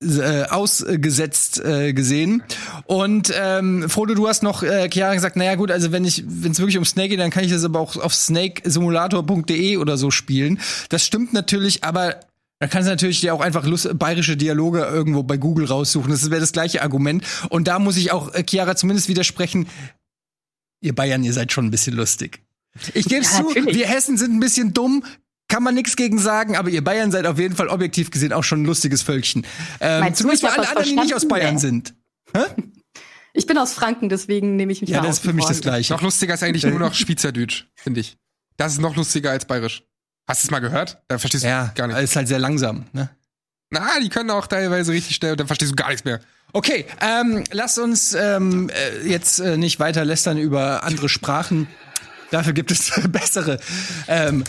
[0.00, 2.42] äh, ausgesetzt äh, gesehen.
[2.86, 6.52] Und ähm, Frodo, du hast noch äh, Chiara gesagt, naja gut, also wenn ich, wenn
[6.52, 10.10] es wirklich um Snake geht, dann kann ich das aber auch auf snakesimulator.de oder so
[10.10, 10.60] spielen.
[10.88, 12.16] Das stimmt natürlich, aber
[12.62, 16.10] dann kannst du natürlich dir auch einfach Lust, bayerische Dialoge irgendwo bei Google raussuchen.
[16.12, 17.24] Das wäre das gleiche Argument.
[17.48, 19.66] Und da muss ich auch äh, Chiara zumindest widersprechen.
[20.80, 22.40] Ihr Bayern, ihr seid schon ein bisschen lustig.
[22.94, 23.74] Ich gebe Ja, zu, natürlich.
[23.76, 25.04] wir Hessen sind ein bisschen dumm,
[25.48, 28.44] kann man nichts gegen sagen, aber ihr Bayern seid auf jeden Fall objektiv gesehen auch
[28.44, 29.44] schon ein lustiges Völkchen.
[29.80, 31.26] Ähm, zumindest ich für alle anderen, die nicht aus?
[31.26, 31.60] Bayern Nee.
[31.60, 31.94] sind.
[33.34, 35.60] Ich bin aus Franken, deswegen nehme ich mich Ja, mal das ist für mich das
[35.60, 35.92] Gleiche.
[35.92, 38.16] Noch lustiger ist eigentlich nur noch Schweizerdeutsch, finde ich.
[38.56, 39.82] Das ist noch lustiger als Bayerisch.
[40.26, 41.02] Hast du es mal gehört?
[41.08, 41.98] Da verstehst du Ja, gar nicht.
[41.98, 42.86] ist halt sehr langsam.
[42.92, 43.10] Ne?
[43.70, 46.20] Na, die können auch teilweise richtig schnell und dann verstehst du gar nichts mehr.
[46.52, 51.66] Okay, ähm, lasst uns ähm, äh, jetzt äh, nicht weiter lästern über andere Sprachen.
[52.30, 53.58] Dafür gibt es bessere
[54.08, 54.44] ähm,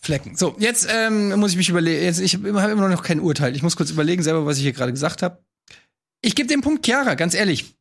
[0.00, 0.36] Flecken.
[0.36, 2.02] So, jetzt ähm, muss ich mich überlegen.
[2.04, 3.54] Jetzt, ich habe immer noch kein Urteil.
[3.54, 5.38] Ich muss kurz überlegen selber, was ich hier gerade gesagt habe.
[6.22, 7.74] Ich gebe den Punkt Chiara, ganz ehrlich.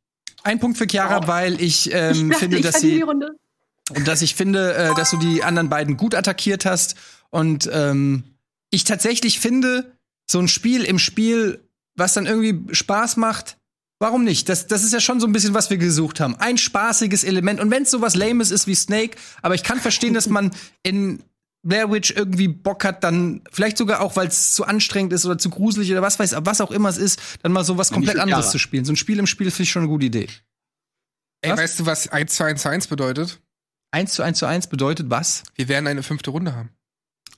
[0.43, 3.29] Ein Punkt für Chiara, weil ich ähm, Ich finde, ich dass sie die Runde.
[3.95, 6.95] und dass ich finde, äh, dass du die anderen beiden gut attackiert hast
[7.34, 8.23] und ähm,
[8.69, 9.97] ich tatsächlich finde,
[10.29, 13.57] so ein Spiel im Spiel, was dann irgendwie Spaß macht,
[13.99, 14.49] warum nicht?
[14.49, 16.36] Das, das ist ja schon so ein bisschen, was wir gesucht haben.
[16.36, 17.59] Ein spaßiges Element.
[17.59, 20.51] Und wenn es sowas Lames ist wie Snake, aber ich kann verstehen, dass man
[20.84, 21.23] in
[21.63, 25.39] Blair Witch irgendwie Bock hat, dann vielleicht sogar auch, weil es zu anstrengend ist oder
[25.39, 28.51] zu gruselig oder was weiß, was auch immer es ist, dann mal sowas komplett anderes
[28.51, 28.86] zu spielen.
[28.86, 30.27] So ein Spiel im Spiel finde ich schon eine gute Idee.
[31.41, 31.59] Ey, Was?
[31.59, 33.41] weißt du, was 1 zu 1 zu 1 bedeutet?
[33.89, 35.43] 1 zu 1 zu 1 bedeutet was?
[35.55, 36.69] Wir werden eine fünfte Runde haben.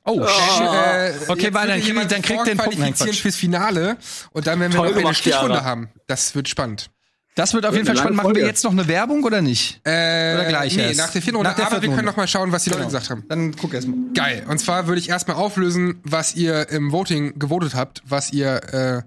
[0.06, 2.78] Oh, Äh, Okay, weil dann krieg- jemand dann kriegt den Punkt.
[2.80, 3.97] Nein, fürs Finale
[4.32, 5.64] und dann werden wir Toll noch eine Chiara.
[5.64, 5.89] haben.
[6.08, 6.89] Das wird spannend.
[7.34, 8.16] Das wird auf jeden Fall spannend.
[8.16, 8.47] Machen wir Folge.
[8.47, 9.82] jetzt noch eine Werbung oder nicht?
[9.84, 10.99] Äh, Oder gleich Nee, erst?
[10.99, 11.49] nach der vierten Runde.
[11.49, 12.91] Nach der aber wir können noch mal schauen, was die Leute Genau.
[12.91, 13.26] gesagt haben.
[13.28, 13.97] Dann guck erst mal.
[14.14, 14.45] Geil.
[14.47, 19.01] Und zwar würde ich erstmal auflösen, was ihr im Voting gewotet habt, was ihr, äh,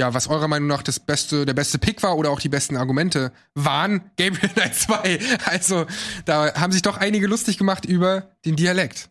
[0.00, 2.78] ja, was eurer Meinung nach das beste, der beste Pick war oder auch die besten
[2.78, 4.10] Argumente waren.
[4.16, 5.18] Gabriel Knight 2.
[5.44, 5.84] Also,
[6.24, 9.10] da haben sich doch einige lustig gemacht über den Dialekt.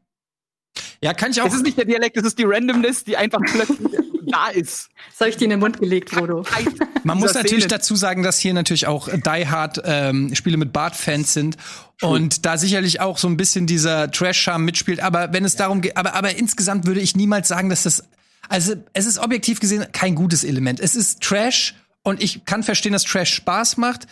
[1.01, 1.47] Ja, kann ich auch.
[1.47, 3.79] Es ist nicht der Dialekt, es ist die Randomness, die einfach plötzlich
[4.25, 4.89] da ist.
[5.11, 6.43] Das habe ich dir in den Mund gelegt, Frodo.
[7.03, 7.77] Man muss natürlich Szene.
[7.77, 11.57] dazu sagen, dass hier natürlich auch Die Hard ähm, Spiele mit Bart-Fans sind
[12.01, 14.99] und da sicherlich auch so ein bisschen dieser Trash-Charme mitspielt.
[14.99, 18.03] Aber wenn es darum geht, aber, aber insgesamt würde ich niemals sagen, dass das,
[18.49, 20.79] also es ist objektiv gesehen kein gutes Element.
[20.79, 24.07] Es ist Trash und ich kann verstehen, dass Trash Spaß macht.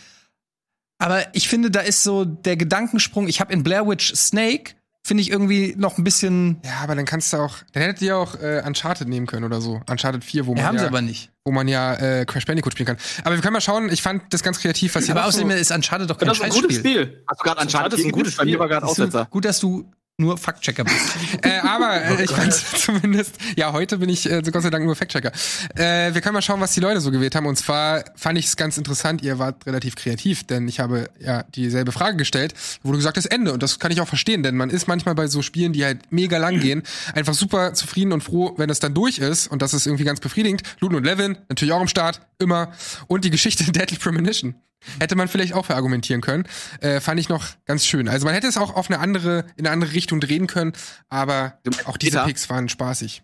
[1.00, 3.28] Aber ich finde, da ist so der Gedankensprung.
[3.28, 4.76] Ich habe in Blair Witch Snake
[5.06, 6.62] finde ich irgendwie noch ein bisschen.
[6.64, 9.60] Ja, aber dann kannst du auch, dann hättet ihr auch äh, Uncharted nehmen können oder
[9.62, 9.82] so.
[9.90, 11.30] Uncharted 4, wo man Ja, haben ja, sie aber nicht.
[11.44, 12.98] wo man ja äh, Crash Bandicoot spielen kann.
[13.24, 15.56] Aber wir können mal schauen, ich fand das ganz kreativ, was ihr Aber außerdem so
[15.58, 16.78] ist Uncharted doch kein Das ist ein gutes.
[16.78, 17.24] Spiel.
[17.30, 18.60] Hast du gerade Uncharted Uncharted ist ein gutes Bei mir Spiel.
[18.60, 19.28] war gerade Aussetzer.
[19.30, 19.86] Gut, dass du
[20.18, 20.96] nur Faktchecker bist.
[21.42, 24.96] Äh, aber äh, ich fand zumindest, ja, heute bin ich äh, Gott sei Dank nur
[24.96, 25.32] Fact-Checker.
[25.76, 27.48] Äh, wir können mal schauen, was die Leute so gewählt haben.
[27.48, 31.44] Und zwar fand ich es ganz interessant, ihr wart relativ kreativ, denn ich habe ja
[31.56, 32.54] dieselbe Frage gestellt,
[32.84, 33.52] wo du gesagt hast, Ende.
[33.52, 36.12] Und das kann ich auch verstehen, denn man ist manchmal bei so Spielen, die halt
[36.12, 36.84] mega lang gehen,
[37.14, 39.48] einfach super zufrieden und froh, wenn es dann durch ist.
[39.48, 40.62] Und das ist irgendwie ganz befriedigend.
[40.80, 42.72] Luden und Levin, natürlich auch im Start, immer.
[43.08, 44.56] Und die Geschichte Deadly Premonition.
[45.00, 46.46] Hätte man vielleicht auch verargumentieren können.
[46.82, 48.08] Äh, fand ich noch ganz schön.
[48.08, 50.74] Also man hätte es auch auf eine andere, in eine andere Richtung drehen können,
[51.10, 52.26] aber auch diese Peter?
[52.26, 53.24] Picks waren spaßig.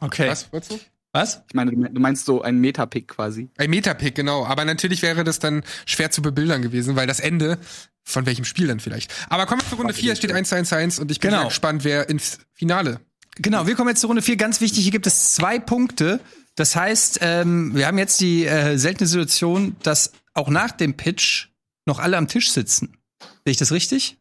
[0.00, 0.28] Okay.
[0.28, 0.78] Was, wolltest du?
[1.12, 1.42] Was?
[1.48, 3.48] Ich meine, du du meinst so ein Metapick quasi.
[3.56, 4.44] Ein Metapick, genau.
[4.44, 7.58] Aber natürlich wäre das dann schwer zu bebildern gewesen, weil das Ende
[8.04, 9.12] von welchem Spiel dann vielleicht.
[9.28, 11.42] Aber kommen wir zur Runde 4, es steht 1 1 1 und ich bin Genau.
[11.42, 13.00] sehr gespannt, wer ins Finale.
[13.36, 14.36] Genau, wir kommen jetzt zur Runde 4.
[14.36, 16.20] Ganz wichtig, hier gibt es zwei Punkte.
[16.58, 21.46] Das heißt, ähm, wir haben jetzt die äh, seltene Situation, dass auch nach dem Pitch
[21.86, 22.98] noch alle am Tisch sitzen.
[23.20, 24.18] Sehe ich das richtig?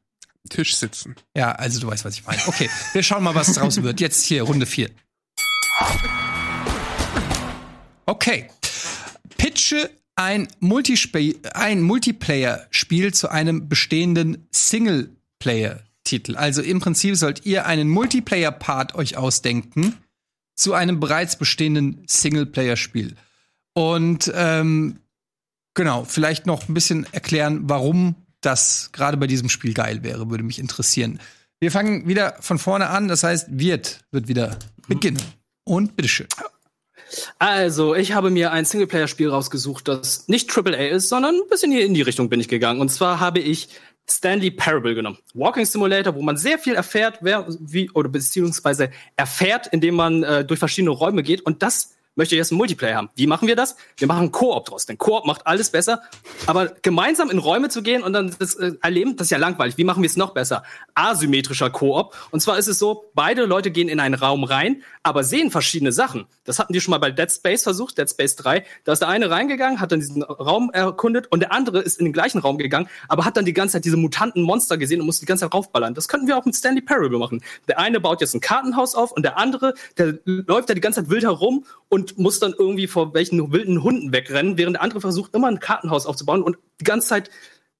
[0.47, 1.15] Tisch sitzen.
[1.35, 2.39] Ja, also du weißt, was ich meine.
[2.45, 3.99] Okay, wir schauen mal, was draus wird.
[3.99, 4.91] Jetzt hier, Runde 4.
[8.05, 8.47] Okay.
[9.39, 16.35] Pitche ein, Multispe ein Multiplayer-Spiel zu einem bestehenden Singleplayer-Titel.
[16.35, 19.95] Also im Prinzip sollt ihr einen Multiplayer-Part euch ausdenken
[20.57, 23.15] zu einem bereits bestehenden Singleplayer-Spiel.
[23.73, 24.99] Und ähm,
[25.75, 30.43] genau, vielleicht noch ein bisschen erklären, warum das gerade bei diesem Spiel geil wäre, würde
[30.43, 31.19] mich interessieren.
[31.59, 35.21] Wir fangen wieder von vorne an, das heißt, Wirt wird wieder beginnen.
[35.63, 36.27] Und bitteschön.
[37.39, 41.85] Also, ich habe mir ein Singleplayer-Spiel rausgesucht, das nicht AAA ist, sondern ein bisschen hier
[41.85, 42.81] in die Richtung bin ich gegangen.
[42.81, 43.69] Und zwar habe ich
[44.09, 45.17] Stanley Parable genommen.
[45.33, 50.45] Walking Simulator, wo man sehr viel erfährt, wer, wie, oder beziehungsweise erfährt, indem man äh,
[50.45, 51.41] durch verschiedene Räume geht.
[51.41, 53.09] Und das möchte ich jetzt einen Multiplayer haben.
[53.15, 53.77] Wie machen wir das?
[53.95, 56.01] Wir machen Koop draus, denn Koop macht alles besser.
[56.45, 59.77] Aber gemeinsam in Räume zu gehen und dann das äh, erleben, das ist ja langweilig.
[59.77, 60.63] Wie machen wir es noch besser?
[60.95, 62.15] Asymmetrischer Koop.
[62.31, 65.91] Und zwar ist es so, beide Leute gehen in einen Raum rein, aber sehen verschiedene
[65.91, 66.25] Sachen.
[66.43, 68.65] Das hatten die schon mal bei Dead Space versucht, Dead Space 3.
[68.83, 72.05] Da ist der eine reingegangen, hat dann diesen Raum erkundet und der andere ist in
[72.05, 75.05] den gleichen Raum gegangen, aber hat dann die ganze Zeit diese mutanten Monster gesehen und
[75.05, 75.93] musste die ganze Zeit raufballern.
[75.93, 77.43] Das könnten wir auch mit Stanley Parable machen.
[77.67, 81.01] Der eine baut jetzt ein Kartenhaus auf und der andere, der läuft da die ganze
[81.01, 85.01] Zeit wild herum und muss dann irgendwie vor welchen wilden Hunden wegrennen, während der andere
[85.01, 87.29] versucht, immer ein Kartenhaus aufzubauen und die ganze Zeit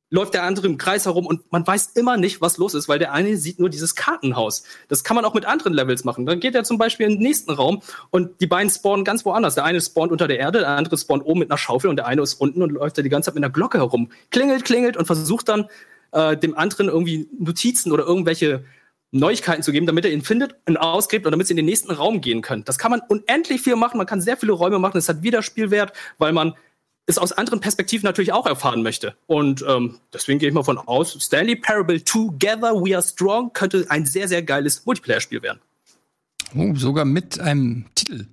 [0.09, 2.99] läuft der andere im Kreis herum und man weiß immer nicht, was los ist, weil
[2.99, 4.63] der eine sieht nur dieses Kartenhaus.
[4.87, 6.25] Das kann man auch mit anderen Levels machen.
[6.25, 9.55] Dann geht er zum Beispiel in den nächsten Raum und die beiden spawnen ganz woanders.
[9.55, 12.07] Der eine spawnt unter der Erde, der andere spawnt oben mit einer Schaufel und der
[12.07, 14.09] eine ist unten und läuft da die ganze Zeit mit einer Glocke herum.
[14.31, 15.67] Klingelt, klingelt und versucht dann
[16.13, 18.63] äh, dem anderen irgendwie Notizen oder irgendwelche
[19.11, 21.91] Neuigkeiten zu geben, damit er ihn findet und ausgräbt und damit sie in den nächsten
[21.91, 22.65] Raum gehen können.
[22.65, 23.97] Das kann man unendlich viel machen.
[23.97, 24.97] Man kann sehr viele Räume machen.
[24.97, 26.55] Es hat Wiederspielwert, weil man
[27.05, 29.15] es aus anderen Perspektiven natürlich auch erfahren möchte.
[29.25, 33.85] Und ähm, deswegen gehe ich mal von aus, Stanley Parable Together We Are Strong könnte
[33.89, 35.61] ein sehr, sehr geiles Multiplayer-Spiel werden.
[36.55, 38.27] Oh, sogar mit einem Titel.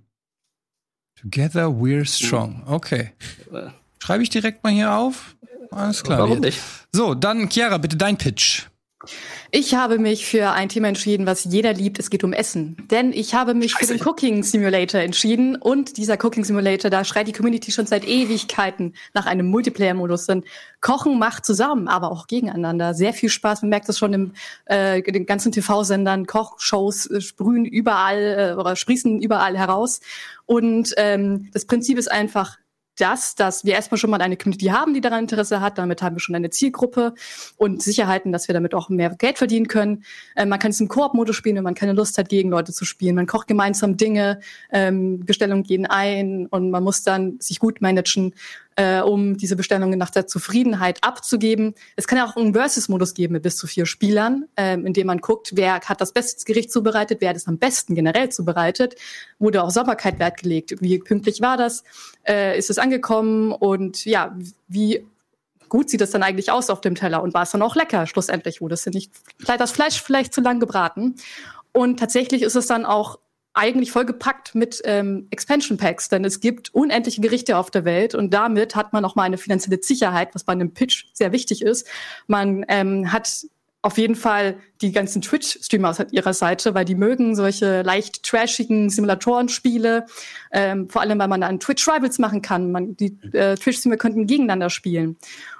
[1.20, 2.62] Together we're strong.
[2.66, 3.12] Okay.
[3.98, 5.36] Schreibe ich direkt mal hier auf.
[5.70, 6.18] Alles klar.
[6.18, 6.60] Warum nicht?
[6.92, 8.66] So, dann Chiara, bitte dein Pitch.
[9.56, 12.00] Ich habe mich für ein Thema entschieden, was jeder liebt.
[12.00, 12.76] Es geht um Essen.
[12.90, 15.54] Denn ich habe mich für den Cooking Simulator entschieden.
[15.54, 20.26] Und dieser Cooking Simulator, da schreit die Community schon seit Ewigkeiten nach einem Multiplayer-Modus.
[20.26, 20.42] Denn
[20.80, 22.94] Kochen macht zusammen, aber auch gegeneinander.
[22.94, 23.62] Sehr viel Spaß.
[23.62, 24.32] Man merkt das schon im,
[24.68, 26.26] äh, in den ganzen TV-Sendern.
[26.26, 30.00] Kochshows äh, sprühen überall äh, oder sprießen überall heraus.
[30.46, 32.58] Und ähm, das Prinzip ist einfach,
[32.96, 35.78] das, dass wir erstmal schon mal eine Community haben, die daran Interesse hat.
[35.78, 37.14] Damit haben wir schon eine Zielgruppe
[37.56, 40.04] und Sicherheiten, dass wir damit auch mehr Geld verdienen können.
[40.36, 42.84] Ähm, man kann es im Koop-Modus spielen, wenn man keine Lust hat, gegen Leute zu
[42.84, 43.16] spielen.
[43.16, 44.40] Man kocht gemeinsam Dinge,
[44.70, 48.34] ähm, Bestellungen gehen ein und man muss dann sich gut managen,
[48.76, 51.74] äh, um diese Bestellungen nach der Zufriedenheit abzugeben.
[51.96, 55.06] Es kann ja auch einen Versus-Modus geben mit bis zu vier Spielern, ähm, in dem
[55.06, 58.96] man guckt, wer hat das beste Gericht zubereitet, wer hat es am besten generell zubereitet,
[59.38, 61.84] wurde auch Sauberkeit Wert gelegt, wie pünktlich war das,
[62.26, 63.52] äh, ist es angekommen?
[63.52, 64.36] Und ja,
[64.68, 65.06] wie
[65.68, 67.22] gut sieht es dann eigentlich aus auf dem Teller?
[67.22, 68.06] Und war es dann auch lecker?
[68.06, 71.16] Schlussendlich, wurde es nicht vielleicht das Fleisch vielleicht zu lang gebraten.
[71.72, 73.18] Und tatsächlich ist es dann auch
[73.54, 78.34] eigentlich vollgepackt mit ähm, Expansion Packs, denn es gibt unendliche Gerichte auf der Welt und
[78.34, 81.88] damit hat man auch mal eine finanzielle Sicherheit, was bei einem Pitch sehr wichtig ist.
[82.26, 83.46] Man ähm, hat
[83.84, 88.88] auf jeden Fall die ganzen Twitch-Streamer aus ihrer Seite, weil die mögen solche leicht trashigen
[88.88, 90.06] Simulatorenspiele,
[90.52, 92.72] ähm, vor allem weil man dann Twitch-Rivals machen kann.
[92.72, 95.16] Man, die äh, Twitch-Streamer könnten gegeneinander spielen.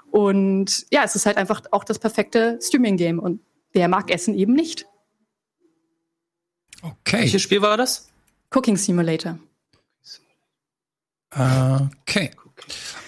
[0.09, 3.41] Und ja, es ist halt einfach auch das perfekte Streaming-Game und
[3.73, 4.87] wer mag Essen eben nicht?
[6.85, 7.21] Okay.
[7.21, 8.09] Welches Spiel war das?
[8.51, 9.39] Cooking Simulator.
[11.31, 12.31] Okay.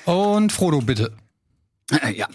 [0.05, 1.15] Und Frodo, bitte.
[1.89, 2.27] Ja.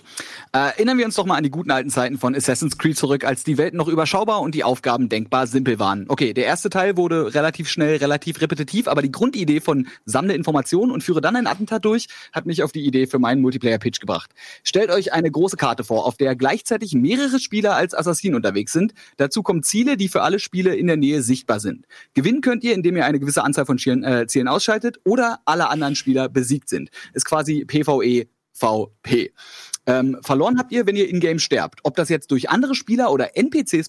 [0.52, 3.24] Äh, Erinnern wir uns doch mal an die guten alten Zeiten von Assassin's Creed zurück,
[3.24, 6.06] als die Welt noch überschaubar und die Aufgaben denkbar simpel waren.
[6.08, 10.90] Okay, der erste Teil wurde relativ schnell, relativ repetitiv, aber die Grundidee von sammle Informationen
[10.90, 14.30] und führe dann ein Attentat durch, hat mich auf die Idee für meinen Multiplayer-Pitch gebracht.
[14.62, 18.94] Stellt euch eine große Karte vor, auf der gleichzeitig mehrere Spieler als Assassinen unterwegs sind.
[19.18, 21.86] Dazu kommen Ziele, die für alle Spiele in der Nähe sichtbar sind.
[22.14, 25.68] Gewinnen könnt ihr, indem ihr eine gewisse Anzahl von Zielen, äh, Zielen ausschaltet oder alle
[25.68, 26.90] anderen Spieler besiegt sind.
[27.12, 29.32] Ist quasi PvE VP.
[29.86, 31.80] Ähm, verloren habt ihr, wenn ihr in-game sterbt.
[31.82, 33.88] Ob das jetzt durch andere Spieler oder NPCs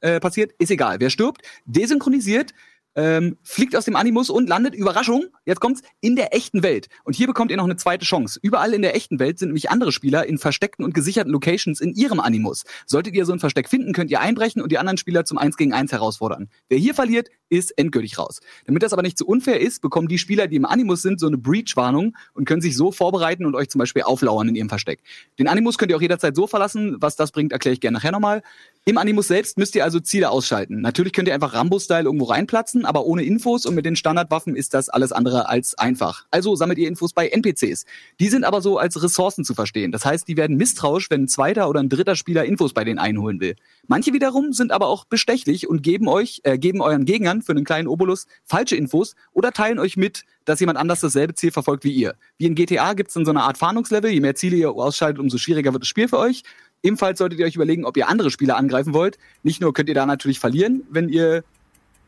[0.00, 0.98] äh, passiert, ist egal.
[0.98, 2.52] Wer stirbt, desynchronisiert,
[2.94, 6.88] ähm, fliegt aus dem Animus und landet, Überraschung, jetzt kommt's, in der echten Welt.
[7.04, 8.38] Und hier bekommt ihr noch eine zweite Chance.
[8.42, 11.94] Überall in der echten Welt sind nämlich andere Spieler in versteckten und gesicherten Locations in
[11.94, 12.64] ihrem Animus.
[12.86, 15.56] Solltet ihr so ein Versteck finden, könnt ihr einbrechen und die anderen Spieler zum 1
[15.56, 16.48] gegen 1 herausfordern.
[16.68, 18.40] Wer hier verliert, ist endgültig raus.
[18.66, 21.26] Damit das aber nicht zu unfair ist, bekommen die Spieler, die im Animus sind, so
[21.26, 25.00] eine Breach-Warnung und können sich so vorbereiten und euch zum Beispiel auflauern in ihrem Versteck.
[25.38, 26.96] Den Animus könnt ihr auch jederzeit so verlassen.
[27.00, 28.42] Was das bringt, erkläre ich gerne nachher nochmal.
[28.86, 30.80] Im Animus selbst müsst ihr also Ziele ausschalten.
[30.80, 34.72] Natürlich könnt ihr einfach Rambo-Style irgendwo reinplatzen, aber ohne Infos und mit den Standardwaffen ist
[34.72, 36.24] das alles andere als einfach.
[36.30, 37.84] Also sammelt ihr Infos bei NPCs.
[38.20, 39.92] Die sind aber so als Ressourcen zu verstehen.
[39.92, 42.98] Das heißt, die werden misstrauisch, wenn ein zweiter oder ein dritter Spieler Infos bei denen
[42.98, 43.54] einholen will.
[43.86, 47.64] Manche wiederum sind aber auch bestechlich und geben euch, äh, geben euren Gegnern für einen
[47.64, 51.92] kleinen Obolus falsche Infos oder teilen euch mit, dass jemand anders dasselbe Ziel verfolgt wie
[51.92, 52.14] ihr.
[52.38, 54.10] Wie in GTA gibt's dann so eine Art Fahndungslevel.
[54.10, 56.42] Je mehr Ziele ihr ausschaltet, umso schwieriger wird das Spiel für euch.
[56.82, 59.18] Ebenfalls solltet ihr euch überlegen, ob ihr andere Spieler angreifen wollt.
[59.42, 61.44] Nicht nur könnt ihr da natürlich verlieren, wenn ihr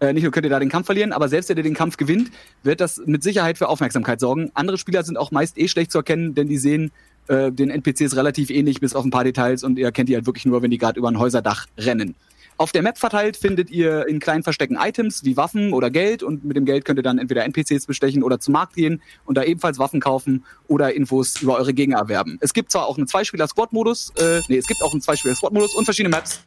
[0.00, 1.96] äh, nicht nur könnt ihr da den Kampf verlieren, aber selbst wenn ihr den Kampf
[1.96, 2.30] gewinnt,
[2.62, 4.50] wird das mit Sicherheit für Aufmerksamkeit sorgen.
[4.54, 6.90] Andere Spieler sind auch meist eh schlecht zu erkennen, denn die sehen
[7.28, 10.26] äh, den NPCs relativ ähnlich, bis auf ein paar Details und ihr kennt die halt
[10.26, 12.16] wirklich nur, wenn die gerade über ein Häuserdach rennen.
[12.56, 16.44] Auf der Map verteilt findet ihr in kleinen Verstecken Items wie Waffen oder Geld und
[16.44, 19.42] mit dem Geld könnt ihr dann entweder NPCs bestechen oder zum Markt gehen und da
[19.42, 22.38] ebenfalls Waffen kaufen oder Infos über eure Gegner erwerben.
[22.40, 26.14] Es gibt zwar auch einen Zweispieler-Squad-Modus, äh, nee, es gibt auch einen Zweispieler-Squad-Modus und verschiedene
[26.14, 26.42] Maps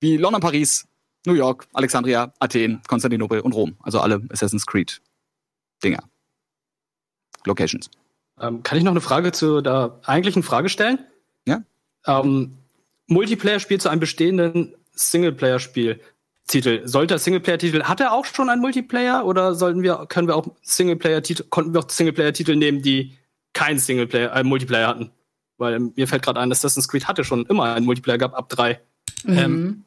[0.00, 0.86] wie London, Paris,
[1.26, 3.76] New York, Alexandria, Athen, Konstantinopel und Rom.
[3.80, 5.00] Also alle Assassin's Creed
[5.82, 6.02] Dinger.
[7.44, 7.90] Locations.
[8.40, 10.98] Ähm, kann ich noch eine Frage zu der eigentlichen Frage stellen?
[11.46, 11.62] Ja.
[12.06, 12.58] Ähm,
[13.06, 16.00] Multiplayer-Spiel zu einem bestehenden Singleplayer-Spiel.
[16.48, 16.82] Titel.
[16.86, 20.46] Sollte der Singleplayer-Titel, hat er auch schon einen Multiplayer oder sollten wir, können wir auch
[20.62, 23.16] Singleplayer-Titel, konnten wir auch Singleplayer-Titel nehmen, die
[23.52, 25.10] keinen Singleplayer, äh, Multiplayer hatten?
[25.58, 28.48] Weil ähm, mir fällt gerade ein, Assassin's Creed hatte schon immer einen Multiplayer gehabt, ab
[28.48, 28.80] drei.
[29.24, 29.82] Mhm.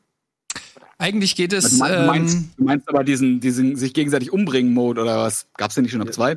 [0.97, 1.69] Eigentlich geht es.
[1.71, 5.17] Du meinst, du meinst, Ähm, du meinst aber diesen, diesen sich gegenseitig umbringen Mode oder
[5.17, 5.47] was?
[5.55, 6.35] Gab's den nicht schon ab zwei?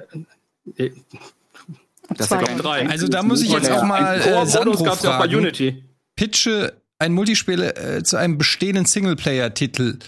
[0.76, 0.90] Äh,
[2.16, 2.42] Das Zwei.
[2.42, 2.88] ist ja, drei.
[2.88, 5.34] also da muss ich jetzt auch mal äh, Sandro gab's ja auch bei fragen.
[5.34, 5.82] Unity.
[6.14, 9.98] Pitche ein Multispiel äh, zu einem bestehenden Singleplayer-Titel.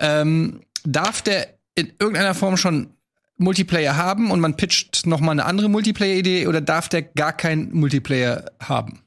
[0.00, 2.94] Ähm, darf der in irgendeiner Form schon
[3.36, 7.72] Multiplayer haben und man pitcht noch mal eine andere Multiplayer-Idee oder darf der gar keinen
[7.72, 9.00] Multiplayer haben?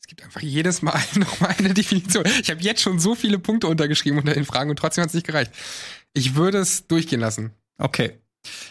[0.00, 2.24] Es gibt einfach jedes Mal nochmal eine Definition.
[2.40, 5.14] Ich habe jetzt schon so viele Punkte untergeschrieben unter den Fragen und trotzdem hat es
[5.14, 5.52] nicht gereicht.
[6.14, 8.18] Ich würde es durchgehen lassen, Okay.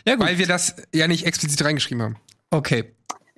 [0.06, 0.26] Ja gut.
[0.28, 2.16] weil wir das ja nicht explizit reingeschrieben haben.
[2.52, 2.94] okay.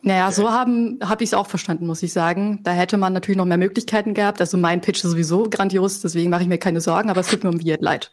[0.05, 2.59] Naja, so haben habe ich es auch verstanden, muss ich sagen.
[2.63, 4.41] Da hätte man natürlich noch mehr Möglichkeiten gehabt.
[4.41, 7.45] Also mein Pitch ist sowieso grandios, deswegen mache ich mir keine Sorgen, aber es tut
[7.45, 8.11] mir um Weird leid.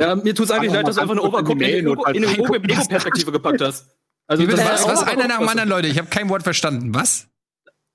[0.00, 3.30] Ja, mir tut's eigentlich Aber leid, dass du einfach eine Overcooked in, in, in Ego-Perspektive
[3.30, 3.86] gepackt hast.
[4.26, 5.86] Also, was, was einer nach dem anderen, Leute?
[5.86, 6.92] Ich habe kein Wort verstanden.
[6.92, 7.28] Was?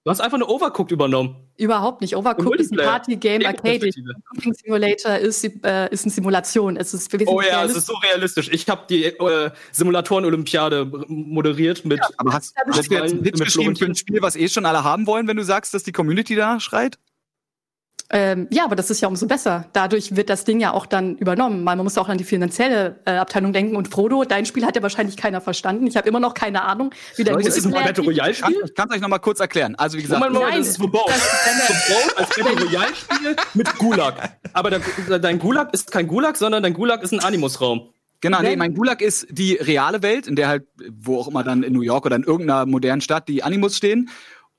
[0.05, 1.35] Du hast einfach eine Overcooked übernommen.
[1.55, 2.17] Überhaupt nicht.
[2.17, 2.77] Overcooked ist ein.
[2.77, 3.89] Party-Game Arcade.
[4.35, 6.75] Cooking Simulator ist, äh, ist eine Simulation.
[6.75, 8.49] Es ist wesentlich Oh ja, es ist so realistisch.
[8.51, 12.01] Ich habe die äh, Simulatoren-Olympiade moderiert mit.
[12.17, 14.49] aber hast, Ja, hast du jetzt einen mit Pitch geschrieben für ein Spiel, was eh
[14.49, 16.99] schon alle haben wollen, wenn du sagst, dass die Community danach schreit?
[18.15, 19.65] Ähm, ja, aber das ist ja umso besser.
[19.73, 21.63] Dadurch wird das Ding ja auch dann übernommen.
[21.63, 23.75] Man muss auch an die finanzielle äh, Abteilung denken.
[23.75, 25.87] Und Frodo, dein Spiel hat ja wahrscheinlich keiner verstanden.
[25.87, 28.61] Ich habe immer noch keine Ahnung, wie dein Leute, Ist es ein Battle Royale-Spiel?
[28.65, 29.73] Ich kann es euch noch mal kurz erklären.
[29.75, 31.07] Also wie gesagt, Moment, Moment, Nein, das ist verbaut.
[31.07, 34.37] das ist als Battle Royale-Spiel mit Gulag.
[34.53, 37.89] Aber der, dein Gulag ist kein Gulag, sondern dein Gulag ist ein Animus-Raum.
[38.21, 41.61] Genau, nee, mein Gulag ist die reale Welt, in der halt, wo auch immer dann
[41.61, 44.09] in New York oder in irgendeiner modernen Stadt die Animus stehen.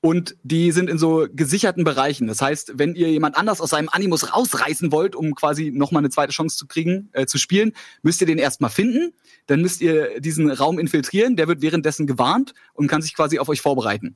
[0.05, 2.27] Und die sind in so gesicherten Bereichen.
[2.27, 6.11] Das heißt, wenn ihr jemand anders aus seinem Animus rausreißen wollt, um quasi nochmal eine
[6.11, 7.71] zweite Chance zu kriegen, äh, zu spielen,
[8.03, 9.13] müsst ihr den erstmal finden.
[9.47, 11.37] Dann müsst ihr diesen Raum infiltrieren.
[11.37, 14.15] Der wird währenddessen gewarnt und kann sich quasi auf euch vorbereiten.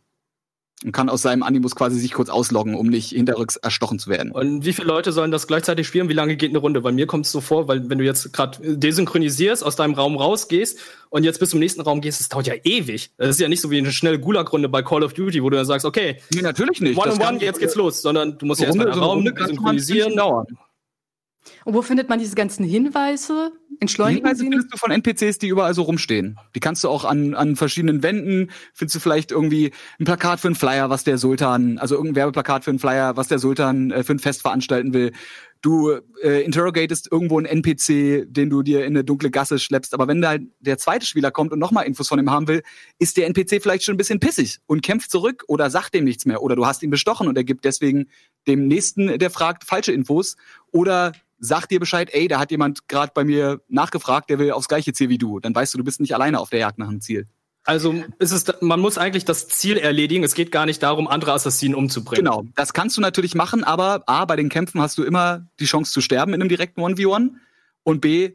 [0.85, 4.31] Und kann aus seinem Animus quasi sich kurz ausloggen, um nicht hinterrücks erstochen zu werden.
[4.31, 6.07] Und wie viele Leute sollen das gleichzeitig spielen?
[6.07, 6.79] Wie lange geht eine Runde?
[6.81, 10.15] Bei mir kommt es so vor, weil wenn du jetzt gerade desynchronisierst, aus deinem Raum
[10.15, 10.79] rausgehst
[11.09, 13.11] und jetzt bis zum nächsten Raum gehst, das dauert ja ewig.
[13.17, 15.57] Das ist ja nicht so wie eine schnelle Gulag-Runde bei Call of Duty, wo du
[15.57, 16.97] dann sagst, okay, Nee, natürlich nicht.
[16.97, 19.25] one Das on kann- one, jetzt geht's los, sondern du musst ja erstmal den Raum
[19.25, 20.17] synchronisieren.
[21.65, 23.51] Und wo findet man diese ganzen Hinweise?
[24.15, 26.37] Hinweise sie findest du von NPCs, die überall so rumstehen.
[26.55, 30.47] Die kannst du auch an, an verschiedenen Wänden, findest du vielleicht irgendwie ein Plakat für
[30.47, 34.03] einen Flyer, was der Sultan, also irgendein Werbeplakat für einen Flyer, was der Sultan äh,
[34.03, 35.13] für ein Fest veranstalten will.
[35.61, 35.91] Du
[36.23, 39.93] äh, interrogatest irgendwo einen NPC, den du dir in eine dunkle Gasse schleppst.
[39.93, 42.63] Aber wenn da der zweite Spieler kommt und nochmal Infos von ihm haben will,
[42.97, 46.25] ist der NPC vielleicht schon ein bisschen pissig und kämpft zurück oder sagt dem nichts
[46.25, 46.41] mehr.
[46.41, 48.07] Oder du hast ihn bestochen und er gibt deswegen
[48.47, 50.37] dem nächsten, der fragt, falsche Infos.
[50.71, 54.67] Oder sagt dir Bescheid, ey, da hat jemand gerade bei mir nachgefragt, der will aufs
[54.67, 55.39] gleiche Ziel wie du.
[55.39, 57.27] Dann weißt du, du bist nicht alleine auf der Jagd nach einem Ziel.
[57.63, 60.23] Also ist es, man muss eigentlich das Ziel erledigen.
[60.23, 62.25] Es geht gar nicht darum, andere Assassinen umzubringen.
[62.25, 65.65] Genau, das kannst du natürlich machen, aber A, bei den Kämpfen hast du immer die
[65.65, 67.31] Chance zu sterben in einem direkten 1v1
[67.83, 68.33] und B,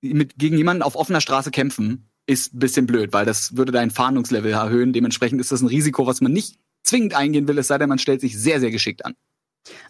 [0.00, 3.90] mit, gegen jemanden auf offener Straße kämpfen ist ein bisschen blöd, weil das würde dein
[3.90, 4.92] Fahndungslevel erhöhen.
[4.92, 7.98] Dementsprechend ist das ein Risiko, was man nicht zwingend eingehen will, es sei denn, man
[7.98, 9.14] stellt sich sehr, sehr geschickt an.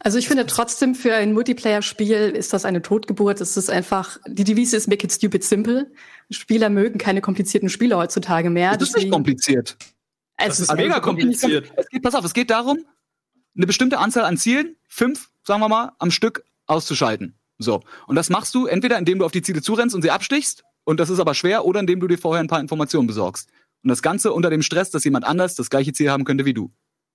[0.01, 3.41] Also ich finde trotzdem für ein Multiplayer-Spiel ist das eine Totgeburt.
[3.41, 5.91] Es ist einfach, die Devise ist make it stupid simple.
[6.31, 8.77] Spieler mögen keine komplizierten Spiele heutzutage mehr.
[8.77, 9.77] Das ist nicht kompliziert.
[10.37, 11.73] Es ist mega kompliziert.
[11.77, 12.85] Es geht, pass auf, es geht darum,
[13.57, 17.35] eine bestimmte Anzahl an Zielen, fünf, sagen wir mal, am Stück auszuschalten.
[17.59, 17.83] So.
[18.07, 21.01] Und das machst du entweder, indem du auf die Ziele zurennst und sie abstichst, und
[21.01, 23.49] das ist aber schwer, oder indem du dir vorher ein paar Informationen besorgst.
[23.83, 26.55] Und das Ganze unter dem Stress, dass jemand anders das gleiche Ziel haben könnte wie
[26.55, 26.71] du.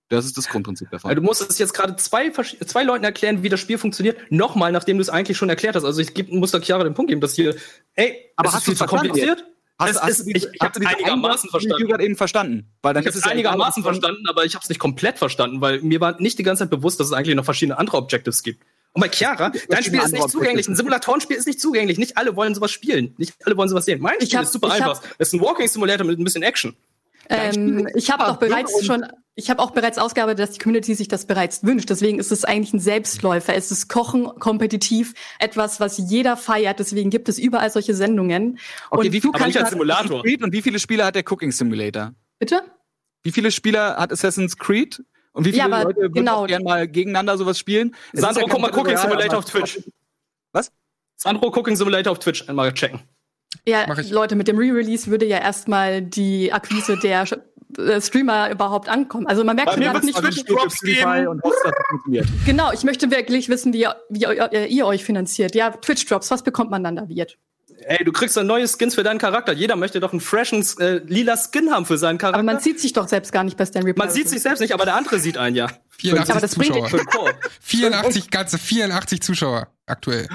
[0.09, 1.09] Das ist das Grundprinzip davon.
[1.09, 4.17] Also du musst es jetzt gerade zwei, zwei Leuten erklären, wie das Spiel funktioniert.
[4.31, 5.83] Nochmal, nachdem du es eigentlich schon erklärt hast.
[5.85, 7.55] Also ich geb, muss da Chiara den Punkt geben, dass hier,
[7.95, 9.45] ey, Aber es hast ist viel du's zu verstanden kompliziert.
[9.77, 11.81] Hast, es hast ist, du diese, ich ich habe du einigermaßen verstanden.
[11.83, 12.69] du gerade eben verstanden?
[12.81, 15.17] Weil dann Ich habe es ja einigermaßen du- verstanden, aber ich habe es nicht komplett
[15.17, 17.95] verstanden, weil mir war nicht die ganze Zeit bewusst, dass es eigentlich noch verschiedene andere
[17.97, 18.61] Objectives gibt.
[18.93, 20.67] Und bei Chiara, dein Spiel ist nicht zugänglich.
[20.67, 21.99] Ein Simulatorenspiel ist nicht zugänglich.
[21.99, 23.13] Nicht alle wollen sowas spielen.
[23.17, 24.01] Nicht alle wollen sowas sehen.
[24.01, 25.01] Mein Ich Spiel hab- ist super einfach.
[25.19, 26.75] Es ist ein Walking Simulator mit ein bisschen Action.
[27.29, 30.95] Ähm, ich habe doch bereits und- schon, ich habe auch bereits ausgearbeitet, dass die Community
[30.95, 31.89] sich das bereits wünscht.
[31.89, 33.55] Deswegen ist es eigentlich ein Selbstläufer.
[33.55, 36.79] Es ist Kochen kompetitiv, etwas, was jeder feiert.
[36.79, 38.59] Deswegen gibt es überall solche Sendungen.
[38.89, 40.03] Okay, und wie viel nicht als hat Simulator.
[40.03, 42.13] Assassin's Creed und wie viele Spieler hat der Cooking Simulator?
[42.39, 42.63] bitte?
[43.23, 45.03] Wie viele Spieler hat Assassin's Creed?
[45.33, 46.43] Und wie viele Ja, aber Leute würden genau.
[46.43, 47.95] auch gerne mal gegeneinander sowas spielen?
[48.13, 49.79] Es Sandro, ja guck mal Cooking Simulator auf Twitch.
[50.53, 50.71] Was?
[51.15, 52.47] Sandro, Cooking Simulator auf Twitch.
[52.49, 53.01] Einmal checken.
[53.67, 53.85] Ja.
[54.09, 57.25] Leute, mit dem Re-Release würde ja erstmal die Akquise der
[57.77, 59.27] äh, Streamer überhaupt ankommen.
[59.27, 61.27] Also man merkt gerade wird's nicht also wirklich, Drops geben.
[61.27, 62.27] und hofft, dass das funktioniert.
[62.45, 65.55] genau, ich möchte wirklich wissen, wie, ihr- wie ihr, ihr euch finanziert.
[65.55, 67.37] Ja, Twitch-Drops, was bekommt man dann da wird?
[67.81, 69.53] Ey, du kriegst ein neues Skins für deinen Charakter.
[69.53, 72.39] Jeder möchte doch einen freshen äh, lila Skin haben für seinen Charakter.
[72.39, 74.73] Aber man sieht sich doch selbst gar nicht bei Stanley Man sieht sich selbst nicht,
[74.73, 75.67] aber der andere sieht einen ja.
[75.97, 76.89] 84 Aber das bringt- Zuschauer.
[76.89, 77.33] Für den Koop.
[77.61, 80.27] 84, ganze 84 Zuschauer aktuell.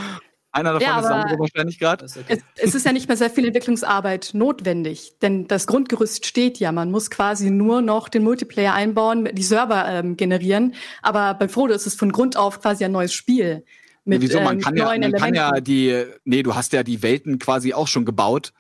[0.54, 2.04] Einer davon Ja, ist Sandro wahrscheinlich gerade.
[2.04, 2.16] Es,
[2.56, 6.70] es ist ja nicht mehr sehr viel Entwicklungsarbeit notwendig, denn das Grundgerüst steht ja.
[6.70, 10.76] Man muss quasi nur noch den Multiplayer einbauen, die Server ähm, generieren.
[11.02, 13.64] Aber bei Frodo ist es von Grund auf quasi ein neues Spiel.
[14.04, 14.40] Mit, Wieso?
[14.42, 17.40] Man ähm, kann, ja, neuen man kann ja die, nee, du hast ja die Welten
[17.40, 18.52] quasi auch schon gebaut.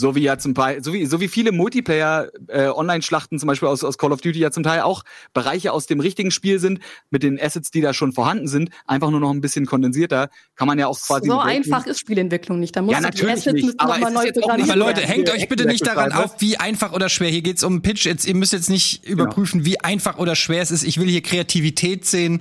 [0.00, 3.98] So wie ja zum Teil, so wie, so wie viele Multiplayer-Online-Schlachten zum Beispiel aus, aus
[3.98, 5.02] Call of Duty ja zum Teil auch
[5.34, 9.10] Bereiche aus dem richtigen Spiel sind, mit den Assets, die da schon vorhanden sind, einfach
[9.10, 11.28] nur noch ein bisschen kondensierter, kann man ja auch quasi.
[11.28, 12.74] so einfach ist Spielentwicklung nicht.
[12.76, 14.70] Da muss Ja, die natürlich Assets nicht, müssen aber noch mal es ist neu programmiert
[14.70, 17.28] Aber Leute, hängt euch bitte nicht daran auf, wie einfach oder schwer.
[17.30, 18.06] Hier geht's um Pitch.
[18.06, 20.82] Jetzt, ihr müsst jetzt nicht überprüfen, wie einfach oder schwer es ist.
[20.84, 22.40] Ich will hier Kreativität sehen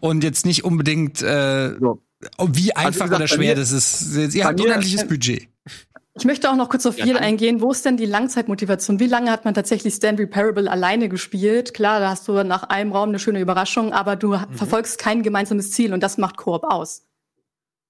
[0.00, 2.02] und jetzt nicht unbedingt, äh, So.
[2.50, 4.34] wie einfach gesagt, oder schwer mir- das ist.
[4.34, 5.48] Ihr habt mir- unendliches Budget.
[6.18, 7.60] Ich möchte auch noch kurz auf Ja, eingehen.
[7.60, 8.98] Wo ist denn die Langzeitmotivation?
[8.98, 11.74] Wie lange hat man tatsächlich Stand Reparable alleine gespielt?
[11.74, 14.54] Klar, da hast du nach einem Raum eine schöne Überraschung, aber du Mhm.
[14.54, 17.04] verfolgst kein gemeinsames Ziel und das macht Koop aus.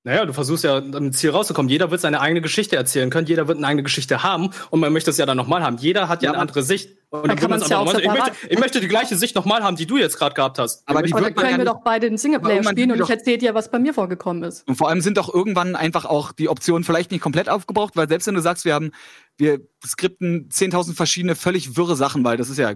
[0.05, 1.69] Naja, du versuchst ja am Ziel rauszukommen.
[1.71, 3.27] Jeder wird seine eigene Geschichte erzählen können.
[3.27, 4.51] Jeder wird eine eigene Geschichte haben.
[4.71, 5.77] Und man möchte es ja dann nochmal haben.
[5.79, 6.98] Jeder hat ja, Ja, eine andere Sicht.
[7.11, 9.63] Und Dann kann kann man's ja auch ich, möchte, ich möchte die gleiche Sicht nochmal
[9.63, 10.87] haben, die du jetzt gerade gehabt hast.
[10.87, 13.71] Aber die dann können wir doch beide den Singleplayer spielen und ich erzähle dir, was
[13.71, 14.69] bei mir vorgekommen ist.
[14.69, 18.09] Und vor allem sind doch irgendwann einfach auch die Optionen vielleicht nicht komplett aufgebraucht, weil
[18.09, 18.91] selbst wenn du sagst, wir haben,
[19.39, 22.75] wir skripten 10.000 verschiedene völlig wirre Sachen, weil das ist ja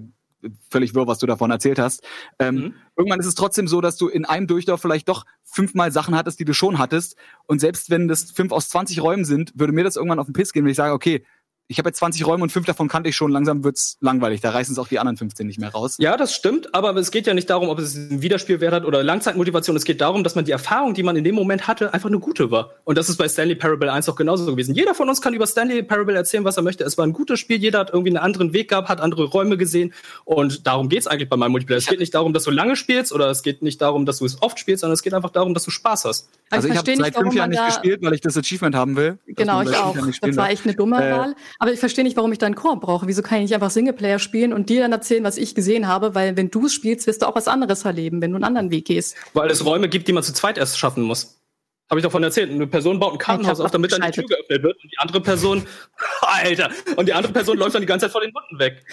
[0.71, 2.03] völlig wirr, was du davon erzählt hast.
[2.39, 2.75] Ähm, Mhm.
[2.97, 6.41] Irgendwann ist es trotzdem so, dass du in einem Durchlauf vielleicht doch fünfmal Sachen hattest,
[6.41, 7.17] die du schon hattest.
[7.47, 10.33] Und selbst wenn das fünf aus 20 Räumen sind, würde mir das irgendwann auf den
[10.33, 11.25] Piss gehen, wenn ich sage, okay,
[11.73, 14.41] ich habe jetzt 20 Räume und fünf davon kannte ich schon, langsam wird's langweilig.
[14.41, 15.97] Da reißen es auch die anderen 15 nicht mehr raus.
[15.99, 19.03] Ja, das stimmt, aber es geht ja nicht darum, ob es einen Wiederspielwert hat oder
[19.03, 19.75] Langzeitmotivation.
[19.77, 22.19] Es geht darum, dass man die Erfahrung, die man in dem Moment hatte, einfach eine
[22.19, 22.71] gute war.
[22.85, 24.75] Und das ist bei Stanley Parable 1 auch genauso gewesen.
[24.75, 26.85] Jeder von uns kann über Stanley Parable erzählen, was er möchte.
[26.85, 29.57] Es war ein gutes Spiel, jeder hat irgendwie einen anderen Weg gehabt, hat andere Räume
[29.57, 29.95] gesehen.
[30.25, 31.79] Und darum geht's eigentlich bei meinem Multiplayer.
[31.79, 34.27] Es geht nicht darum, dass du lange spielst oder es geht nicht darum, dass du
[34.27, 36.29] es oft spielst, sondern es geht einfach darum, dass du Spaß hast.
[36.51, 39.19] Also ich habe seit fünf Jahren nicht gespielt, weil ich das Achievement haben will.
[39.27, 39.97] Genau, ich auch.
[40.21, 41.35] Das war echt eine dumme Äh, Wahl.
[41.63, 43.07] Aber ich verstehe nicht, warum ich da einen Koop brauche.
[43.07, 46.13] Wieso kann ich nicht einfach Singleplayer spielen und dir dann erzählen, was ich gesehen habe?
[46.13, 48.73] Weil wenn du es spielst, wirst du auch was anderes erleben, wenn du einen anderen
[48.73, 49.15] Weg gehst.
[49.33, 51.41] Weil es Räume gibt, die man zu zweit erst schaffen muss.
[51.89, 52.51] Habe ich davon erzählt.
[52.51, 54.83] Eine Person baut ein Kartenhaus auf, damit dann die Tür geöffnet wird.
[54.83, 55.65] Und die andere Person,
[56.23, 58.85] Alter, und die andere Person läuft dann die ganze Zeit vor den Wunden weg.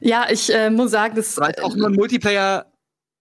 [0.00, 2.66] Ja, ich äh, muss sagen, das weil auch nur ein Multiplayer.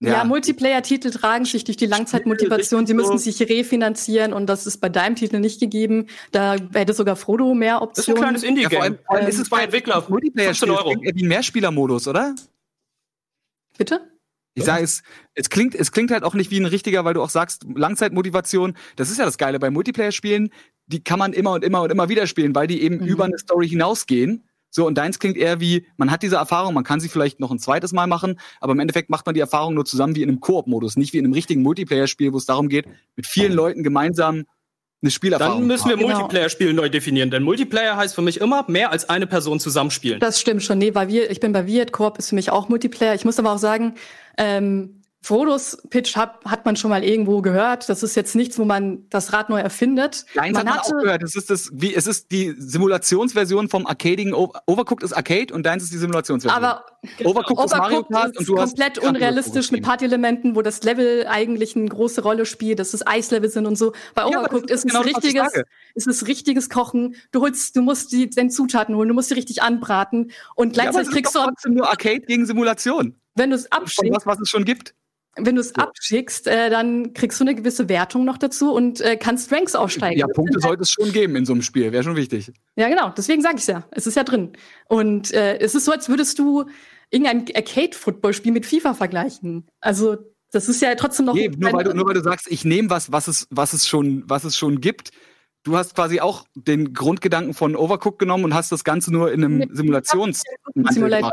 [0.02, 2.86] Ja, Multiplayer-Titel tragen sich durch die Langzeitmotivation.
[2.86, 6.08] Die müssen sich refinanzieren und das ist bei deinem Titel nicht gegeben.
[6.32, 8.22] Da hätte sogar Frodo mehr Das ist ein Optionen.
[8.22, 8.72] kleines Indie-Game.
[8.72, 10.06] Ja, vor allem- vor allem Ähm, ist es zwei bei Entwickler.
[10.08, 11.02] Multiplayer-Spiel 15 Euro.
[11.16, 12.34] wie ein Mehrspieler-Modus, oder?
[13.78, 14.02] Bitte?
[14.56, 15.04] Ich sage, es,
[15.36, 18.76] es klingt, es klingt halt auch nicht wie ein richtiger, weil du auch sagst, Langzeitmotivation,
[18.98, 20.50] das ist ja das Geile bei Multiplayer-Spielen,
[20.88, 23.06] die kann man immer und immer und immer wieder spielen, weil die eben Mhm.
[23.06, 24.44] über eine Story hinausgehen.
[24.70, 27.52] So, und deins klingt eher wie, man hat diese Erfahrung, man kann sie vielleicht noch
[27.52, 30.30] ein zweites Mal machen, aber im Endeffekt macht man die Erfahrung nur zusammen wie in
[30.30, 32.86] einem Koop-Modus, nicht wie in einem richtigen Multiplayer-Spiel, wo es darum geht,
[33.16, 34.46] mit vielen Leuten gemeinsam
[35.02, 35.98] eine Spielerfahrung Dann müssen wir.
[35.98, 36.10] Genau.
[36.10, 40.20] Multiplayer-Spiele neu definieren, denn Multiplayer heißt für mich immer mehr als eine Person zusammenspielen.
[40.20, 40.78] Das stimmt schon.
[40.78, 43.16] Nee, weil wir, ich bin bei Viet, Koop ist für mich auch Multiplayer.
[43.16, 43.96] Ich muss aber auch sagen,
[44.38, 47.90] ähm, Frodos Pitch hat, hat man schon mal irgendwo gehört.
[47.90, 50.26] Das ist jetzt nichts, wo man das Rad neu erfindet.
[50.34, 51.24] Nein, das hat man auch gehört.
[51.24, 54.34] Es ist, das, wie, es ist die Simulationsversion vom Arcadigen.
[54.34, 56.64] Overcooked ist Arcade und deins ist die Simulationsversion.
[56.64, 56.86] aber
[57.24, 59.84] Overcooked ist Mario Overcooked Kart ist und du hast komplett Turismo unrealistisch mit.
[59.84, 63.92] Partyelementen, wo das Level eigentlich eine große Rolle spielt, dass es Eislevel sind und so.
[64.16, 65.64] Bei Overcooked das ist ist es genau ich richtiges,
[65.96, 67.16] ist es richtiges Kochen.
[67.32, 70.84] Du holst, du musst die den Zutaten holen, du musst sie richtig anbraten und Ja,
[70.84, 73.16] aber gleichzeitig es ist kriegst du, trotzdem nur Arcade gegen Simulation.
[73.40, 74.94] Wenn du es abschickst, was, was es schon gibt.
[75.36, 79.18] wenn du es abschickst, äh, dann kriegst du eine gewisse Wertung noch dazu und äh,
[79.18, 80.20] kannst Ranks aufsteigen.
[80.20, 81.92] Ja, Punkte sollte es schon geben in so einem Spiel.
[81.92, 82.52] Wäre schon wichtig.
[82.76, 83.14] Ja, genau.
[83.18, 83.88] Deswegen sage ich ja.
[83.92, 84.54] Es ist ja drin.
[84.88, 86.66] Und äh, es ist so, als würdest du
[87.10, 89.68] irgendein Arcade-Football-Spiel mit FIFA vergleichen.
[89.80, 90.18] Also
[90.52, 91.36] das ist ja trotzdem noch.
[91.36, 93.88] Nee, nur, weil du, nur weil du sagst, ich nehme was, was es, was, es
[93.88, 95.12] schon, was es schon gibt.
[95.64, 99.44] Du hast quasi auch den Grundgedanken von Overcooked genommen und hast das Ganze nur in
[99.44, 101.32] einem Simulations Simulator,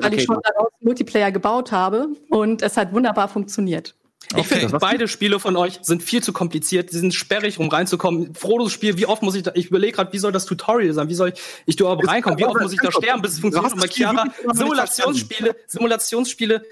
[0.00, 3.94] weil ich schon daraus Multiplayer gebaut habe und es hat wunderbar funktioniert.
[4.36, 6.90] Ich finde, beide Spiele von euch sind viel zu kompliziert.
[6.90, 8.34] Sie sind sperrig, um reinzukommen.
[8.34, 11.08] Frodos Spiel, wie oft muss ich da, ich überlege gerade, wie soll das Tutorial sein?
[11.08, 12.38] Wie soll ich, ich da überhaupt reinkommen?
[12.38, 13.72] Wie oft muss ich da sterben, bis es funktioniert?
[13.72, 16.62] Und bei Chiara, Simulationsspiele, Simulationsspiele,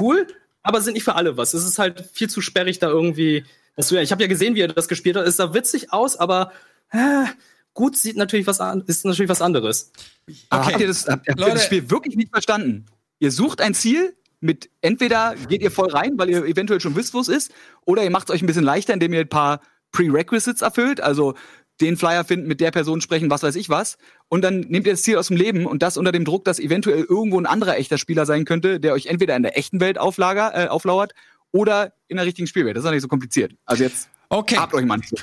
[0.00, 0.26] cool,
[0.62, 1.54] aber sind nicht für alle was.
[1.54, 3.44] Es ist halt viel zu sperrig da irgendwie.
[3.76, 5.26] Das, ich habe ja gesehen, wie er das gespielt hat.
[5.26, 6.52] Es sah witzig aus, aber
[6.90, 7.26] äh,
[7.74, 9.92] gut sieht natürlich was an, ist natürlich was anderes.
[10.26, 10.36] Okay.
[10.50, 11.54] Habt ihr, das, habt, habt ihr Leute.
[11.54, 12.86] das Spiel wirklich nicht verstanden?
[13.18, 17.14] Ihr sucht ein Ziel mit entweder geht ihr voll rein, weil ihr eventuell schon wisst,
[17.14, 17.52] wo es ist,
[17.84, 19.60] oder ihr macht es euch ein bisschen leichter, indem ihr ein paar
[19.92, 21.34] Prerequisites erfüllt, also
[21.80, 23.98] den Flyer finden, mit der Person sprechen, was weiß ich was.
[24.28, 26.58] Und dann nehmt ihr das Ziel aus dem Leben und das unter dem Druck, dass
[26.58, 29.98] eventuell irgendwo ein anderer echter Spieler sein könnte, der euch entweder in der echten Welt
[29.98, 31.12] auflager, äh, auflauert
[31.56, 32.76] oder in der richtigen Spielwelt.
[32.76, 33.52] Das ist doch nicht so kompliziert.
[33.64, 35.16] Also jetzt Okay, habt euch mal nicht so.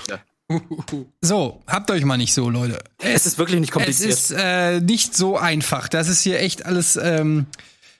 [1.21, 2.79] so, habt euch mal nicht so, Leute.
[2.99, 4.11] Es ist wirklich nicht Es kompliziert.
[4.11, 5.87] ist äh, nicht so einfach.
[5.89, 7.45] Das ist hier echt alles ähm,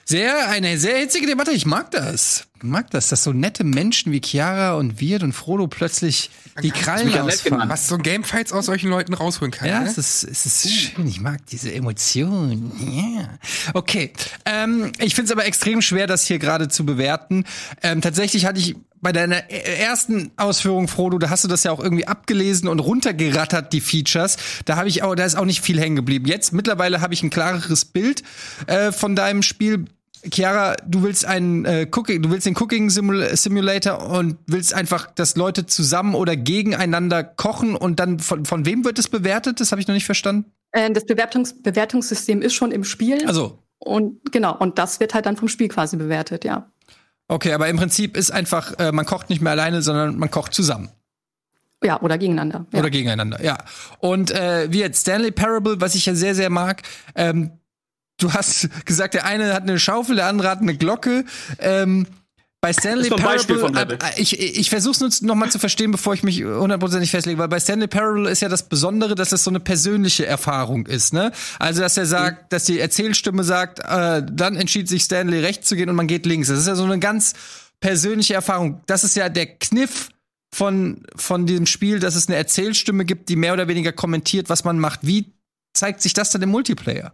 [0.06, 1.52] sehr eine sehr hitzige Debatte.
[1.52, 2.48] Ich mag das.
[2.58, 6.30] Ich mag das, dass so nette Menschen wie Chiara und Wirt und Frodo plötzlich
[6.62, 7.70] die Krallen ausfahren.
[7.70, 9.68] Was so Gamefights aus solchen Leuten rausholen kann.
[9.68, 9.88] Ja, ne?
[9.88, 11.08] es ist, es ist schön.
[11.08, 12.72] Ich mag diese Emotionen.
[13.18, 13.30] Ja.
[13.74, 14.14] Okay.
[14.46, 17.46] Ähm, ich finde es aber extrem schwer, das hier gerade zu bewerten.
[17.82, 21.72] Ähm, tatsächlich hatte ich bei deiner e- ersten Ausführung, Frodo, da hast du das ja
[21.72, 24.38] auch irgendwie abgelesen und runtergerattert, die Features.
[24.66, 26.26] Da habe ich auch, da ist auch nicht viel hängen geblieben.
[26.26, 28.24] Jetzt mittlerweile habe ich ein klareres Bild
[28.68, 29.86] äh, von deinem Spiel.
[30.32, 35.12] Chiara, du willst einen äh, Cooking, du willst den Cooking Simul Simulator und willst einfach,
[35.12, 39.60] dass Leute zusammen oder gegeneinander kochen und dann von, von wem wird es bewertet?
[39.60, 40.52] Das habe ich noch nicht verstanden.
[40.72, 43.26] Äh, das Bewertungs Bewertungssystem ist schon im Spiel.
[43.28, 46.72] Also, und genau, und das wird halt dann vom Spiel quasi bewertet, ja.
[47.28, 50.54] okay, aber im Prinzip ist einfach, äh, man kocht nicht mehr alleine, sondern man kocht
[50.54, 50.90] zusammen.
[51.84, 52.66] Ja, oder gegeneinander.
[52.72, 52.80] Ja.
[52.80, 53.58] Oder gegeneinander, ja.
[54.00, 56.82] Und äh, wie jetzt Stanley Parable, was ich ja sehr, sehr mag,
[57.16, 57.52] ähm,
[58.18, 61.26] du hast gesagt, der eine hat eine Schaufel, der andere hat eine Glocke.
[61.60, 62.08] Ähm,
[62.64, 63.98] bei Stanley Das Parable, Level.
[64.02, 67.38] äh, ich, ich versuche es nur noch mal zu verstehen, bevor ich mich hundertprozentig festlege,
[67.38, 71.12] weil bei Stanley Parable ist ja das Besondere, dass es so eine persönliche Erfahrung ist,
[71.12, 71.34] ne?
[71.60, 75.76] Also, dass er sagt, dass die Erzählstimme sagt, äh, dann entschied sich Stanley rechts zu
[75.76, 76.48] gehen und man geht links.
[76.48, 77.34] Das ist ja so eine ganz
[77.82, 78.82] persönliche Erfahrung.
[78.86, 80.08] Das ist ja der Kniff
[80.56, 84.64] von, von diesem Spiel, dass es eine Erzählstimme gibt, die mehr oder weniger kommentiert, was
[84.64, 85.02] man macht.
[85.02, 85.34] Wie
[85.74, 87.14] zeigt sich das dann im Multiplayer?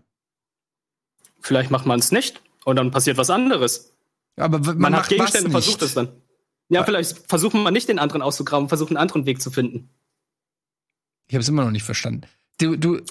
[1.41, 3.93] Vielleicht macht man es nicht und dann passiert was anderes.
[4.35, 6.09] Aber man, Man, macht hat Gegenstände versucht es dann.
[6.69, 9.89] Ja, vielleicht versuchen wir nicht den anderen auszugraben, versuchen einen anderen Weg zu finden.
[11.27, 12.27] Ich habe es immer noch nicht verstanden.
[12.59, 13.01] Du, du,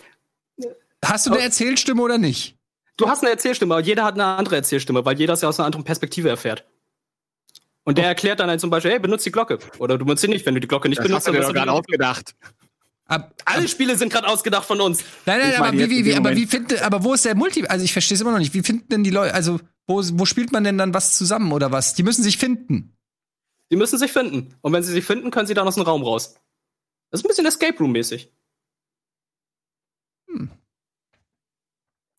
[1.05, 2.57] hast du eine Erzählstimme oder nicht?
[2.97, 5.59] Du hast eine Erzählstimme, aber jeder hat eine andere Erzählstimme, weil jeder es ja aus
[5.59, 6.65] einer anderen Perspektive erfährt.
[7.85, 9.59] Und der erklärt dann halt zum Beispiel, hey, benutzt die Glocke.
[9.79, 10.45] Oder du benutzt sie nicht.
[10.45, 12.37] Wenn du die Glocke nicht Das benutzt, hast du dir doch gerade du
[13.09, 15.03] Ab, Alle Spiele sind gerade ausgedacht von uns.
[15.27, 16.51] nein, nein, Ich aber wie, wie, wie, aber wie Moment.
[16.51, 17.67] finde, aber wo ist der Multi?
[17.67, 18.53] Also ich verstehe es immer noch nicht.
[18.55, 19.33] Wie finden denn die Leute?
[19.35, 21.95] Also wo, wo spielt man denn dann was zusammen oder was?
[21.95, 22.95] Die müssen sich finden.
[23.71, 24.55] Die müssen sich finden.
[24.61, 26.35] Und wenn sie sich finden, können sie dann aus dem Raum raus.
[27.11, 28.31] Das ist ein bisschen Escape Room-mäßig.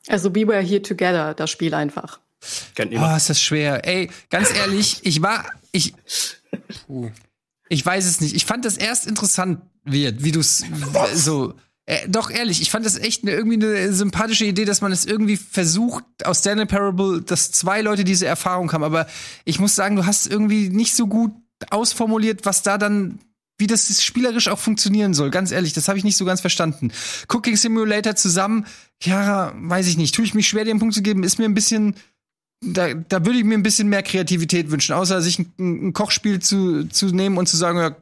[0.07, 2.19] Also We Were Here Together, das Spiel einfach.
[2.73, 3.17] Kennt Oh, niemand.
[3.17, 3.85] ist das schwer.
[3.85, 5.93] Ey, ganz ehrlich, ich war, ich,
[7.69, 8.35] ich weiß es nicht.
[8.35, 10.63] Ich fand das erst interessant wird, wie du es
[11.13, 11.53] so.
[11.85, 15.05] Äh, doch ehrlich, ich fand das echt eine, irgendwie eine sympathische Idee, dass man es
[15.05, 18.83] irgendwie versucht, aus Stanley Parable, dass zwei Leute diese Erfahrung haben.
[18.83, 19.07] Aber
[19.43, 21.31] ich muss sagen, du hast irgendwie nicht so gut
[21.71, 23.19] ausformuliert, was da dann,
[23.57, 25.31] wie das spielerisch auch funktionieren soll.
[25.31, 26.91] Ganz ehrlich, das habe ich nicht so ganz verstanden.
[27.27, 28.65] Cooking Simulator zusammen,
[29.01, 31.45] Chiara, weiß ich nicht, tue ich mich schwer, dir einen Punkt zu geben, ist mir
[31.45, 31.95] ein bisschen
[32.61, 36.39] da, da würde ich mir ein bisschen mehr Kreativität wünschen, außer sich ein, ein Kochspiel
[36.39, 37.95] zu, zu nehmen und zu sagen, ja,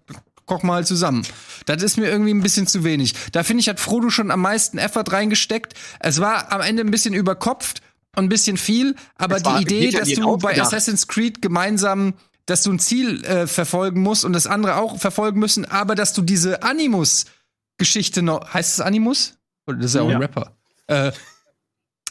[0.47, 1.21] koch mal zusammen.
[1.67, 3.13] Das ist mir irgendwie ein bisschen zu wenig.
[3.31, 5.75] Da finde ich, hat Frodo schon am meisten Effort reingesteckt.
[5.99, 7.81] Es war am Ende ein bisschen überkopft
[8.15, 10.67] und ein bisschen viel, aber die Idee, dass du bei ausgedacht.
[10.73, 12.15] Assassin's Creed gemeinsam
[12.47, 16.13] dass du ein Ziel äh, verfolgen musst und das andere auch verfolgen müssen, aber dass
[16.13, 19.33] du diese Animus-Geschichte noch, heißt es Animus?
[19.67, 20.15] Oder das ist ja auch Ja.
[20.15, 20.55] ein Rapper.
[20.87, 21.11] Äh,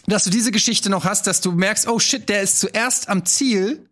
[0.07, 3.25] dass du diese Geschichte noch hast, dass du merkst, oh shit, der ist zuerst am
[3.25, 3.86] Ziel.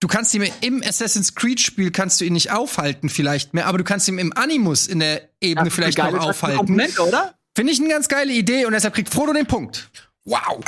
[0.00, 3.78] Du kannst ihn im Assassin's Creed Spiel kannst du ihn nicht aufhalten vielleicht mehr, aber
[3.78, 6.80] du kannst ihn im Animus in der Ebene vielleicht noch aufhalten.
[6.98, 7.34] Oder?
[7.56, 9.88] Finde ich eine ganz geile Idee und deshalb kriegt Frodo den Punkt.
[10.24, 10.60] Wow.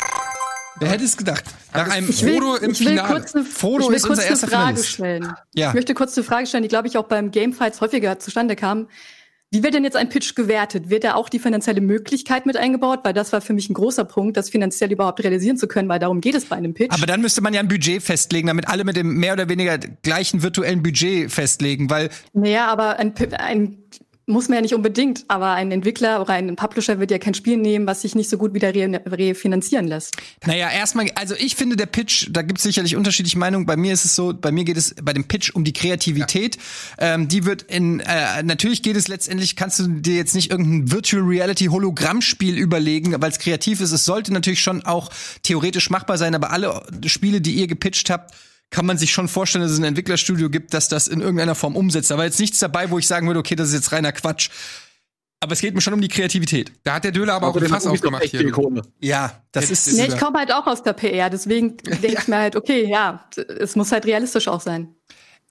[0.78, 1.44] Wer hätte es gedacht?
[1.72, 3.08] Nach einem Ich will, Frodo im ich will Finale.
[3.14, 4.88] kurz eine, Frodo ich will ist kurz unser eine erster Frage Finalist.
[4.90, 5.32] stellen.
[5.54, 5.68] Ja.
[5.68, 8.88] Ich möchte kurz eine Frage stellen, die, glaube ich, auch beim Gamefights häufiger zustande kam.
[9.52, 10.90] Wie wird denn jetzt ein Pitch gewertet?
[10.90, 13.00] Wird da auch die finanzielle Möglichkeit mit eingebaut?
[13.04, 16.00] Weil das war für mich ein großer Punkt, das finanziell überhaupt realisieren zu können, weil
[16.00, 16.92] darum geht es bei einem Pitch.
[16.92, 19.78] Aber dann müsste man ja ein Budget festlegen, damit alle mit dem mehr oder weniger
[19.78, 23.78] gleichen virtuellen Budget festlegen, weil Naja, aber ein, ein
[24.26, 27.56] muss man ja nicht unbedingt, aber ein Entwickler oder ein Publisher wird ja kein Spiel
[27.56, 30.16] nehmen, was sich nicht so gut wieder re refinanzieren lässt.
[30.44, 33.66] Naja, erstmal, also ich finde der Pitch, da gibt es sicherlich unterschiedliche Meinungen.
[33.66, 36.58] Bei mir ist es so, bei mir geht es bei dem Pitch um die Kreativität.
[36.98, 40.90] Ähm, die wird in, äh, natürlich geht es letztendlich, kannst du dir jetzt nicht irgendein
[40.90, 43.92] Virtual Reality Hologrammspiel überlegen, weil es kreativ ist.
[43.92, 45.10] Es sollte natürlich schon auch
[45.42, 48.34] theoretisch machbar sein, aber alle Spiele, die ihr gepitcht habt,
[48.70, 51.76] kann man sich schon vorstellen, dass es ein Entwicklerstudio gibt, das das in irgendeiner Form
[51.76, 52.10] umsetzt.
[52.10, 54.50] Da war jetzt nichts dabei, wo ich sagen würde, okay, das ist jetzt reiner Quatsch.
[55.40, 56.72] Aber es geht mir schon um die Kreativität.
[56.82, 58.50] Da hat der Döler aber auch ein Außerdem Fass aufgemacht hier.
[59.00, 59.96] Ja, das Jetzt ist.
[59.96, 60.14] Nee, Ja.
[60.14, 63.28] ich komme halt auch aus der PR, deswegen denke ich mir halt, okay, ja,
[63.60, 64.94] es muss halt realistisch auch sein.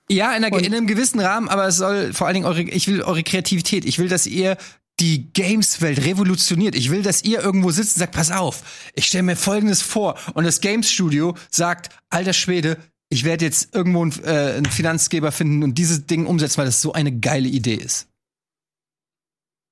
[0.09, 2.87] Ja, in, einer, in einem gewissen Rahmen, aber es soll vor allen Dingen eure, ich
[2.87, 3.85] will eure Kreativität.
[3.85, 4.57] Ich will, dass ihr
[4.99, 6.75] die Games-Welt revolutioniert.
[6.75, 8.61] Ich will, dass ihr irgendwo sitzt und sagt, pass auf,
[8.93, 10.15] ich stelle mir Folgendes vor.
[10.33, 12.77] Und das Games-Studio sagt, alter Schwede,
[13.15, 16.81] ich werde jetzt irgendwo einen, äh, einen Finanzgeber finden und dieses Ding umsetzen, weil das
[16.81, 18.07] so eine geile Idee ist.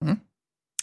[0.03, 0.19] Hm?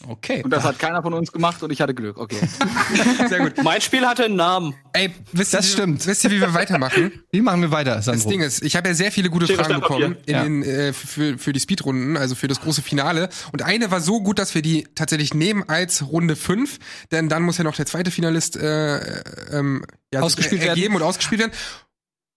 [0.07, 0.41] Okay.
[0.43, 2.17] Und das hat keiner von uns gemacht und ich hatte Glück.
[2.17, 2.39] Okay.
[3.29, 3.63] Sehr gut.
[3.63, 4.73] Mein Spiel hatte einen Namen.
[4.93, 6.07] Ey, wisst Das ihr, stimmt.
[6.07, 7.11] Wisst ihr, wie wir weitermachen?
[7.31, 8.29] Wie machen wir weiter, Das Sandro?
[8.29, 10.43] Ding ist, ich habe ja sehr viele gute Schere, Fragen bekommen in Ja.
[10.43, 13.29] den, äh, für, für die Speedrunden, also für das große Finale.
[13.51, 16.79] Und eine war so gut, dass wir die tatsächlich nehmen als Runde 5,
[17.11, 19.21] denn dann muss ja noch der zweite Finalist äh,
[19.51, 20.69] ähm, ja, Ausgespielt werden.
[20.77, 21.51] ergeben und ausgespielt werden.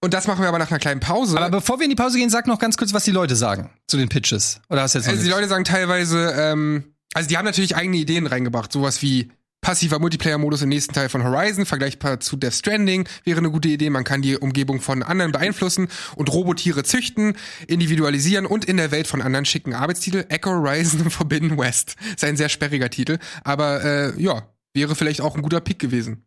[0.01, 1.39] Und das machen wir aber nach einer kleinen Pause.
[1.39, 3.71] aber bevor wir in die Pause gehen, sag noch ganz kurz, was die Leute sagen
[3.87, 4.61] zu den Pitches.
[4.69, 5.31] Oder hast du jetzt noch also die?
[5.31, 9.31] Leute sagen teilweise, ähm, also die haben natürlich eigene Ideen reingebracht, sowas wie
[9.65, 13.89] passiver Multiplayer-Modus im nächsten Teil von Horizon, vergleichbar zu Death Stranding, wäre eine gute Idee.
[13.89, 17.35] Man kann die Umgebung von anderen beeinflussen und Robotiere züchten,
[17.67, 19.73] individualisieren und in der Welt von anderen schicken.
[19.73, 21.97] Arbeitstitel Echo Horizon Forbidden West.
[22.15, 24.43] Ist ein sehr sperriger Titel, aber äh, ja,
[24.75, 26.27] wäre vielleicht auch ein guter Pick gewesen.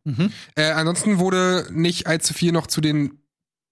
[0.55, 3.19] Äh, ansonsten wurde nicht allzu viel noch zu den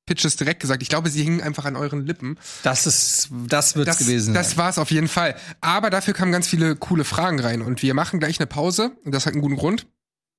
[0.06, 0.82] Pitches direkt gesagt.
[0.84, 2.38] Ich glaube, sie hingen einfach an euren Lippen.
[2.64, 4.58] Das ist, das wird's Das, gewesen das sein.
[4.58, 5.36] war's auf jeden Fall.
[5.62, 7.62] Aber dafür kamen ganz viele coole Fragen rein.
[7.62, 8.92] Und wir machen gleich eine Pause.
[9.04, 9.88] Und das hat einen guten Grund.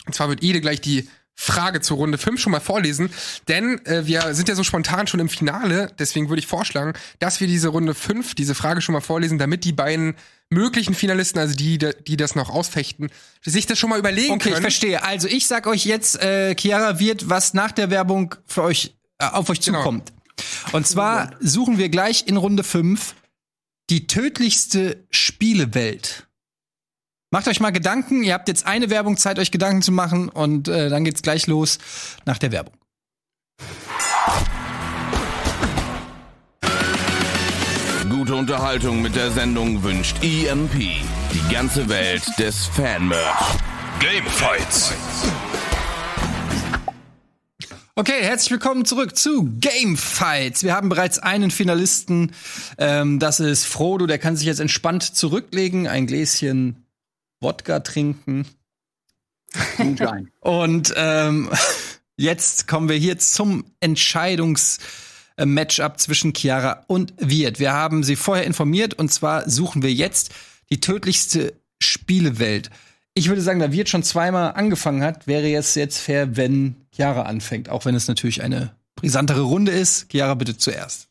[0.07, 3.11] Und zwar wird Ede gleich die Frage zur Runde 5 schon mal vorlesen.
[3.49, 5.93] Denn äh, wir sind ja so spontan schon im Finale.
[5.99, 9.65] Deswegen würde ich vorschlagen, dass wir diese Runde 5, diese Frage schon mal vorlesen, damit
[9.65, 10.15] die beiden
[10.49, 13.11] möglichen Finalisten, also die, die das noch ausfechten,
[13.45, 14.63] sich das schon mal überlegen Okay, ich können.
[14.63, 15.03] verstehe.
[15.03, 19.49] Also ich sag euch jetzt, äh, Chiara wird, was nach der Werbung für euch auf
[19.51, 19.79] euch Genau.
[19.79, 20.13] zukommt.
[20.73, 23.15] Und zwar suchen wir gleich in Runde 5
[23.89, 26.27] die tödlichste Spielewelt.
[27.31, 28.23] Macht euch mal Gedanken.
[28.23, 30.29] Ihr habt jetzt eine Werbung, Zeit, euch Gedanken zu machen.
[30.29, 31.79] Und äh, dann geht's gleich los
[32.25, 32.75] nach der Werbung.
[38.09, 40.75] Gute Unterhaltung mit der Sendung wünscht EMP.
[40.75, 43.57] Die ganze Welt des Fanmerch.
[44.01, 44.93] Gamefights.
[47.99, 50.63] Okay, herzlich willkommen zurück zu Gamefights.
[50.63, 52.33] Wir haben bereits einen Finalisten.
[52.77, 54.07] Ähm, das ist Frodo.
[54.07, 56.85] Der kann sich jetzt entspannt zurücklegen, ein Gläschen
[57.41, 58.47] Wodka trinken.
[60.41, 61.49] Und ähm,
[62.19, 67.61] jetzt kommen wir hier zum Entscheidungs-Matchup zwischen Chiara und Wirt.
[67.61, 70.35] Wir haben sie vorher informiert und zwar suchen wir jetzt
[70.69, 72.69] die tödlichste Spielewelt.
[73.15, 77.23] Ich würde sagen, da Wirt schon zweimal angefangen hat, wäre es jetzt fair, wenn Chiara
[77.23, 80.09] anfängt, auch wenn es natürlich eine brisantere Runde ist.
[80.11, 81.09] Chiara, bitte zuerst.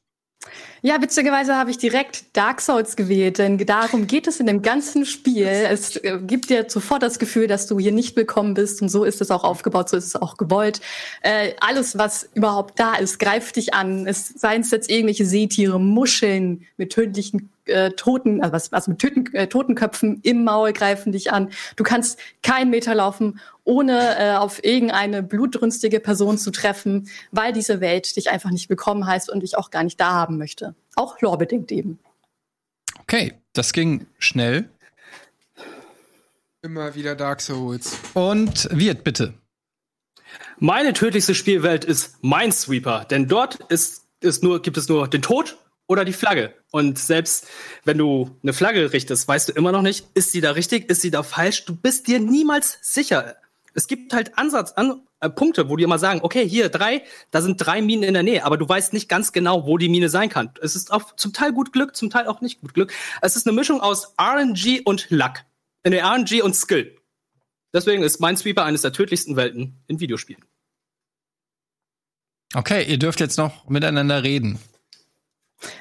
[0.81, 5.05] Ja, witzigerweise habe ich direkt Dark Souls gewählt, denn darum geht es in dem ganzen
[5.05, 5.47] Spiel.
[5.47, 9.03] Es äh, gibt dir sofort das Gefühl, dass du hier nicht willkommen bist und so
[9.03, 10.81] ist es auch aufgebaut, so ist es auch gewollt.
[11.21, 14.05] Äh, alles, was überhaupt da ist, greift dich an.
[14.05, 18.99] Es seien es jetzt irgendwelche Seetiere, Muscheln mit tödlichen äh, Toten, also was, was mit
[18.99, 21.49] Töten, äh, Totenköpfen im Maul greifen dich an.
[21.77, 27.81] Du kannst keinen Meter laufen, ohne äh, auf irgendeine blutdrünstige Person zu treffen, weil diese
[27.81, 30.75] Welt dich einfach nicht willkommen heißt und dich auch gar nicht da haben möchte.
[30.95, 31.99] Auch lorebedingt eben.
[33.01, 34.69] Okay, das ging schnell.
[36.61, 37.97] Immer wieder Dark Souls.
[38.13, 39.33] Und Wirt, bitte.
[40.57, 45.57] Meine tödlichste Spielwelt ist Minesweeper, denn dort ist, ist nur, gibt es nur den Tod
[45.87, 46.53] oder die Flagge.
[46.71, 47.47] Und selbst
[47.83, 51.01] wenn du eine Flagge richtest, weißt du immer noch nicht, ist sie da richtig, ist
[51.01, 51.65] sie da falsch.
[51.65, 53.35] Du bist dir niemals sicher.
[53.75, 57.41] Es gibt halt Ansatz, an, äh, Punkte, wo die immer sagen, okay, hier drei, da
[57.41, 60.09] sind drei Minen in der Nähe, aber du weißt nicht ganz genau, wo die Mine
[60.09, 60.49] sein kann.
[60.61, 62.93] Es ist auch zum Teil gut Glück, zum Teil auch nicht gut Glück.
[63.21, 65.43] Es ist eine Mischung aus RNG und Luck.
[65.83, 66.97] In der RNG und Skill.
[67.73, 70.43] Deswegen ist Minesweeper eines der tödlichsten Welten in Videospielen.
[72.55, 74.59] Okay, ihr dürft jetzt noch miteinander reden.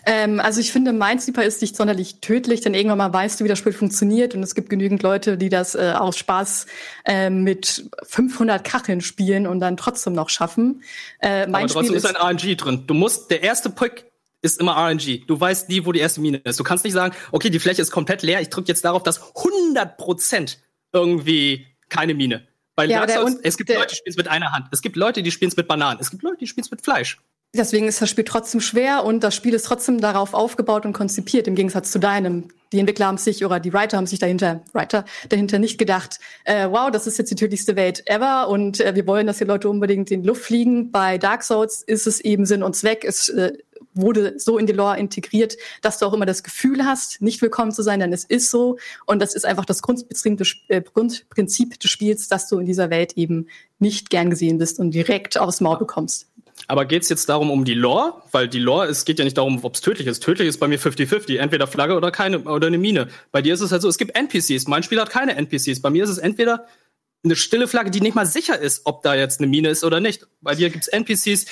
[0.06, 3.48] Ähm, also ich finde, Minesweeper ist nicht sonderlich tödlich, denn irgendwann mal weißt du, wie
[3.48, 6.66] das Spiel funktioniert und es gibt genügend Leute, die das äh, aus Spaß
[7.04, 10.82] äh, mit 500 Kacheln spielen und dann trotzdem noch schaffen.
[11.20, 12.84] Äh, mein Aber trotzdem Spiel ist ein RNG drin.
[12.86, 14.10] Du musst, der erste Pick
[14.42, 15.26] ist immer RNG.
[15.26, 16.60] Du weißt nie, wo die erste Mine ist.
[16.60, 19.20] Du kannst nicht sagen, okay, die Fläche ist komplett leer, ich drücke jetzt darauf, dass
[19.20, 20.56] 100%
[20.92, 22.46] irgendwie keine Mine.
[22.76, 24.66] Bei Ja, Dark Souls, es gibt Leute, die spielen es mit einer Hand.
[24.72, 26.00] Es gibt Leute, die spielen es mit Bananen.
[26.00, 27.20] Es gibt Leute, die spielen es mit Fleisch.
[27.56, 31.46] Deswegen ist das Spiel trotzdem schwer und das Spiel ist trotzdem darauf aufgebaut und konzipiert,
[31.46, 32.48] im Gegensatz zu deinem.
[32.72, 36.68] Die Entwickler haben sich oder die Writer haben sich dahinter, Writer, dahinter nicht gedacht, äh,
[36.68, 39.68] wow, das ist jetzt die tödlichste Welt ever und äh, wir wollen, dass die Leute
[39.68, 40.90] unbedingt in die Luft fliegen.
[40.90, 43.04] Bei Dark Souls ist es eben Sinn und Zweck.
[43.04, 43.52] Es äh,
[43.94, 47.70] wurde so in die Lore integriert, dass du auch immer das Gefühl hast, nicht willkommen
[47.70, 48.78] zu sein, denn es ist so.
[49.06, 52.90] Und das ist einfach das Grundprinzip des, äh, Grundprinzip des Spiels, dass du in dieser
[52.90, 53.46] Welt eben
[53.78, 56.26] nicht gern gesehen bist und direkt aufs Maul bekommst.
[56.66, 58.22] Aber geht's jetzt darum, um die Lore?
[58.32, 60.22] Weil die Lore, es geht ja nicht darum, ob es tödlich ist.
[60.22, 61.36] Tödlich ist bei mir 50-50.
[61.36, 63.08] Entweder Flagge oder keine, oder eine Mine.
[63.32, 64.66] Bei dir ist es halt so, es gibt NPCs.
[64.66, 65.82] Mein Spiel hat keine NPCs.
[65.82, 66.66] Bei mir ist es entweder
[67.22, 70.00] eine stille Flagge, die nicht mal sicher ist, ob da jetzt eine Mine ist oder
[70.00, 70.26] nicht.
[70.40, 71.46] Bei dir gibt's NPCs,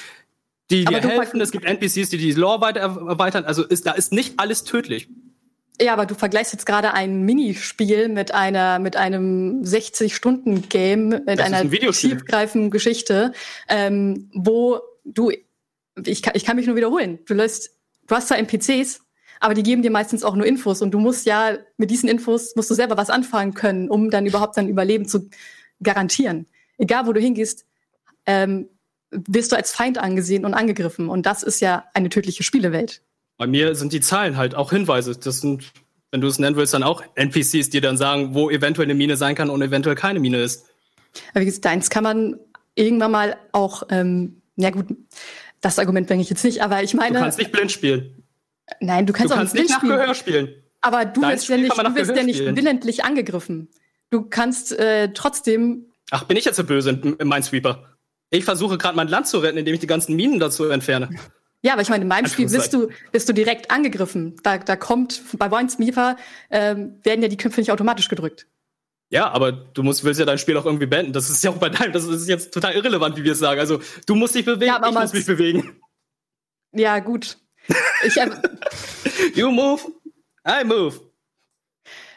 [0.71, 1.41] die Aber dir helfen.
[1.41, 3.45] Es gibt NPCs, die die Lore weiter erweitern.
[3.45, 5.09] Also ist, da ist nicht alles tödlich.
[5.81, 11.41] Ja, aber du vergleichst jetzt gerade ein Minispiel mit einer mit einem 60-Stunden-Game mit ist
[11.41, 13.33] einer ein tiefgreifenden Geschichte,
[13.69, 15.31] ähm, wo du
[16.07, 17.19] ich kann, ich kann mich nur wiederholen.
[17.27, 17.71] Du lässt,
[18.07, 19.03] du hast zwar NPCs,
[19.41, 22.55] aber die geben dir meistens auch nur Infos und du musst ja mit diesen Infos
[22.57, 25.29] musst du selber was anfangen können, um dann überhaupt dein Überleben zu
[25.83, 26.47] garantieren.
[26.79, 27.67] Egal wo du hingehst,
[28.27, 28.69] ähm,
[29.11, 33.03] wirst du als Feind angesehen und angegriffen und das ist ja eine tödliche Spielewelt.
[33.37, 35.17] Bei mir sind die Zahlen halt auch Hinweise.
[35.17, 35.73] Das sind,
[36.13, 39.17] wenn du es nennen willst, dann auch NPCs, die dann sagen, wo eventuell eine Mine
[39.17, 40.67] sein kann und eventuell keine Mine ist.
[41.33, 42.39] Aber wie gesagt, deins kann man
[42.75, 44.87] irgendwann mal auch, ähm, ja gut,
[45.61, 48.23] das Argument bringe ich jetzt nicht, aber ich Du meine, kannst nicht blind spielen.
[48.81, 50.49] nein, du Du kannst, kannst auch nicht nach spielen, Gehör spielen.
[50.81, 52.57] aber du Dein wirst ja nicht, du wirst ja nicht spielen.
[52.57, 53.69] willentlich angegriffen.
[54.11, 57.89] Du kannst äh, trotzdem, Ach, bin ich jetzt so böse in Minesweeper?
[58.31, 61.09] Ich versuche gerade mein Land zu retten, indem ich die ganzen Minen dazu entferne.
[61.63, 64.37] ja, aber ich meine, in meinem Spiel wirst du, wirst du direkt angegriffen.
[64.43, 66.17] Da, da kommt, bei Winesmeeper
[66.51, 68.47] ähm, werden ja die Knöpfe nicht automatisch gedrückt.
[69.13, 71.13] Ja, aber du musst, willst ja dein Spiel auch irgendwie beenden.
[71.13, 73.61] Das ist ja auch bei deinem, das ist jetzt total irrelevant, wie wir es sagen.
[73.61, 75.77] Also, du musst dich bewegen, Ja, aber ich muss mich bewegen.
[76.73, 77.37] Ja, gut.
[78.05, 78.31] Ich, äh,
[79.35, 79.83] You move,
[80.49, 80.99] I move.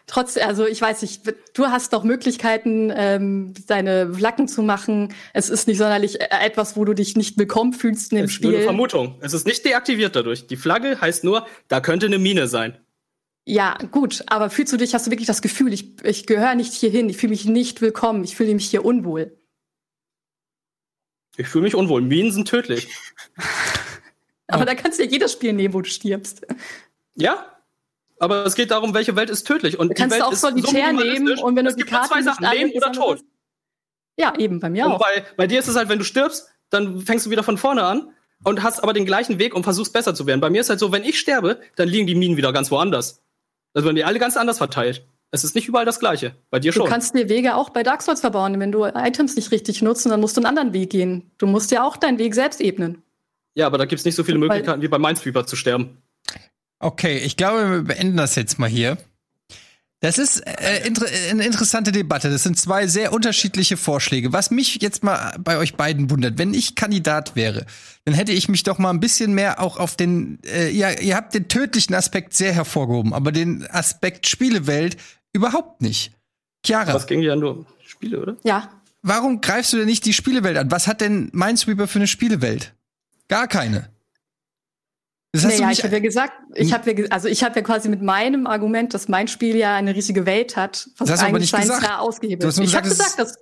[0.08, 1.24] trotz, also ich weiß nicht,
[1.54, 5.14] du hast doch Möglichkeiten, ähm, deine Lacken zu machen.
[5.34, 8.32] Es ist nicht sonderlich äh, etwas, wo du dich nicht willkommen fühlst in dem Es
[8.32, 8.68] ist nur eine Spiel.
[8.68, 9.20] Vermutung.
[9.20, 10.48] Es ist nicht deaktiviert dadurch.
[10.48, 12.78] Die Flagge heißt nur, da könnte eine Mine sein.
[13.48, 16.74] Ja, gut, aber fühlst du dich, hast du wirklich das Gefühl, ich, ich gehöre nicht
[16.74, 19.38] hierhin, ich fühle mich nicht willkommen, ich fühle mich hier unwohl.
[21.38, 22.02] Ich fühle mich unwohl.
[22.02, 22.88] Minen sind tödlich.
[24.48, 26.46] Aber da kannst du ja jedes Spiel nehmen, wo du stirbst.
[27.16, 27.46] Ja?
[28.20, 29.78] Aber es geht darum, welche Welt ist tödlich.
[29.78, 31.20] Und Du kannst die Welt auch ist Solitär minimalistisch.
[31.36, 33.18] nehmen und wenn du es die Karte nicht Sachen, Leben oder Tod.
[33.18, 33.26] hast.
[34.18, 35.00] Ja, eben, bei mir Und auch.
[35.00, 37.84] bei, bei dir ist es halt, wenn du stirbst, dann fängst du wieder von vorne
[37.84, 38.14] an
[38.44, 40.40] und hast aber den gleichen Weg und versuchst besser zu werden.
[40.40, 43.22] Bei mir ist halt so, wenn ich sterbe, dann liegen die Minen wieder ganz woanders.
[43.76, 45.06] Also werden die alle ganz anders verteilt.
[45.32, 46.34] Es ist nicht überall das Gleiche.
[46.50, 46.90] Bei dir Du schon.
[46.90, 48.60] kannst dir Wege auch bei Dark Souls verbauen.
[48.60, 51.30] Wenn du Items nicht richtig nutzt, dann musst du einen anderen Weg gehen.
[51.38, 53.04] Du musst ja auch deinen Weg selbst ebnen.
[53.54, 55.98] Ja, aber da gibt's nicht so viele Möglichkeiten wie bei Minesweeper zu sterben.
[56.80, 58.98] Okay, ich glaube, wir beenden das jetzt mal hier.
[60.06, 62.30] Das ist äh, inter eine interessante Debatte.
[62.30, 64.34] Das sind zwei sehr unterschiedliche Vorschläge.
[64.34, 67.66] Was mich jetzt mal bei euch beiden wundert, wenn ich Kandidat wäre,
[68.04, 71.16] dann hätte ich mich doch mal ein bisschen mehr auch auf den, äh, ihr, ihr
[71.16, 74.98] habt den tödlichen Aspekt sehr hervorgehoben, aber den Aspekt Spielewelt
[75.34, 76.12] überhaupt nicht.
[76.64, 78.38] Chiara, Was ging ja nur Spiele, oder?
[78.44, 78.70] Ja.
[79.02, 80.70] warum greifst du denn nicht die Spielewelt an?
[80.70, 82.76] Was hat denn Minesweeper für eine Spielewelt?
[83.28, 83.90] Gar keine.
[85.44, 88.02] Das Naja, ich habe ja gesagt, ich habe ja, also ich habe ja quasi mit
[88.02, 91.82] meinem Argument, dass mein Spiel ja eine riesige Welt hat, was Das eigentlich nicht seins
[91.82, 92.58] da ausgehebelt.
[92.60, 93.38] Ich habe gesagt, gesagt, dass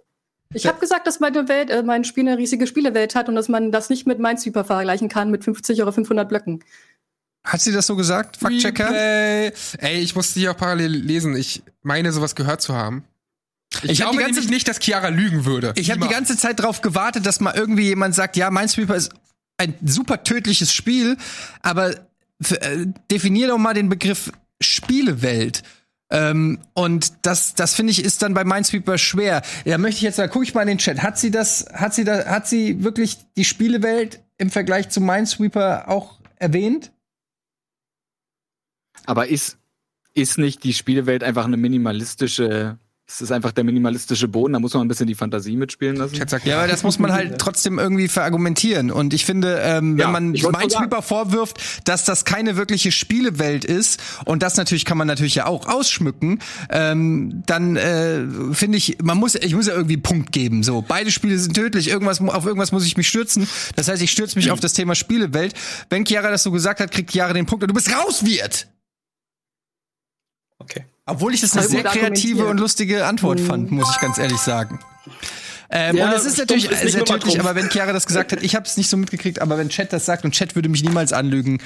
[0.56, 3.50] ich habe gesagt, dass meine Welt, äh, mein Spiel eine riesige Spielewelt hat und dass
[3.50, 6.64] man das nicht mit Minesweeper vergleichen kann mit 50 oder 500 Blöcken.
[7.44, 8.90] Hat sie das so gesagt, Faktchecker?
[8.94, 9.52] Ey,
[10.00, 11.36] ich musste die auch parallel lesen.
[11.36, 13.04] Ich meine, sowas gehört zu haben.
[13.82, 15.74] Ich, Ich hab glaube die ganze- nämlich nicht, dass Chiara lügen würde.
[15.76, 19.12] Ich habe die ganze Zeit darauf gewartet, dass mal irgendwie jemand sagt, ja, Minesweeper ist
[19.58, 21.18] ein super tödliches Spiel,
[21.62, 21.96] aber
[22.50, 24.32] äh, definier doch mal den Begriff
[24.62, 25.64] Spielewelt.
[26.10, 29.42] Ähm, und das, das finde ich, ist dann bei Minesweeper schwer.
[29.66, 31.02] Ja, möchte ich jetzt, da gucke ich mal in den Chat.
[31.02, 35.90] Hat sie das, hat sie da, hat sie wirklich die Spielewelt im Vergleich zu Minesweeper
[35.90, 36.92] auch erwähnt?
[39.06, 39.58] Aber ist,
[40.14, 44.74] ist nicht die Spielewelt einfach eine minimalistische, es ist einfach der minimalistische Boden, da muss
[44.74, 46.16] man ein bisschen die Fantasie mitspielen lassen?
[46.46, 48.92] Ja, aber das muss man halt trotzdem irgendwie verargumentieren.
[48.92, 54.02] Und ich finde, ähm, Ja, wenn man Minesweeper vorwirft, dass das keine wirkliche Spielewelt ist,
[54.26, 56.40] und das natürlich kann man natürlich ja auch ausschmücken,
[56.70, 60.64] ähm, dann äh, finde ich, man muss, ich muss ja irgendwie einen Punkt geben.
[60.64, 63.48] So, beide Spiele sind tödlich, irgendwas, auf irgendwas muss ich mich stürzen.
[63.76, 65.54] Das heißt, ich stürze mich auf das Thema Spielewelt.
[65.90, 68.68] Wenn Chiara das so gesagt hat, kriegt Chiara den Punkt und du bist raus, wird!
[70.58, 70.86] Okay.
[71.06, 73.46] Obwohl ich das eine sehr kreative und lustige Antwort Mhm.
[73.46, 74.80] fand, muss ich ganz ehrlich sagen.
[75.70, 78.44] Ähm, Ja, und es ist natürlich ist sehr tödlich, aber wenn Chiara das gesagt hat,
[78.44, 80.84] ich habe es nicht so mitgekriegt, aber wenn Chat das sagt und Chat würde mich
[80.84, 81.60] niemals anlügen.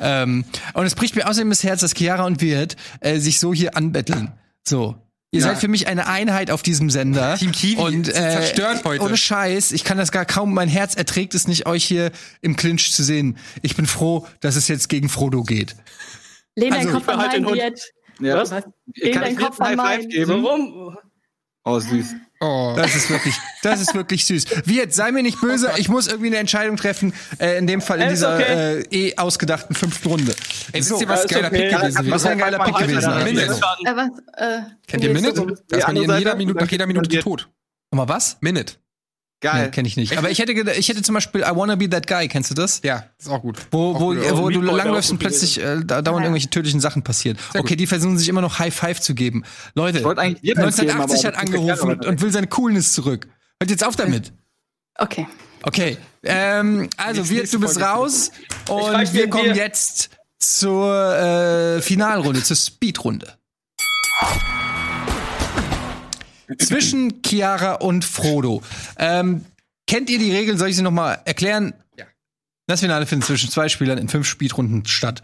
[0.00, 0.44] Ähm,
[0.74, 3.76] und es bricht mir außerdem das Herz, dass Chiara und Wirt äh, sich so hier
[3.76, 4.32] anbetteln.
[4.66, 4.96] So.
[5.32, 7.36] Ihr seid für mich eine Einheit auf diesem Sender.
[7.36, 9.04] Team Kiwi und äh, zerstört heute.
[9.04, 12.10] Ohne Scheiß, ich kann das gar kaum, mein Herz erträgt es nicht, euch hier
[12.40, 13.36] im Clinch zu sehen.
[13.62, 15.76] Ich bin froh, dass es jetzt gegen Frodo geht.
[16.56, 17.80] Lehn Also, deinen Kopf ich an behalte den meinen Hund.
[18.20, 18.36] Ja.
[18.36, 18.50] Was?
[18.50, 20.26] Kann ich einen an High Five geben?
[20.26, 20.96] So rum.
[21.64, 22.14] Oh, süß.
[22.40, 22.72] Oh.
[22.74, 24.66] Das ist wirklich, das ist wirklich süß.
[24.66, 28.00] Wirt, sei mir nicht böse, ich muss irgendwie eine Entscheidung treffen, äh, in dem Fall
[28.00, 28.80] in Ist dieser okay.
[28.80, 30.34] äh, eh ausgedachten fünften Runde.
[30.72, 31.68] Ey, wisst ihr, was ist geiler okay.
[31.68, 32.14] Pick gewesen wäre?
[32.14, 33.24] Was wäre ein geiler Pick gewesen?
[33.24, 33.44] Minute.
[33.44, 35.54] Äh, was, äh, Kennt ihr Minute?
[35.68, 37.48] Da ist man in jeder Minute, nach jeder Minute tot.
[37.92, 38.38] Nochmal was?
[38.40, 38.76] Minute.
[39.42, 39.64] Geil.
[39.66, 40.18] Nee, kenne ich nicht.
[40.18, 42.80] Aber ich hätte, ich hätte zum Beispiel I Wanna Be That Guy, kennst du das?
[42.84, 43.56] Ja, ist auch gut.
[43.70, 44.36] Wo, Auch wo, gut.
[44.36, 46.26] wo du langläufst und plötzlich äh, da dauernd Ja.
[46.26, 47.38] irgendwelche tödlichen Sachen passieren.
[47.52, 47.80] Sehr Okay, gut.
[47.80, 49.44] die versuchen sich immer noch High Five zu geben.
[49.74, 53.28] Leute, wollte eigentlich Wirt empfehlen, 1980 aber hat angerufen und, und will seine Coolness zurück.
[53.62, 54.32] Hört jetzt auf damit.
[54.98, 55.26] Okay.
[55.62, 58.30] Okay, ähm, also wir, du bist raus
[58.68, 63.36] und wir kommen jetzt zur äh, Finalrunde, zur Speedrunde.
[66.58, 68.62] Zwischen Chiara und Frodo.
[68.98, 69.44] Ähm,
[69.86, 70.58] kennt ihr die Regeln?
[70.58, 71.74] Soll ich sie noch mal erklären?
[71.98, 72.06] Ja.
[72.66, 75.22] Das Finale findet zwischen zwei Spielern in fünf Speedrunden statt.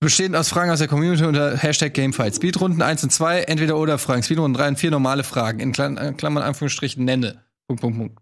[0.00, 2.36] Bestehend aus Fragen aus der Community unter Hashtag Gamefight.
[2.36, 4.22] Speedrunden 1 und 2, entweder oder Fragen.
[4.22, 5.58] Speedrunden 3 und 4 normale Fragen.
[5.58, 7.42] In äh, Klammern Anführungsstrichen nenne.
[7.66, 8.18] Punkt, Punkt, Punkt.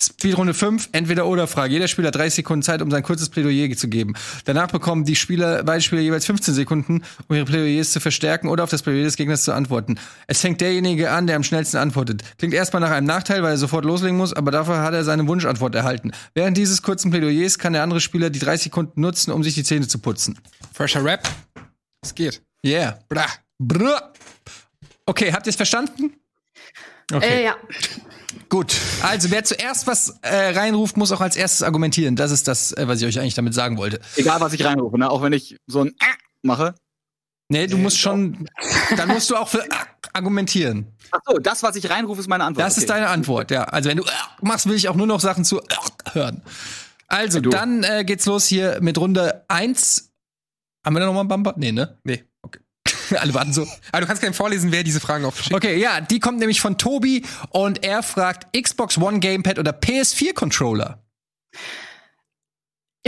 [0.00, 1.72] Speedrunde 5, entweder oder Frage.
[1.72, 4.14] Jeder Spieler hat 30 Sekunden Zeit, um sein kurzes Plädoyer zu geben.
[4.44, 8.64] Danach bekommen die Spieler, beide Spieler jeweils 15 Sekunden, um ihre Plädoyers zu verstärken oder
[8.64, 9.98] auf das Plädoyer des Gegners zu antworten.
[10.26, 12.22] Es fängt derjenige an, der am schnellsten antwortet.
[12.38, 15.26] Klingt erstmal nach einem Nachteil, weil er sofort loslegen muss, aber dafür hat er seine
[15.26, 16.12] Wunschantwort erhalten.
[16.34, 19.64] Während dieses kurzen Plädoyers kann der andere Spieler die 30 Sekunden nutzen, um sich die
[19.64, 20.38] Zähne zu putzen.
[20.72, 21.28] Fresher Rap.
[22.02, 22.42] Es geht.
[22.64, 22.98] Yeah.
[23.08, 23.26] Bra.
[23.58, 24.12] Brr.
[25.06, 26.14] Okay, habt ihr es verstanden?
[27.12, 27.40] Okay.
[27.40, 27.56] Äh, ja.
[28.52, 32.16] Gut, also wer zuerst was äh, reinruft, muss auch als erstes argumentieren.
[32.16, 33.98] Das ist das, äh, was ich euch eigentlich damit sagen wollte.
[34.16, 35.08] Egal, was ich reinrufe, ne?
[35.08, 36.74] Auch wenn ich so ein äh mache.
[37.48, 38.46] Nee, du musst schon,
[38.98, 39.70] dann musst du auch für äh,
[40.12, 40.86] argumentieren.
[41.12, 42.66] Ach so, das, was ich reinrufe, ist meine Antwort.
[42.66, 42.92] Das ist Okay.
[42.92, 43.64] deine Antwort, ja.
[43.64, 44.08] Also wenn du äh,
[44.42, 45.64] machst, will ich auch nur noch Sachen zu äh,
[46.12, 46.42] hören.
[47.08, 47.48] Also, Du.
[47.48, 50.12] dann äh, geht's los hier mit Runde 1.
[50.84, 51.54] Haben wir da nochmal einen Bumper?
[51.56, 51.98] Nee, ne?
[52.04, 52.22] Nee.
[53.20, 53.66] Alle warten so.
[53.90, 56.78] Aber du kannst gerne vorlesen, wer diese Fragen aufgeschickt Okay, ja, die kommt nämlich von
[56.78, 61.02] Tobi und er fragt Xbox One Gamepad oder PS4 Controller.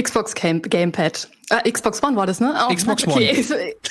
[0.00, 1.28] Xbox Game Gamepad.
[1.50, 2.54] Äh, Xbox One war das, ne?
[2.68, 3.44] Oh, Xbox okay.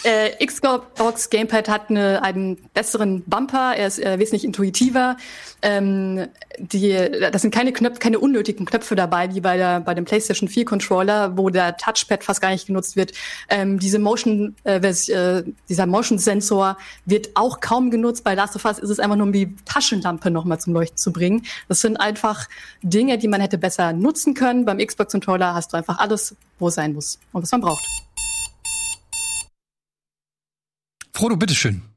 [0.03, 5.17] Äh, Xbox Gamepad hat eine, einen besseren Bumper, er ist äh, wesentlich intuitiver.
[5.61, 6.27] Ähm,
[6.57, 6.93] die,
[7.31, 10.65] das sind keine Knöpfe, keine unnötigen Knöpfe dabei, wie bei, der, bei dem PlayStation 4
[10.65, 13.13] Controller, wo der Touchpad fast gar nicht genutzt wird.
[13.49, 18.23] Ähm, diese Motion, äh, äh, dieser Motion-Sensor wird auch kaum genutzt.
[18.23, 21.13] Bei Last of Us ist es einfach nur, um die Taschenlampe nochmal zum Leuchten zu
[21.13, 21.45] bringen.
[21.67, 22.49] Das sind einfach
[22.81, 24.65] Dinge, die man hätte besser nutzen können.
[24.65, 27.85] Beim Xbox-Controller hast du einfach alles, wo es sein muss und was man braucht.
[31.13, 31.92] Frodo, bitteschön.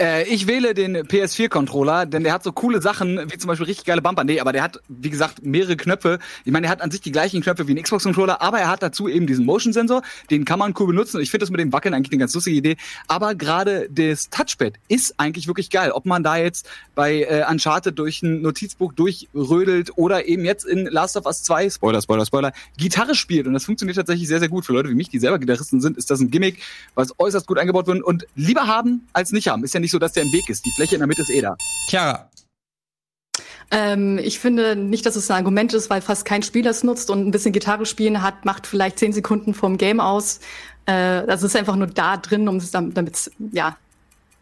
[0.00, 3.84] Äh, ich wähle den PS4-Controller, denn der hat so coole Sachen, wie zum Beispiel richtig
[3.84, 4.22] geile Bumper.
[4.22, 6.20] Nee, aber der hat, wie gesagt, mehrere Knöpfe.
[6.44, 8.80] Ich meine, der hat an sich die gleichen Knöpfe wie ein Xbox-Controller, aber er hat
[8.80, 10.02] dazu eben diesen Motion-Sensor.
[10.30, 11.20] Den kann man cool benutzen.
[11.20, 12.76] Ich finde das mit dem Wackeln eigentlich eine ganz lustige Idee.
[13.08, 15.90] Aber gerade das Touchpad ist eigentlich wirklich geil.
[15.90, 20.86] Ob man da jetzt bei äh, Uncharted durch ein Notizbuch durchrödelt oder eben jetzt in
[20.86, 23.48] Last of Us 2, Spoiler, Spoiler, Spoiler, Gitarre spielt.
[23.48, 24.64] Und das funktioniert tatsächlich sehr, sehr gut.
[24.64, 26.62] Für Leute wie mich, die selber Gitarristen sind, ist das ein Gimmick,
[26.94, 28.00] was äußerst gut eingebaut wird.
[28.04, 29.64] Und lieber haben als nicht haben.
[29.64, 30.66] Ist ja nicht so, dass der im Weg ist.
[30.66, 31.56] Die Fläche in der Mitte ist eh da.
[31.88, 32.30] Chiara.
[33.70, 37.10] Ähm, ich finde nicht, dass es ein Argument ist, weil fast kein Spieler es nutzt
[37.10, 40.40] und ein bisschen Gitarre spielen hat, macht vielleicht zehn Sekunden vom Game aus.
[40.84, 43.76] Äh, das ist einfach nur da drin, um es damit es ja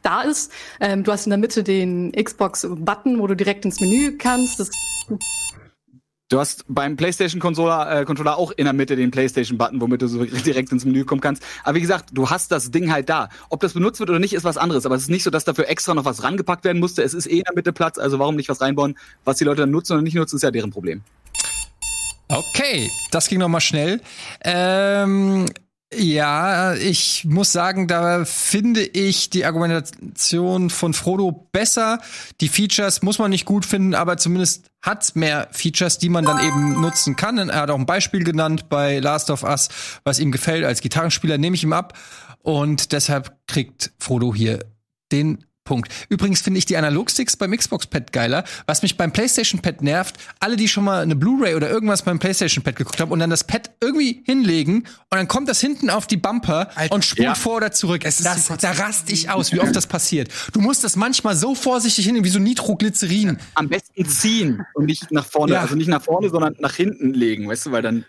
[0.02, 0.52] da ist.
[0.80, 4.58] Ähm, du hast in der Mitte den Xbox-Button, wo du direkt ins Menü kannst.
[4.58, 4.70] Das
[6.28, 10.02] Du hast beim PlayStation Controller, äh, Controller auch in der Mitte den PlayStation Button, womit
[10.02, 11.44] du so direkt ins Menü kommen kannst.
[11.62, 13.28] Aber wie gesagt, du hast das Ding halt da.
[13.48, 14.86] Ob das benutzt wird oder nicht, ist was anderes.
[14.86, 17.04] Aber es ist nicht so, dass dafür extra noch was rangepackt werden musste.
[17.04, 18.98] Es ist eh in der Mitte Platz, also warum nicht was reinbauen?
[19.24, 21.02] Was die Leute dann nutzen oder nicht nutzen, ist ja deren Problem.
[22.26, 24.00] Okay, das ging noch mal schnell.
[24.42, 25.46] Ähm,
[25.94, 32.00] ja, ich muss sagen, da finde ich die Argumentation von Frodo besser.
[32.40, 36.40] Die Features muss man nicht gut finden, aber zumindest hat mehr Features, die man dann
[36.40, 37.38] eben nutzen kann.
[37.38, 39.68] Er hat auch ein Beispiel genannt bei Last of Us,
[40.02, 41.96] was ihm gefällt als Gitarrenspieler, nehme ich ihm ab.
[42.42, 44.58] Und deshalb kriegt Frodo hier
[45.12, 45.92] den Punkt.
[46.08, 48.44] Übrigens finde ich die Analogsticks beim Xbox-Pad geiler.
[48.66, 52.76] Was mich beim PlayStation-Pad nervt, alle, die schon mal eine Blu-ray oder irgendwas beim PlayStation-Pad
[52.76, 56.16] geguckt haben und dann das Pad irgendwie hinlegen und dann kommt das hinten auf die
[56.16, 57.34] Bumper Alter, und spult ja.
[57.34, 58.02] vor oder zurück.
[58.04, 60.30] Es ist das, so da rast ich aus, wie oft das passiert.
[60.54, 63.36] Du musst das manchmal so vorsichtig hinlegen, wie so Nitroglycerin.
[63.54, 65.60] Am besten ziehen und nicht nach vorne, Ja.
[65.60, 68.04] also nicht nach vorne, sondern nach hinten legen, weißt du, weil dann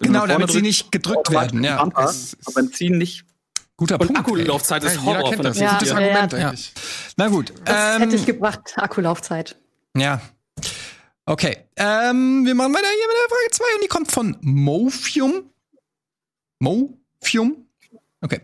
[0.00, 1.62] Genau, damit sie vorne nicht gedrückt werden.
[1.62, 1.82] den Ja.
[1.82, 2.08] Bumper,
[2.44, 3.24] aber beim Ziehen nicht.
[3.78, 4.12] Guter Und Punkt.
[4.12, 4.18] ey.
[4.20, 5.60] Akkulaufzeit Ja, ist jeder Horror kennt von der das.
[5.60, 6.48] Ja, Gutes Argument ja.
[6.48, 6.72] eigentlich.
[7.16, 7.52] Na gut.
[7.64, 9.56] das ähm, hätte ich gebracht, Akkulaufzeit.
[9.96, 10.20] Ja.
[11.24, 11.64] Okay.
[11.76, 15.50] Ähm, wir machen weiter hier mit der Frage 2 und die kommt von Mofium.
[16.58, 17.68] Mofium?
[18.20, 18.40] Okay.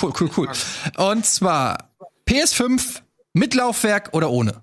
[0.00, 0.48] Cool, cool, cool.
[0.96, 1.90] Und zwar
[2.26, 3.02] PS5
[3.34, 4.62] mit Laufwerk oder ohne?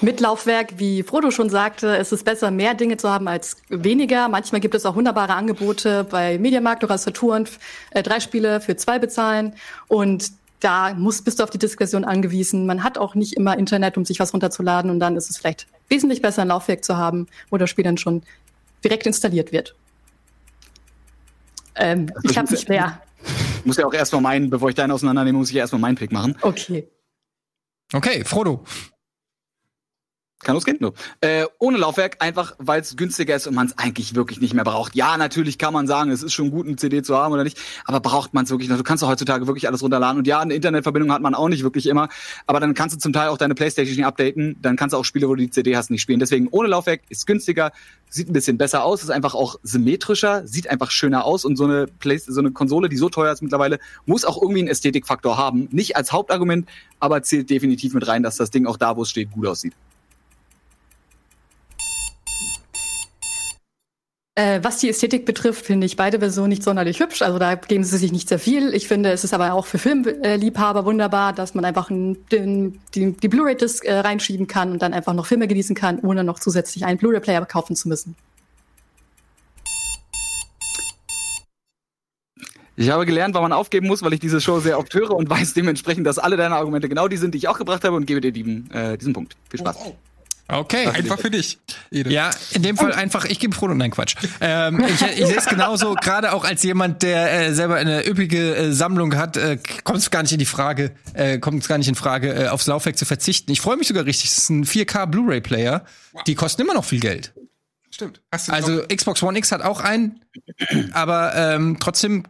[0.00, 4.28] Mit Laufwerk, wie Frodo schon sagte, ist es besser, mehr Dinge zu haben als weniger.
[4.28, 7.48] Manchmal gibt es auch wunderbare Angebote bei Mediamarkt oder Saturn,
[7.90, 9.54] äh, drei Spiele für zwei bezahlen.
[9.88, 12.66] Und da muss, bist du auf die Diskussion angewiesen.
[12.66, 14.90] Man hat auch nicht immer Internet, um sich was runterzuladen.
[14.90, 17.96] Und dann ist es vielleicht wesentlich besser, ein Laufwerk zu haben, wo das Spiel dann
[17.96, 18.22] schon
[18.84, 19.74] direkt installiert wird.
[21.76, 23.00] Ähm, ich habe nicht mehr.
[23.58, 25.96] Ich muss ja auch erstmal meinen, bevor ich deinen auseinandernehme, muss ich ja erstmal meinen
[25.96, 26.36] Pick machen.
[26.42, 26.88] Okay.
[27.92, 28.64] Okay, Frodo.
[30.42, 30.78] Kann losgehen?
[30.80, 30.92] No.
[31.20, 34.64] Äh, ohne Laufwerk, einfach weil es günstiger ist und man es eigentlich wirklich nicht mehr
[34.64, 34.96] braucht.
[34.96, 37.58] Ja, natürlich kann man sagen, es ist schon gut, eine CD zu haben oder nicht,
[37.84, 38.76] aber braucht man es wirklich noch?
[38.76, 41.62] Du kannst doch heutzutage wirklich alles runterladen und ja, eine Internetverbindung hat man auch nicht
[41.62, 42.08] wirklich immer,
[42.46, 45.04] aber dann kannst du zum Teil auch deine Playstation nicht updaten, dann kannst du auch
[45.04, 46.18] Spiele, wo du die CD hast, nicht spielen.
[46.18, 47.70] Deswegen ohne Laufwerk ist günstiger,
[48.08, 51.64] sieht ein bisschen besser aus, ist einfach auch symmetrischer, sieht einfach schöner aus und so
[51.64, 55.38] eine Play so eine Konsole, die so teuer ist mittlerweile, muss auch irgendwie einen Ästhetikfaktor
[55.38, 55.68] haben.
[55.70, 56.68] Nicht als Hauptargument,
[57.00, 59.74] aber zählt definitiv mit rein, dass das Ding auch da, wo es steht, gut aussieht.
[64.34, 67.20] Äh, was die Ästhetik betrifft, finde ich beide Versionen nicht sonderlich hübsch.
[67.20, 68.72] Also da geben sie sich nicht sehr viel.
[68.72, 73.12] Ich finde, es ist aber auch für Filmliebhaber wunderbar, dass man einfach einen, den, die,
[73.12, 76.86] die Blu-ray-Disc äh, reinschieben kann und dann einfach noch Filme genießen kann, ohne noch zusätzlich
[76.86, 78.16] einen Blu-ray-Player kaufen zu müssen.
[82.74, 85.28] Ich habe gelernt, wann man aufgeben muss, weil ich diese Show sehr oft höre und
[85.28, 88.06] weiß dementsprechend, dass alle deine Argumente genau die sind, die ich auch gebracht habe und
[88.06, 89.36] gebe dir diesen, äh, diesen Punkt.
[89.50, 89.92] Viel Spaß.
[90.48, 90.86] Okay.
[90.86, 91.58] Einfach für dich.
[91.90, 92.10] Ede.
[92.10, 94.16] Ja, in dem Fall einfach, ich gebe Frodo, nein, Quatsch.
[94.40, 98.54] Ähm, ich ich sehe es genauso, gerade auch als jemand, der äh, selber eine üppige
[98.54, 101.78] äh, Sammlung hat, äh, kommt es gar nicht in die Frage, äh, kommt es gar
[101.78, 103.50] nicht in Frage, äh, aufs Laufwerk zu verzichten.
[103.50, 105.84] Ich freue mich sogar richtig, das ist ein 4K Blu-ray-Player,
[106.26, 107.32] die kosten immer noch viel Geld.
[107.90, 108.22] Stimmt.
[108.30, 110.24] Also Xbox One X hat auch einen,
[110.92, 112.24] aber ähm, trotzdem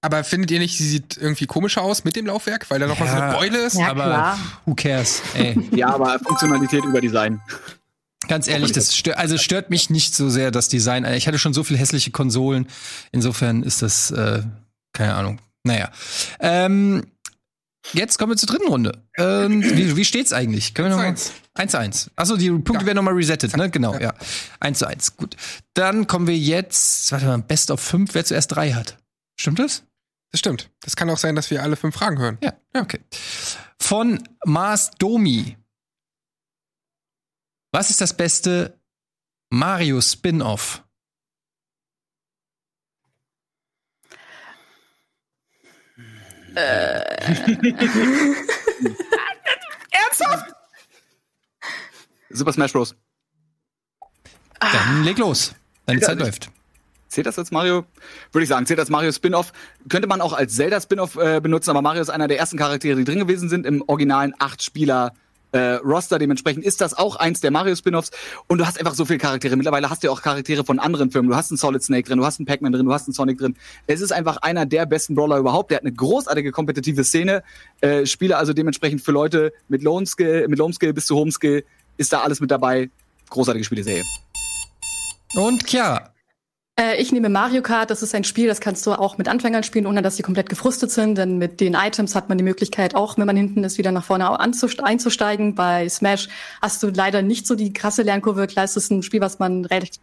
[0.00, 2.98] Aber findet ihr nicht, sie sieht irgendwie komischer aus mit dem Laufwerk, weil da noch
[3.00, 3.22] mal so Ja.
[3.30, 3.74] eine Beule ist?
[3.74, 4.38] Ja, Aber klar.
[4.64, 5.22] who cares?
[5.34, 5.58] Ey.
[5.76, 7.40] Ja, aber Funktionalität über Design.
[8.28, 11.04] Ganz ehrlich, das stört, also stört mich nicht so sehr, das Design.
[11.14, 12.68] Ich hatte schon so viele hässliche Konsolen.
[13.10, 14.42] Insofern ist das, äh,
[14.92, 15.40] keine Ahnung.
[15.64, 15.90] Naja.
[16.38, 17.04] Ähm,
[17.92, 19.02] jetzt kommen wir zur dritten Runde.
[19.16, 20.74] Ähm, wie, wie steht's eigentlich?
[20.74, 21.14] Können wir noch mal?
[21.14, 21.30] 1-1.
[21.56, 22.08] 1-1.
[22.16, 22.86] Achso, die Punkte Ja.
[22.86, 23.70] werden nochmal resettet, ne?
[23.70, 24.12] Genau, ja.
[24.60, 25.16] 1 zu 1.
[25.16, 25.36] Gut.
[25.74, 28.98] Dann kommen wir jetzt, warte mal, Best of 5, wer zuerst drei hat.
[29.40, 29.84] Stimmt das?
[30.30, 30.70] Das stimmt.
[30.80, 32.38] Das kann auch sein, dass wir alle fünf Fragen hören.
[32.42, 33.00] Ja, ja, okay.
[33.80, 35.56] Von Mars Domi.
[37.72, 38.78] Was ist das beste
[39.50, 40.82] Mario Spin-off?
[52.30, 52.94] Super Smash Bros.
[54.60, 55.54] Dann leg los.
[55.86, 56.50] Deine Ja, Zeit ich- läuft.
[57.08, 57.84] Zählt das als Mario?
[58.32, 59.52] Würde ich sagen, zählt als Mario Spin-off.
[59.88, 62.96] Könnte man auch als Zelda Spin-off äh, benutzen, aber Mario ist einer der ersten Charaktere,
[62.96, 65.12] die drin gewesen sind im originalen acht Spieler
[65.52, 66.18] äh, Roster.
[66.18, 68.10] Dementsprechend ist das auch eins der Mario Spin-offs.
[68.46, 69.56] Und du hast einfach so viele Charaktere.
[69.56, 71.30] Mittlerweile hast du ja auch Charaktere von anderen Firmen.
[71.30, 73.38] Du hast einen Solid Snake drin, du hast einen Pac-Man drin, du hast einen Sonic
[73.38, 73.56] drin.
[73.86, 75.70] Es ist einfach einer der besten Brawler überhaupt.
[75.70, 77.42] Der hat eine großartige kompetitive Szene.
[77.80, 81.32] Äh, Spiele also dementsprechend für Leute mit Low Skill, mit Low Skill bis zu Home
[81.32, 81.64] Skill
[81.96, 82.90] ist da alles mit dabei.
[83.30, 84.04] Großartige Spieleserie.
[85.34, 86.12] Und Chiara.
[86.78, 87.90] Äh, ich nehme Mario Kart.
[87.90, 90.48] Das ist ein Spiel, das kannst du auch mit Anfängern spielen, ohne dass sie komplett
[90.48, 91.16] gefrustet sind.
[91.18, 94.04] Denn mit den Items hat man die Möglichkeit, auch wenn man hinten ist, wieder nach
[94.04, 95.54] vorne einzusteigen.
[95.54, 96.28] Bei Smash
[96.62, 98.46] hast du leider nicht so die krasse Lernkurve.
[98.46, 100.00] Klar, es ist ein Spiel, was man recht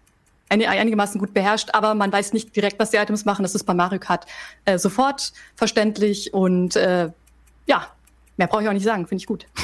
[0.49, 3.43] einig- einigermaßen gut beherrscht, aber man weiß nicht direkt, was die Items machen.
[3.43, 4.25] Das ist bei Mario Kart
[4.65, 7.09] äh, sofort verständlich und äh,
[7.67, 7.87] ja,
[8.37, 9.07] mehr brauche ich auch nicht sagen.
[9.07, 9.45] Finde ich gut.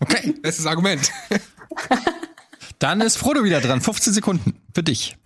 [0.00, 0.34] Okay.
[0.42, 1.10] Bestes Argument.
[2.78, 3.80] Dann ist Frodo wieder dran.
[3.80, 5.16] 15 Sekunden für dich.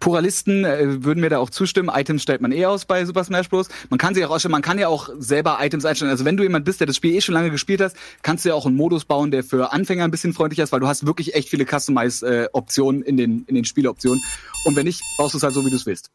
[0.00, 1.90] Pluralisten äh, würden mir da auch zustimmen.
[1.92, 3.68] Items stellt man eh aus bei Super Smash Bros.
[3.90, 6.10] Man kann sie auch ausstellen, man kann ja auch selber Items einstellen.
[6.10, 8.50] Also wenn du jemand bist, der das Spiel eh schon lange gespielt hast, kannst du
[8.50, 11.06] ja auch einen Modus bauen, der für Anfänger ein bisschen freundlicher ist, weil du hast
[11.06, 14.22] wirklich echt viele Customize-Optionen in den, in den Spieleoptionen.
[14.64, 16.10] Und wenn nicht, baust du es halt so, wie du es willst.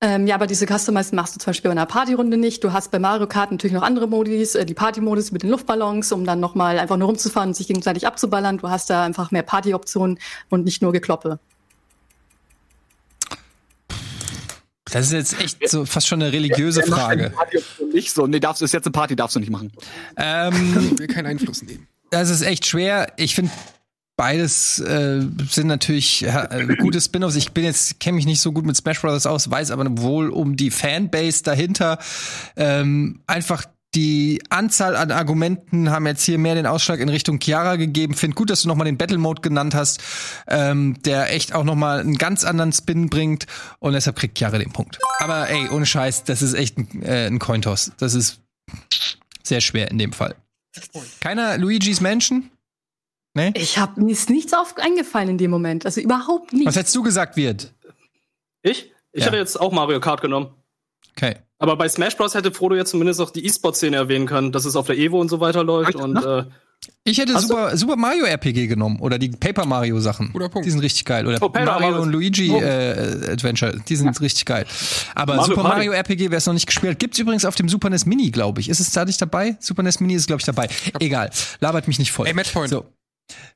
[0.00, 2.62] Ähm, ja, aber diese Customize machst du zum Beispiel bei einer Partyrunde nicht.
[2.62, 6.12] Du hast bei Mario Kart natürlich noch andere Modis, äh, die Party-Modus mit den Luftballons,
[6.12, 8.58] um dann nochmal einfach nur rumzufahren und sich gegenseitig abzuballern.
[8.58, 11.40] Du hast da einfach mehr Party-Optionen und nicht nur Gekloppe.
[14.90, 17.30] Das ist jetzt echt so fast schon eine religiöse Frage.
[17.30, 18.26] Party-Option nicht so.
[18.26, 19.72] Nee, darfst du, ist jetzt eine Party, darfst du nicht machen.
[20.16, 21.86] Ähm, Ich will keinen Einfluss nehmen.
[22.10, 23.12] das ist echt schwer.
[23.16, 23.50] Ich finde
[24.16, 27.36] beides äh, sind natürlich äh, gute Spin-offs.
[27.36, 30.30] Ich bin jetzt kenne mich nicht so gut mit Smash Bros aus, weiß aber wohl
[30.30, 31.98] um die Fanbase dahinter.
[32.56, 37.76] Ähm, einfach die Anzahl an Argumenten haben jetzt hier mehr den Ausschlag in Richtung Chiara
[37.76, 38.14] gegeben.
[38.14, 40.00] Find gut, dass du noch mal den Battle Mode genannt hast,
[40.46, 43.46] ähm, der echt auch noch mal einen ganz anderen Spin bringt
[43.78, 44.98] und deshalb kriegt Chiara den Punkt.
[45.20, 47.92] Aber ey, ohne Scheiß, das ist echt ein, äh, ein Cointoss.
[47.98, 48.40] Das ist
[49.42, 50.34] sehr schwer in dem Fall.
[51.20, 52.50] Keiner Luigi's Mansion?
[53.34, 53.52] Nee?
[53.56, 55.86] Ich habe mir ist nichts auf eingefallen in dem Moment.
[55.86, 56.76] Also überhaupt Was nichts.
[56.76, 57.72] hättest du gesagt wird?
[58.62, 58.92] Ich?
[59.12, 59.26] Ich Ja.
[59.28, 60.50] hätte jetzt auch Mario Kart genommen.
[61.16, 61.36] Okay.
[61.58, 62.34] Aber bei Smash Bros.
[62.34, 65.28] hätte Frodo jetzt zumindest auch die E-Sport-Szene erwähnen können, dass es auf der Evo und
[65.28, 65.96] so weiter läuft.
[65.96, 66.38] Ach, Und na?
[66.40, 66.44] äh,
[67.04, 70.32] Ich hätte Super, Super Mario RPG genommen oder die Paper Mario Sachen.
[70.32, 70.66] Guter Punkt.
[70.66, 71.26] Die sind richtig geil.
[71.26, 72.02] Oder Oh, Mario Mario.
[72.02, 72.60] und Luigi Oh.
[72.60, 73.76] äh, Adventure.
[73.88, 74.66] Die sind richtig geil.
[75.16, 75.76] Aber Mario Super Party.
[75.86, 78.30] Mario RPG, wer es noch nicht gespielt hat, gibt's übrigens auf dem Super NES Mini,
[78.30, 78.68] glaube ich.
[78.68, 79.56] Ist es da nicht dabei?
[79.58, 80.68] Super NES Mini ist, glaube ich, dabei.
[81.00, 81.30] Egal.
[81.58, 82.28] Labert mich nicht voll.
[82.28, 82.70] Ey, Matchpoint.
[82.70, 82.84] So.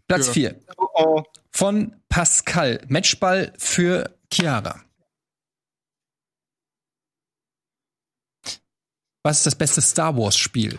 [0.09, 0.33] Platz Ja.
[0.33, 1.23] 4 Oh,
[1.53, 2.81] von Pascal.
[2.89, 4.81] Matchball für Chiara.
[9.23, 10.78] Was ist das beste Star Wars Spiel?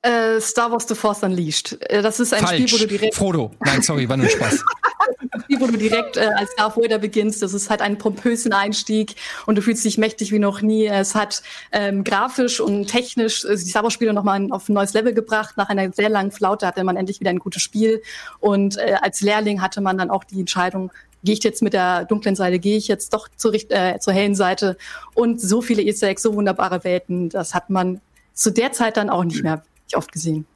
[0.00, 1.78] Äh, Star Wars The Force Unleashed.
[1.82, 2.70] Äh, das ist ein Falsch.
[2.70, 3.52] Spiel, wo du direkt Frodo.
[3.60, 4.64] Nein, sorry, war nur Spaß.
[5.44, 7.42] Spiel, wo du direkt äh, als Darth Vader beginnst.
[7.42, 9.14] Das ist halt ein pompösen Einstieg
[9.46, 10.86] und du fühlst dich mächtig wie noch nie.
[10.86, 14.92] Es hat ähm, grafisch und technisch äh, die Star Wars Spiele nochmal auf ein neues
[14.92, 15.56] Level gebracht.
[15.56, 18.02] Nach einer sehr langen Flaute hatte man endlich wieder ein gutes Spiel.
[18.40, 20.90] Und äh, als Lehrling hatte man dann auch die Entscheidung,
[21.24, 24.34] gehe ich jetzt mit der dunklen Seite, gehe ich jetzt doch zur, äh, zur hellen
[24.34, 24.76] Seite.
[25.14, 28.00] Und so viele Easter Eggs, so wunderbare Welten, das hat man
[28.34, 29.62] zu der Zeit dann auch nicht mehr
[29.94, 30.46] oft gesehen.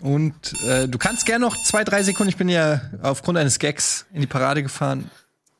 [0.00, 0.34] Und
[0.64, 2.30] äh, du kannst gerne noch zwei, drei Sekunden.
[2.30, 5.10] Ich bin ja aufgrund eines Gags in die Parade gefahren.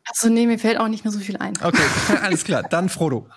[0.04, 1.54] Also nee, mir fällt auch nicht mehr so viel ein.
[1.62, 1.82] Okay,
[2.22, 2.64] alles klar.
[2.68, 3.28] Dann Frodo.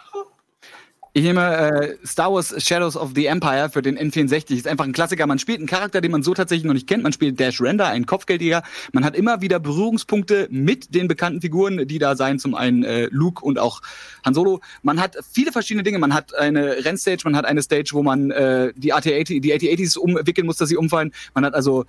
[1.18, 4.54] Ich nehme äh, Star Wars Shadows of the Empire für den N64.
[4.54, 5.26] Ist einfach ein Klassiker.
[5.26, 7.04] Man spielt einen Charakter, den man so tatsächlich noch nicht kennt.
[7.04, 8.64] Man spielt Dash Render, einen Kopfgeldjäger.
[8.92, 12.38] Man hat immer wieder Berührungspunkte mit den bekannten Figuren, die da sein.
[12.38, 13.82] Zum einen äh, Luke und auch
[14.26, 14.60] Han Solo.
[14.84, 16.00] Man hat viele verschiedene Dinge.
[16.00, 19.98] Man hat eine Rennstage, man hat eine Stage, wo man äh, die AT-80, die AT-80s
[19.98, 21.14] umwickeln muss, dass sie umfallen.
[21.34, 21.86] Man hat also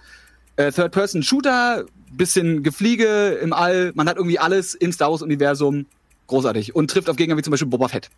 [0.54, 3.90] Äh, Third-Person-Shooter, bisschen Gefliege im All.
[3.96, 5.86] Man hat irgendwie alles im Star Wars-Universum.
[6.28, 6.76] Großartig.
[6.76, 8.08] Und trifft auf Gegner wie zum Beispiel Boba Fett.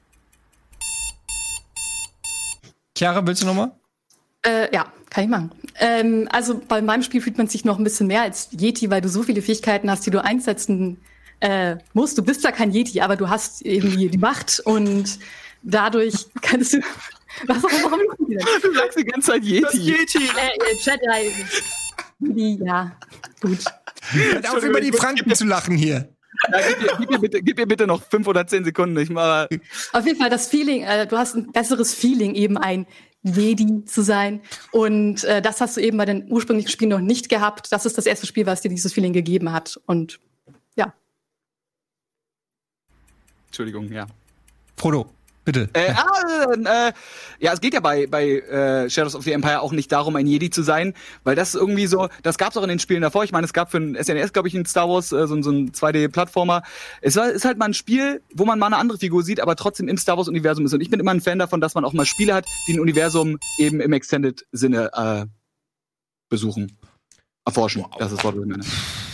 [2.99, 3.71] Chiara, willst du noch mal?
[4.45, 5.53] Äh, ja, kann ich machen.
[5.79, 9.01] Ähm, also bei meinem Spiel fühlt man sich noch ein bisschen mehr als Yeti, weil
[9.01, 10.99] du so viele Fähigkeiten hast, die du einsetzen
[11.39, 12.19] äh, musst.
[12.19, 15.21] Du bist ja kein Yeti, aber du hast irgendwie die Macht und
[15.63, 16.81] dadurch kannst du.
[17.47, 19.79] Was warum Du sagst die ganze Zeit Yeti.
[19.79, 20.19] Yeti.
[20.19, 21.31] äh, äh,
[22.21, 22.65] Jedi.
[22.65, 22.97] Ja,
[23.41, 23.65] gut.
[24.11, 26.09] Hört auf, über die Franken zu lachen hier.
[26.53, 28.99] Ja, gib, mir, gib, mir bitte, gib mir bitte noch fünf oder zehn Sekunden.
[28.99, 29.49] Ich mal.
[29.93, 32.87] Auf jeden Fall das Feeling, äh, du hast ein besseres Feeling, eben ein
[33.23, 34.41] Jedi zu sein.
[34.71, 37.73] Und äh, das hast du eben bei den ursprünglichen Spielen noch nicht gehabt.
[37.73, 39.81] Das ist das erste Spiel, was dir dieses Feeling gegeben hat.
[39.87, 40.21] Und
[40.77, 40.93] ja.
[43.47, 44.07] Entschuldigung, ja.
[44.77, 45.11] Frodo,
[45.49, 45.71] bitte.
[45.73, 46.93] Äh, ah, äh,
[47.39, 50.27] ja, es geht ja bei, bei äh, Shadows of the Empire auch nicht darum, ein
[50.27, 50.93] Jedi zu sein,
[51.25, 53.25] weil das ist irgendwie so, das gab es auch in den Spielen davor.
[53.25, 55.51] Ich meine, es gab für ein SNS, glaube ich, ein Star Wars, äh, so, so
[55.51, 56.63] ein 2D-Plattformer.
[57.01, 59.57] Es war, ist halt mal ein Spiel, wo man mal eine andere Figur sieht, aber
[59.57, 60.75] trotzdem im Star Wars-Universum ist.
[60.75, 62.81] Und ich bin immer ein Fan davon, dass man auch mal Spiele hat, die ein
[62.81, 65.27] Universum eben im Extended-Sinne äh,
[66.29, 66.77] besuchen.
[67.47, 67.87] Erforschen.
[67.99, 69.08] Das ist das Wort, was ich meine.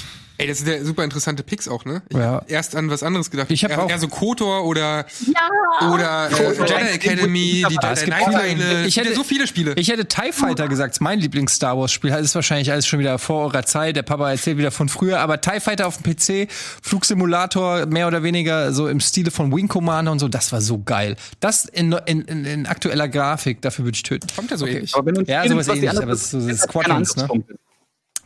[0.44, 2.02] Ey, das sind ja super interessante Picks auch, ne?
[2.10, 2.32] Ich Ja.
[2.32, 3.50] hab erst an was anderes gedacht.
[3.50, 5.90] Ich hab eher, auch- eher so Kotor oder, Ja!
[5.90, 8.86] oder äh, Jedi Academy, die Jedi gibt Knight Teile.
[8.86, 9.72] ich hätte- so viele Spiele.
[9.76, 12.10] Ich hätte TIE Fighter gesagt, ist mein Lieblings-Star Wars-Spiel.
[12.10, 13.96] Das ist wahrscheinlich alles schon wieder vor eurer Zeit.
[13.96, 15.20] Der Papa erzählt wieder von früher.
[15.20, 16.46] Aber TIE Fighter auf dem PC,
[16.82, 20.78] Flugsimulator, mehr oder weniger so im Stile von Wing Commander und so, das war so
[20.82, 21.16] geil.
[21.40, 24.26] Das in, in, in, in aktueller Grafik, dafür würde ich töten.
[24.36, 24.94] Kommt ja so ähnlich.
[24.94, 27.28] Aber wenn du Ja, Spiel sowas was ähnlich, aber es ist so Squadrons, ne?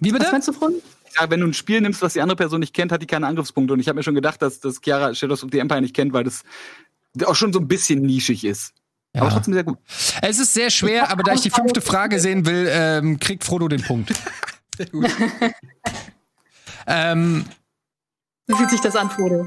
[0.01, 0.33] Wie Was bitte?
[0.33, 0.77] meinst du, Freund?
[1.17, 3.27] Ja, wenn du ein Spiel nimmst, was die andere Person nicht kennt, hat die keine
[3.27, 3.75] Angriffspunkte.
[3.75, 6.13] Und ich habe mir schon gedacht, dass, dass Chiara Shadows of the Empire nicht kennt,
[6.13, 6.43] weil das
[7.25, 8.75] auch schon so ein bisschen nischig ist.
[9.15, 9.79] Aber trotzdem sehr gut.
[10.23, 13.67] Es ist sehr schwer, aber da ich die fünfte Frage sehen will, ähm, kriegt Frodo
[13.69, 14.13] den Punkt.
[16.87, 17.45] ähm,
[18.49, 19.47] Wie fühlt sich das an, Frodo?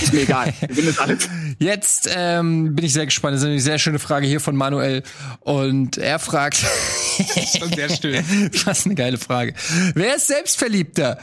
[0.00, 0.54] Ist mir egal.
[0.68, 1.28] Wir das alles.
[1.58, 3.34] Jetzt ähm, bin ich sehr gespannt.
[3.34, 5.02] Das ist eine sehr schöne Frage hier von Manuel.
[5.40, 6.56] Und er fragt,
[7.58, 8.22] Schon sehr still.
[8.64, 9.54] was eine geile Frage.
[9.94, 11.18] Wer ist selbstverliebter?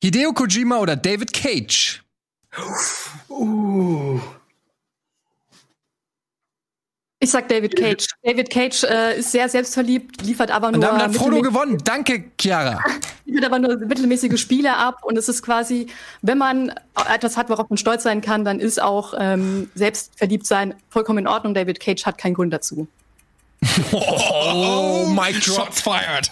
[0.00, 2.04] Hideo Kojima oder David Cage?
[7.18, 8.06] Ich sag David Cage.
[8.22, 11.78] David Cage äh, ist sehr selbstverliebt, liefert aber Und nur, damit hat Frodo gewonnen.
[11.82, 12.80] Danke, Chiara.
[13.24, 15.02] liefert aber nur mittelmäßige Spiele ab.
[15.02, 15.86] Und es ist quasi,
[16.20, 16.74] wenn man
[17.10, 21.26] etwas hat, worauf man stolz sein kann, dann ist auch ähm, selbstverliebt sein vollkommen in
[21.26, 21.54] Ordnung.
[21.54, 22.86] David Cage hat keinen Grund dazu.
[23.92, 25.56] Oh, Mike Drop.
[25.56, 26.30] Shots fired.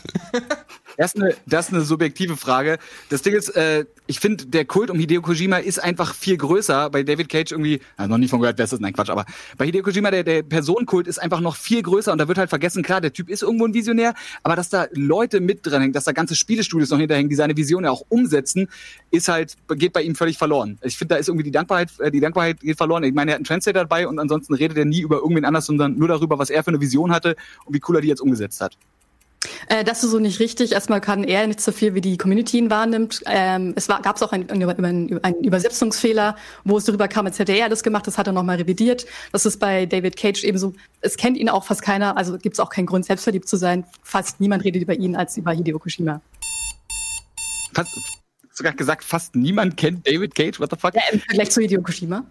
[0.97, 2.79] Das ist, eine, das ist eine subjektive Frage.
[3.09, 6.91] Das Ding ist, äh, ich finde, der Kult um Hideo Kojima ist einfach viel größer.
[6.91, 8.81] Bei David Cage irgendwie, also noch nie von gehört, wer ist das?
[8.81, 9.25] Nein, Quatsch, aber
[9.57, 12.51] bei Hideo Kojima, der, der Personenkult ist einfach noch viel größer und da wird halt
[12.51, 15.93] vergessen, klar, der Typ ist irgendwo ein Visionär, aber dass da Leute mit dran hängen,
[15.93, 18.69] dass da ganze Spielestudios noch hinterhängen, die seine Vision ja auch umsetzen,
[19.11, 20.79] ist halt, geht bei ihm völlig verloren.
[20.83, 23.05] Ich finde, da ist irgendwie die Dankbarkeit, äh, die Dankbarkeit geht verloren.
[23.05, 25.67] Ich meine, er hat einen Translator dabei und ansonsten redet er nie über irgendwen anders,
[25.67, 28.21] sondern nur darüber, was er für eine Vision hatte und wie cool er die jetzt
[28.21, 28.77] umgesetzt hat.
[29.69, 30.73] Äh, das ist so nicht richtig.
[30.73, 33.23] Erstmal kann er nicht so viel, wie die Community ihn wahrnimmt.
[33.27, 37.53] Ähm, es gab es auch einen, einen, einen Übersetzungsfehler, wo es darüber kam, als hätte
[37.53, 38.07] er das gemacht.
[38.07, 39.07] Das hat er nochmal revidiert.
[39.33, 40.75] Das ist bei David Cage ebenso.
[41.01, 42.17] Es kennt ihn auch fast keiner.
[42.17, 43.85] Also gibt es auch keinen Grund, selbstverliebt zu sein.
[44.03, 46.21] Fast niemand redet über ihn als über Hideo Kojima.
[47.73, 47.97] Fast,
[48.53, 50.95] sogar gesagt, fast niemand kennt David Cage, what the fuck?
[50.95, 52.25] Ja, Im Vergleich zu Hideo Kojima.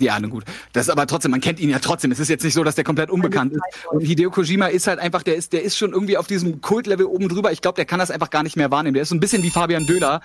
[0.00, 0.44] Ja, na gut.
[0.72, 2.10] Das ist aber trotzdem, man kennt ihn ja trotzdem.
[2.10, 3.62] Es ist jetzt nicht so, dass der komplett unbekannt ist.
[3.90, 7.06] Und Hideo Kojima ist halt einfach, der ist, der ist schon irgendwie auf diesem Kultlevel
[7.06, 7.52] oben drüber.
[7.52, 8.94] Ich glaube, der kann das einfach gar nicht mehr wahrnehmen.
[8.94, 10.20] Der ist so ein bisschen wie Fabian Döler.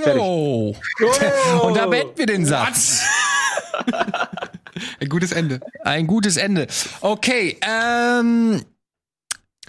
[0.00, 0.22] Fertig.
[0.22, 0.74] Oh.
[1.62, 3.02] Und da beenden wir den Satz.
[5.00, 5.60] Ein gutes Ende.
[5.82, 6.66] Ein gutes Ende.
[7.00, 8.62] Okay, ähm.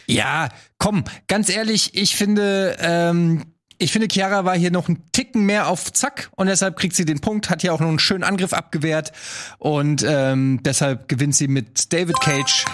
[0.05, 3.43] Ja, komm, ganz ehrlich, ich finde, ähm,
[3.77, 7.05] ich finde, Chiara war hier noch einen Ticken mehr auf Zack und deshalb kriegt sie
[7.05, 9.11] den Punkt, hat hier auch noch einen schönen Angriff abgewehrt
[9.59, 12.65] und ähm, deshalb gewinnt sie mit David Cage,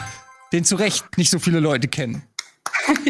[0.52, 2.24] den zu Recht nicht so viele Leute kennen.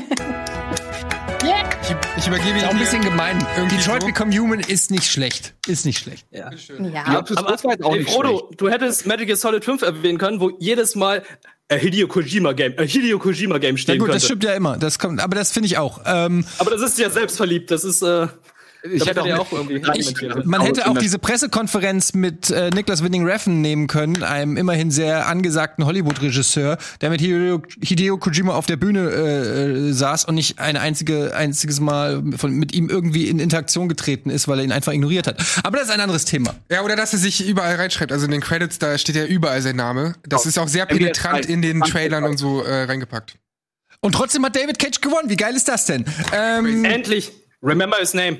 [1.84, 3.46] Ich, ich übergebe Ist auch ein bisschen gemein.
[3.58, 4.08] Irgendwie Detroit so.
[4.08, 5.54] Become Human ist nicht schlecht.
[5.68, 6.26] Ist nicht schlecht.
[6.32, 6.50] Ja.
[6.80, 10.18] Ja, das Aber jetzt auch ey, nicht Frodo, du hättest Metal Gear Solid 5 erwähnen
[10.18, 11.24] können, wo jedes Mal
[11.72, 14.26] a Hideo Kojima Game, a Hideo Kojima Game Na stehen gut, das könnte.
[14.26, 14.78] stimmt ja immer.
[14.78, 16.02] Das kommt, aber das finde ich auch.
[16.06, 17.72] Ähm, Aber das ist ja selbstverliebt.
[17.72, 18.28] Das ist, äh,
[18.92, 20.14] Ich hätte auch, irgendwie ich.
[20.44, 25.28] Man hätte auch diese Pressekonferenz mit äh, Niklas Winning Reffen nehmen können, einem immerhin sehr
[25.28, 30.60] angesagten Hollywood-Regisseur, der mit Hideo, Hideo Kojima auf der Bühne äh, äh, saß und nicht
[30.60, 34.74] ein einzige, einziges Mal von, mit ihm irgendwie in Interaktion getreten ist, weil er ihn
[34.74, 35.42] einfach ignoriert hat.
[35.64, 36.54] Aber das ist ein anderes Thema.
[36.70, 38.12] Ja, oder dass er sich überall reinschreibt.
[38.12, 40.16] Also in den Credits, da steht ja überall sein Name.
[40.28, 41.94] Das ist auch sehr MGS3, penetrant in den 20.
[41.94, 43.36] Trailern und so äh, reingepackt.
[44.02, 45.30] Und trotzdem hat David Cage gewonnen.
[45.30, 46.04] Wie geil ist das denn?
[46.34, 47.32] Ähm, Endlich.
[47.62, 48.40] Remember his name.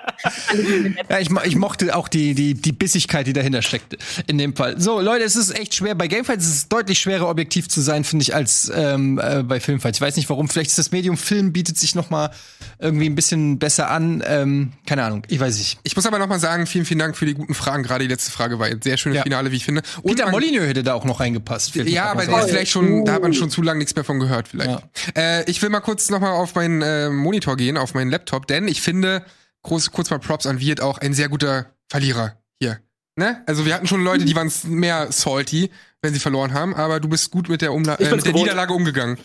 [1.09, 4.79] ja, ich, ich mochte auch die, die, die Bissigkeit, die dahinter steckte in dem Fall.
[4.79, 5.95] So, Leute, es ist echt schwer.
[5.95, 9.59] Bei Gamefights ist es deutlich schwerer, objektiv zu sein, finde ich, als ähm, äh, bei
[9.59, 9.97] Filmfights.
[9.97, 10.49] Ich weiß nicht warum.
[10.49, 12.31] Vielleicht ist das Medium Film bietet sich noch mal
[12.79, 14.23] irgendwie ein bisschen besser an.
[14.25, 15.23] Ähm, keine Ahnung.
[15.29, 15.79] Ich weiß nicht.
[15.83, 17.83] Ich muss aber noch mal sagen, vielen, vielen Dank für die guten Fragen.
[17.83, 19.23] Gerade die letzte Frage war ein sehr schönes Ja.
[19.23, 19.81] Finale, wie ich finde.
[20.01, 21.75] Und Peter Molyneux hätte da auch noch reingepasst.
[21.75, 24.03] Ja, aber mal der ist vielleicht schon, da hat man schon zu lange nichts mehr
[24.03, 24.69] von gehört, vielleicht.
[24.69, 24.81] Ja.
[25.15, 28.67] Äh, ich will mal kurz nochmal auf meinen äh, Monitor gehen, auf meinen Laptop, denn
[28.67, 29.23] ich finde,
[29.63, 32.79] groß, kurz mal Props an Wirt auch ein sehr guter Verlierer hier.
[33.15, 33.43] Ne?
[33.45, 35.71] Also wir hatten schon Leute, die waren mehr salty,
[36.01, 38.33] wenn sie verloren haben, aber du bist gut mit der, Umla äh, mit der.
[38.33, 39.17] Niederlage umgegangen.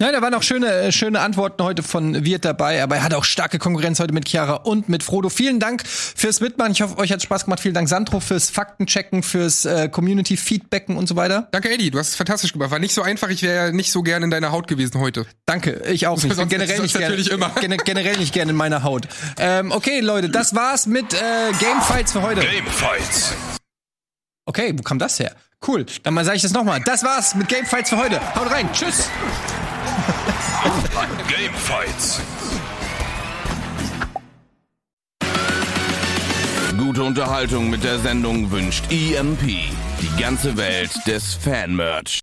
[0.00, 3.16] Ja, da waren auch schöne, äh, schöne Antworten heute von Wirt dabei, aber er hatte
[3.18, 5.28] auch starke Konkurrenz heute mit Chiara und mit Frodo.
[5.28, 6.72] Vielen Dank fürs Mitmachen.
[6.72, 7.60] Ich hoffe, euch hat Spaß gemacht.
[7.60, 11.48] Vielen Dank, Sandro, fürs Faktenchecken, fürs äh, Community-Feedbacken und so weiter.
[11.50, 12.70] Danke, Eddie, du hast es fantastisch gemacht.
[12.70, 15.26] War nicht so einfach, ich wäre nicht so gern in deiner Haut gewesen heute.
[15.46, 16.34] Danke, ich auch nicht.
[16.36, 17.50] Sonst generell das nicht gerne, natürlich immer.
[17.60, 19.08] gene- generell nicht gerne in meiner Haut.
[19.38, 21.16] Ähm, okay, Leute, das war's mit äh,
[21.58, 22.40] Gamefights für heute.
[22.42, 23.32] Gamefights.
[24.46, 25.34] Okay, wo kam das her?
[25.66, 25.84] Cool.
[26.02, 26.80] Dann mal sage ich das nochmal.
[26.84, 28.20] Das war's mit Gamefights für heute.
[28.34, 28.68] Haut rein.
[28.72, 29.08] Tschüss.
[31.28, 32.20] Gamefights.
[36.78, 39.42] Gute Unterhaltung mit der Sendung wünscht EMP.
[39.42, 42.20] Die ganze Welt des Fanmerch.